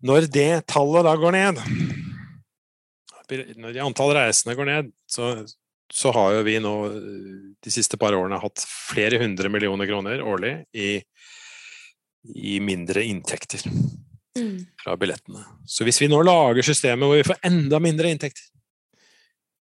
Når 0.00 0.30
det 0.32 0.66
tallet 0.66 1.04
da 1.04 1.12
går 1.16 1.32
ned 1.36 1.60
Når 3.58 3.82
antall 3.84 4.14
reisende 4.16 4.56
går 4.56 4.64
ned, 4.64 4.92
så, 5.10 5.44
så 5.92 6.10
har 6.14 6.34
jo 6.34 6.44
vi 6.46 6.56
nå 6.62 6.74
de 7.62 7.72
siste 7.72 7.98
par 8.00 8.16
årene 8.16 8.40
hatt 8.42 8.64
flere 8.66 9.20
hundre 9.22 9.50
millioner 9.52 9.88
kroner 9.88 10.22
årlig 10.24 10.54
i, 10.74 10.98
i 12.34 12.56
mindre 12.64 13.04
inntekter 13.06 13.62
mm. 14.38 14.58
fra 14.82 14.96
billettene. 14.98 15.44
Så 15.66 15.86
hvis 15.86 16.00
vi 16.02 16.10
nå 16.10 16.20
lager 16.26 16.66
systemet 16.66 17.06
hvor 17.06 17.20
vi 17.20 17.28
får 17.28 17.42
enda 17.46 17.80
mindre 17.82 18.10
inntekter, 18.10 18.50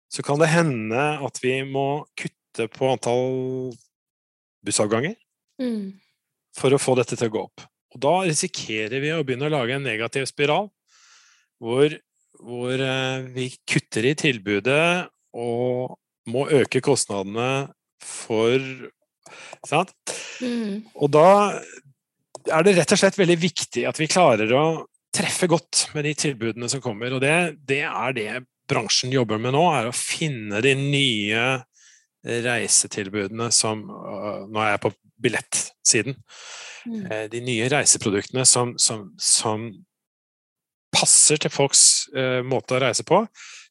så 0.07 0.23
kan 0.23 0.39
det 0.39 0.51
hende 0.53 1.05
at 1.27 1.39
vi 1.43 1.59
må 1.67 2.05
kutte 2.17 2.69
på 2.71 2.89
antall 2.89 3.73
bussavganger 4.65 5.17
mm. 5.61 5.91
for 6.57 6.73
å 6.73 6.81
få 6.81 6.95
dette 6.97 7.17
til 7.19 7.29
å 7.29 7.35
gå 7.35 7.43
opp. 7.49 7.67
Og 7.93 8.01
da 8.03 8.15
risikerer 8.25 9.03
vi 9.03 9.13
å 9.13 9.21
begynne 9.25 9.49
å 9.49 9.53
lage 9.53 9.77
en 9.77 9.85
negativ 9.85 10.25
spiral 10.29 10.71
hvor, 11.61 11.93
hvor 12.41 12.73
eh, 12.73 13.29
vi 13.33 13.49
kutter 13.69 14.09
i 14.09 14.17
tilbudet 14.17 15.07
og 15.37 15.97
må 16.27 16.45
øke 16.53 16.83
kostnadene 16.83 17.67
for 18.03 18.61
Sant? 19.67 19.91
Mm. 20.39 20.85
Og 20.95 21.09
da 21.11 21.29
er 22.47 22.63
det 22.63 22.77
rett 22.77 22.93
og 22.95 23.01
slett 23.01 23.17
veldig 23.19 23.37
viktig 23.41 23.83
at 23.89 23.97
vi 23.99 24.09
klarer 24.11 24.51
å 24.55 24.65
treffe 25.15 25.49
godt 25.49 25.87
med 25.95 26.05
de 26.07 26.13
tilbudene 26.17 26.69
som 26.71 26.83
kommer. 26.83 27.15
Og 27.15 27.23
det, 27.23 27.33
det 27.67 27.81
er 27.87 28.15
det 28.15 28.29
bransjen 28.69 29.13
jobber 29.13 29.41
med 29.41 29.55
nå, 29.55 29.63
er 29.73 29.89
å 29.89 29.95
finne 29.95 30.61
de 30.63 30.73
nye 30.77 31.43
reisetilbudene 32.27 33.49
som 33.55 33.85
Nå 33.87 34.61
er 34.63 34.73
jeg 34.73 34.83
på 34.83 34.93
billettsiden. 35.23 36.17
Mm. 36.87 37.03
Eh, 37.11 37.25
de 37.31 37.43
nye 37.43 37.67
reiseproduktene 37.71 38.43
som, 38.47 38.73
som, 38.81 39.09
som 39.19 39.69
passer 40.93 41.39
til 41.41 41.51
folks 41.51 41.81
uh, 42.15 42.39
måte 42.47 42.77
å 42.77 42.81
reise 42.81 43.03
på, 43.07 43.19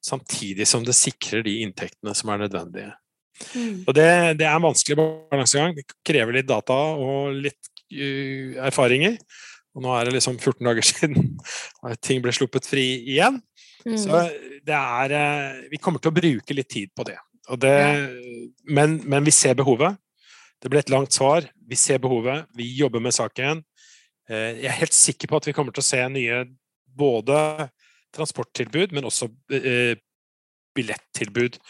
samtidig 0.07 0.66
som 0.68 0.84
det 0.86 0.94
sikrer 0.96 1.44
de 1.46 1.59
inntektene 1.64 2.14
som 2.16 2.30
er 2.30 2.44
nødvendige. 2.44 2.92
Mm. 3.54 3.84
Og 3.84 3.92
det, 3.96 4.07
det, 4.40 4.46
er 4.46 4.54
en 4.54 4.64
vanskelig 4.64 4.96
balansegang. 4.98 5.74
Det 5.76 5.84
krever 6.07 6.38
litt 6.38 6.48
data 6.48 6.76
og 6.96 7.36
litt 7.36 7.70
uh, 7.92 8.57
erfaringer. 8.68 9.18
Og 9.76 9.84
nå 9.84 9.92
er 9.92 10.09
det 10.09 10.16
liksom 10.16 10.38
14 10.38 10.64
dager 10.64 10.88
siden 10.90 11.36
ting 12.04 12.22
ble 12.24 12.34
sluppet 12.34 12.68
fri 12.68 12.86
igjen. 13.04 13.40
Mm. 13.86 13.96
Så 14.00 14.24
det 14.66 14.76
er 14.76 15.14
uh, 15.14 15.62
Vi 15.72 15.80
kommer 15.82 16.02
til 16.02 16.12
å 16.12 16.16
bruke 16.16 16.57
litt 16.57 16.70
tid 16.72 16.92
på 16.96 17.07
det. 17.09 17.18
Og 17.52 17.61
det 17.62 17.76
men, 18.66 19.00
men 19.07 19.26
vi 19.26 19.34
ser 19.34 19.54
behovet. 19.59 19.98
Det 20.62 20.72
ble 20.72 20.80
et 20.82 20.90
langt 20.90 21.14
svar. 21.14 21.46
Vi 21.68 21.78
ser 21.78 22.00
behovet. 22.02 22.48
Vi 22.57 22.72
jobber 22.78 23.02
med 23.04 23.14
saken. 23.14 23.62
Uh, 24.30 24.54
Jeg 24.57 24.70
er 24.70 24.80
helt 24.80 24.96
sikker 24.96 25.30
på 25.30 25.42
at 25.42 25.50
vi 25.50 25.57
kommer 25.57 25.74
til 25.76 25.84
å 25.84 25.90
se 25.90 26.02
nye 26.11 26.46
både 26.96 27.68
transporttilbud, 28.17 28.95
men 28.97 29.09
også 29.09 29.29
eh, 29.55 29.95
billettilbud 30.77 31.61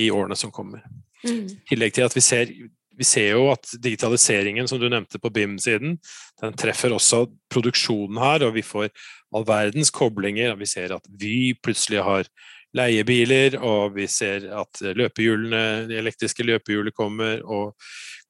i 0.00 0.08
årene 0.12 0.38
som 0.38 0.52
kommer. 0.54 0.84
Mm. 1.24 1.46
I 1.48 1.68
tillegg 1.72 1.94
til 1.96 2.06
at 2.06 2.16
vi 2.16 2.22
ser, 2.24 2.50
vi 2.94 3.06
ser 3.08 3.34
jo 3.34 3.48
at 3.52 3.74
digitaliseringen, 3.82 4.68
som 4.70 4.80
du 4.80 4.88
nevnte 4.88 5.20
på 5.20 5.32
BIM-siden, 5.34 5.98
den 6.42 6.58
treffer 6.60 6.94
også 6.94 7.24
produksjonen 7.52 8.20
her, 8.22 8.46
og 8.46 8.56
vi 8.56 8.64
får 8.66 8.90
all 9.34 9.46
verdens 9.48 9.92
koblinger. 9.94 10.52
og 10.52 10.60
Vi 10.62 10.70
ser 10.70 10.94
at 10.96 11.08
Vy 11.08 11.54
plutselig 11.62 12.04
har 12.04 12.28
leiebiler, 12.74 13.58
og 13.62 13.94
vi 13.96 14.06
ser 14.10 14.48
at 14.58 14.82
løpehjulene, 14.98 15.88
de 15.90 15.98
elektriske 16.00 16.46
løpehjulene 16.46 16.94
kommer 16.94 17.42
og 17.44 17.74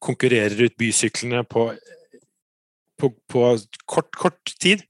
konkurrerer 0.05 0.67
ut 0.67 0.77
bysyklene 0.79 1.45
på, 1.49 1.71
på, 3.01 3.11
på 3.33 3.45
kort, 3.89 4.11
kort 4.13 4.57
tid, 4.61 4.85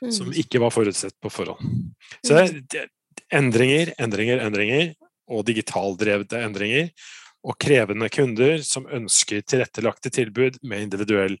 Mm. 0.00 0.12
som 0.16 0.30
ikke 0.32 0.60
var 0.62 0.70
forutsett 0.72 1.14
på 1.20 1.28
forhånd. 1.32 1.90
Så 2.24 2.36
det, 2.38 2.44
er- 2.74 2.84
er 2.84 3.38
endringer, 3.38 3.90
endringer, 4.00 4.40
endringer, 4.46 4.94
og 5.30 5.44
digitaldrevne 5.46 6.40
endringer 6.46 6.88
og 7.46 7.54
krevende 7.62 8.08
kunder 8.12 8.58
som 8.66 8.86
ønsker 8.90 9.42
tilrettelagte 9.46 10.10
tilbud 10.12 10.56
med 10.66 10.82
individuell 10.88 11.36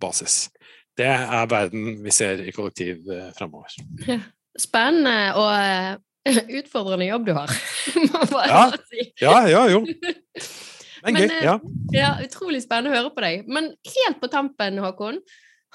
basis. 0.00 0.48
Det 0.96 1.06
er 1.06 1.46
verden 1.48 2.00
vi 2.02 2.10
ser 2.12 2.40
i 2.42 2.52
kollektiv 2.52 3.04
framover. 3.36 3.70
Ja. 4.08 4.18
Spennende 4.58 5.34
og 5.38 5.52
eh, 5.54 6.40
utfordrende 6.58 7.06
jobb 7.06 7.28
du 7.28 7.32
har, 7.36 7.52
må 8.10 8.24
bare 8.32 8.48
Ja. 8.50 8.64
si. 8.90 9.06
Ja, 9.22 9.36
ja, 9.48 9.62
jo. 9.70 9.84
Men 9.86 11.14
Men, 11.14 11.20
gøy. 11.22 11.28
eh, 11.30 11.44
Ja. 11.46 11.54
Ja, 11.94 12.10
utrolig 12.24 12.60
spennende 12.64 12.90
å 12.92 12.98
høre 12.98 13.12
på 13.14 13.22
deg. 13.24 13.46
Men 13.48 13.70
helt 13.94 14.18
på 14.20 14.28
tampen, 14.32 14.76
Håkon, 14.82 15.20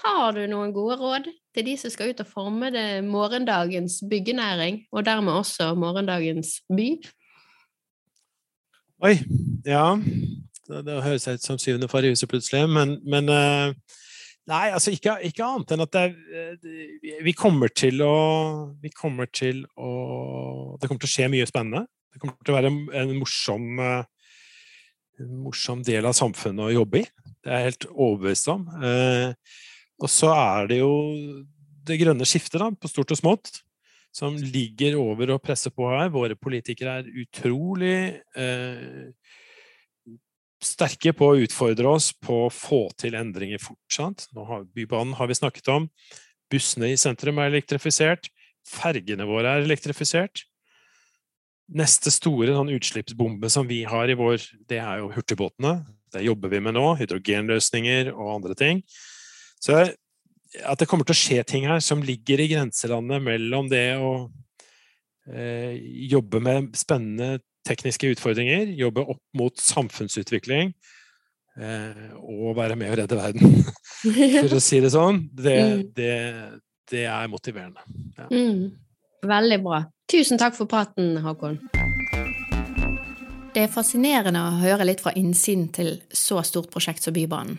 har 0.04 0.36
du 0.36 0.42
noen 0.52 0.74
gode 0.76 0.98
råd 1.00 1.30
til 1.56 1.66
de 1.68 1.76
som 1.80 1.92
skal 1.94 2.12
ut 2.12 2.24
og 2.24 2.28
forme 2.28 2.72
det 2.74 3.04
morgendagens 3.08 4.02
byggenæring, 4.10 4.82
og 4.92 5.06
dermed 5.08 5.34
også 5.34 5.72
morgendagens 5.80 6.58
by? 6.68 6.90
Oi. 9.06 9.16
Ja. 9.66 9.96
Det, 10.66 10.82
det 10.88 11.04
høres 11.06 11.28
ut 11.28 11.44
som 11.46 11.60
syvende 11.62 11.88
far 11.92 12.06
i 12.06 12.10
huset 12.14 12.30
plutselig, 12.32 12.66
men, 12.70 12.98
men 13.06 13.30
eh, 13.30 13.76
Nei, 14.46 14.68
altså 14.78 14.92
ikke, 14.94 15.16
ikke 15.26 15.42
annet 15.42 15.72
enn 15.74 15.82
at 15.82 15.96
er- 15.98 17.24
vi 17.26 17.32
kommer 17.34 17.72
til 17.74 18.04
å 18.06 18.16
Vi 18.78 18.92
kommer 18.94 19.26
til 19.34 19.64
å 19.74 20.78
Det 20.78 20.86
kommer 20.86 21.02
til 21.02 21.10
å 21.10 21.14
skje 21.16 21.30
mye 21.34 21.48
spennende. 21.50 21.88
Det 22.14 22.22
kommer 22.22 22.38
til 22.46 22.54
å 22.54 22.58
være 22.60 22.70
en, 22.70 22.78
en 22.94 23.16
morsom 23.18 23.80
eh, 23.82 24.04
en 25.20 25.32
morsom 25.46 25.82
del 25.88 26.06
av 26.06 26.14
samfunnet 26.18 26.68
å 26.68 26.74
jobbe 26.76 27.02
i. 27.02 27.06
Det 27.42 27.50
er 27.50 27.62
jeg 27.62 27.70
helt 27.70 27.86
overbevist 27.94 28.50
om. 28.52 28.66
Eh, 28.84 29.34
og 30.02 30.12
så 30.12 30.32
er 30.36 30.68
det 30.72 30.82
jo 30.82 30.94
det 31.86 32.00
grønne 32.02 32.28
skiftet, 32.28 32.60
da, 32.62 32.72
på 32.74 32.90
stort 32.90 33.14
og 33.14 33.20
smått, 33.20 33.62
som 34.16 34.36
ligger 34.40 34.98
over 35.00 35.36
og 35.36 35.44
presser 35.44 35.74
på 35.76 35.88
her. 35.92 36.10
Våre 36.14 36.38
politikere 36.40 37.00
er 37.02 37.10
utrolig 37.24 37.98
eh, 38.40 39.12
sterke 40.64 41.14
på 41.16 41.30
å 41.32 41.40
utfordre 41.46 41.92
oss 41.98 42.12
på 42.14 42.46
å 42.46 42.54
få 42.54 42.88
til 43.00 43.18
endringer 43.20 43.62
fort. 43.62 43.84
Sant? 43.92 44.28
Har, 44.36 44.66
Bybanen 44.76 45.16
har 45.20 45.30
vi 45.30 45.38
snakket 45.38 45.70
om. 45.74 45.90
Bussene 46.52 46.92
i 46.94 47.00
sentrum 47.00 47.40
er 47.42 47.52
elektrifisert. 47.52 48.30
Fergene 48.66 49.28
våre 49.30 49.56
er 49.56 49.66
elektrifisert. 49.66 50.46
Neste 51.76 52.12
store 52.14 52.54
sånn 52.54 52.72
utslippsbombe 52.76 53.50
som 53.50 53.68
vi 53.70 53.84
har 53.90 54.10
i 54.10 54.18
vår, 54.18 54.42
det 54.70 54.80
er 54.82 55.02
jo 55.02 55.12
hurtigbåtene. 55.14 55.80
Det 56.14 56.24
jobber 56.26 56.54
vi 56.54 56.62
med 56.64 56.78
nå. 56.78 56.88
Hydrogenløsninger 57.00 58.14
og 58.14 58.36
andre 58.38 58.58
ting. 58.58 58.82
Så 59.66 59.82
at 60.64 60.80
det 60.80 60.88
kommer 60.88 61.08
til 61.08 61.16
å 61.16 61.20
skje 61.20 61.42
ting 61.48 61.66
her 61.68 61.82
som 61.84 62.04
ligger 62.06 62.44
i 62.44 62.50
grenselandet 62.52 63.24
mellom 63.26 63.68
det 63.72 63.88
å 63.98 64.12
eh, 65.28 65.74
jobbe 66.12 66.42
med 66.44 66.76
spennende 66.78 67.42
tekniske 67.66 68.12
utfordringer, 68.14 68.70
jobbe 68.78 69.04
opp 69.16 69.22
mot 69.36 69.58
samfunnsutvikling 69.60 70.70
eh, 71.58 72.06
og 72.22 72.54
være 72.60 72.78
med 72.78 72.94
å 72.94 73.00
redde 73.02 73.18
verden, 73.18 73.58
for 74.06 74.56
å 74.56 74.62
si 74.64 74.80
det 74.86 74.94
sånn, 74.94 75.26
det, 75.34 75.58
Mm. 75.66 75.84
det, 75.98 76.14
det 76.94 77.06
er 77.10 77.32
motiverende. 77.32 77.82
Mm. 78.30 78.70
Veldig 79.26 79.62
bra. 79.66 79.82
Tusen 80.12 80.38
takk 80.38 80.54
for 80.54 80.70
praten, 80.70 81.16
Håkon. 81.26 81.58
Det 83.56 83.64
er 83.64 83.72
fascinerende 83.72 84.42
å 84.44 84.58
høre 84.60 84.86
litt 84.86 85.02
fra 85.02 85.16
innsiden 85.18 85.72
til 85.74 85.96
så 86.14 86.44
stort 86.46 86.70
prosjekt 86.70 87.02
som 87.08 87.16
Bybanen. 87.16 87.58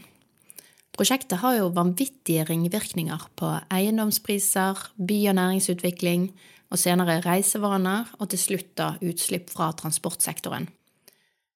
Prosjektet 0.97 1.43
har 1.43 1.59
jo 1.59 1.73
vanvittige 1.77 2.47
ringvirkninger 2.49 3.29
på 3.37 3.51
eiendomspriser, 3.69 4.79
by- 4.97 5.27
og 5.29 5.37
næringsutvikling, 5.37 6.31
og 6.73 6.81
senere 6.81 7.21
reisevaner, 7.21 8.09
og 8.19 8.31
til 8.33 8.41
slutt 8.41 8.73
da 8.81 8.95
utslipp 9.05 9.53
fra 9.53 9.71
transportsektoren. 9.77 10.67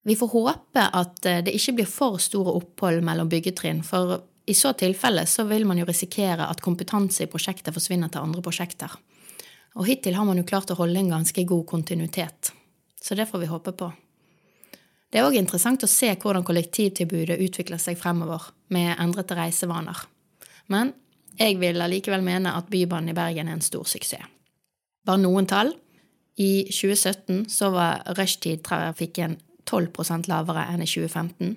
Vi 0.04 0.16
får 0.16 0.30
håpe 0.32 0.84
at 0.96 1.26
eh, 1.28 1.40
det 1.44 1.54
ikke 1.56 1.80
blir 1.80 1.88
for 1.88 2.20
store 2.22 2.52
opphold 2.60 3.00
mellom 3.04 3.28
byggetrinn, 3.32 3.82
for 3.84 4.20
i 4.48 4.56
så 4.56 4.72
tilfelle 4.76 5.26
så 5.28 5.44
vil 5.48 5.66
man 5.68 5.80
jo 5.80 5.88
risikere 5.88 6.46
at 6.48 6.62
kompetanse 6.64 7.24
i 7.24 7.30
prosjektet 7.30 7.74
forsvinner 7.76 8.12
til 8.12 8.24
andre 8.24 8.44
prosjekter. 8.44 8.92
Og 9.76 9.86
hittil 9.86 10.16
har 10.16 10.26
man 10.26 10.40
jo 10.40 10.46
klart 10.48 10.72
å 10.72 10.78
holde 10.78 11.00
en 11.00 11.12
ganske 11.12 11.44
god 11.48 11.66
kontinuitet, 11.68 12.52
så 13.00 13.16
det 13.16 13.28
får 13.30 13.44
vi 13.44 13.50
håpe 13.52 13.76
på. 13.76 13.92
Det 15.10 15.18
er 15.18 15.26
òg 15.26 15.36
interessant 15.38 15.82
å 15.82 15.90
se 15.90 16.12
hvordan 16.14 16.46
kollektivtilbudet 16.46 17.40
utvikler 17.42 17.80
seg 17.82 17.98
fremover, 17.98 18.52
med 18.70 18.94
endrete 19.02 19.34
reisevaner. 19.34 20.04
Men 20.70 20.92
jeg 21.38 21.56
vil 21.58 21.82
allikevel 21.82 22.22
mene 22.22 22.52
at 22.54 22.68
Bybanen 22.70 23.10
i 23.10 23.16
Bergen 23.16 23.48
er 23.48 23.58
en 23.58 23.64
stor 23.64 23.88
suksess. 23.90 24.28
Bare 25.06 25.22
noen 25.22 25.48
tall. 25.50 25.72
I 26.40 26.68
2017 26.70 27.48
så 27.50 27.72
var 27.74 28.04
rushtidtrafikken 28.16 29.38
12% 29.66 30.28
lavere 30.30 30.66
enn 30.70 30.84
i 30.84 30.88
2015. 30.88 31.56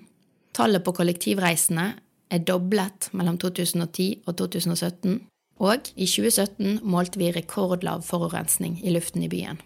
Tallet 0.58 0.84
på 0.86 0.94
kollektivreisende 0.98 1.86
er 2.34 2.42
doblet 2.48 3.10
mellom 3.14 3.38
2010 3.42 4.24
og 4.26 4.38
2017. 4.42 5.20
Og 5.64 5.92
i 5.94 6.08
2017 6.10 6.82
målte 6.82 7.22
vi 7.22 7.30
rekordlav 7.36 8.04
forurensning 8.08 8.80
i 8.82 8.94
luften 8.96 9.24
i 9.26 9.30
byen. 9.32 9.62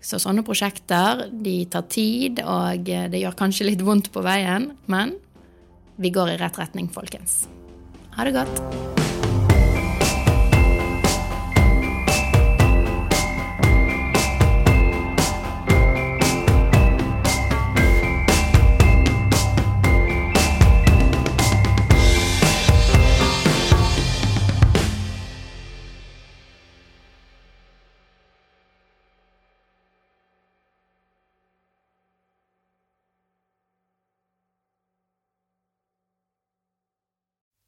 Så 0.00 0.20
sånne 0.22 0.44
prosjekter 0.46 1.26
de 1.32 1.56
tar 1.70 1.88
tid, 1.90 2.42
og 2.44 2.86
det 2.86 3.22
gjør 3.22 3.38
kanskje 3.38 3.70
litt 3.70 3.82
vondt 3.84 4.12
på 4.14 4.22
veien, 4.26 4.70
men 4.86 5.16
vi 5.98 6.14
går 6.14 6.36
i 6.36 6.38
rett 6.38 6.60
retning, 6.60 6.92
folkens. 6.94 7.44
Ha 8.14 8.26
det 8.26 8.38
godt. 8.38 8.97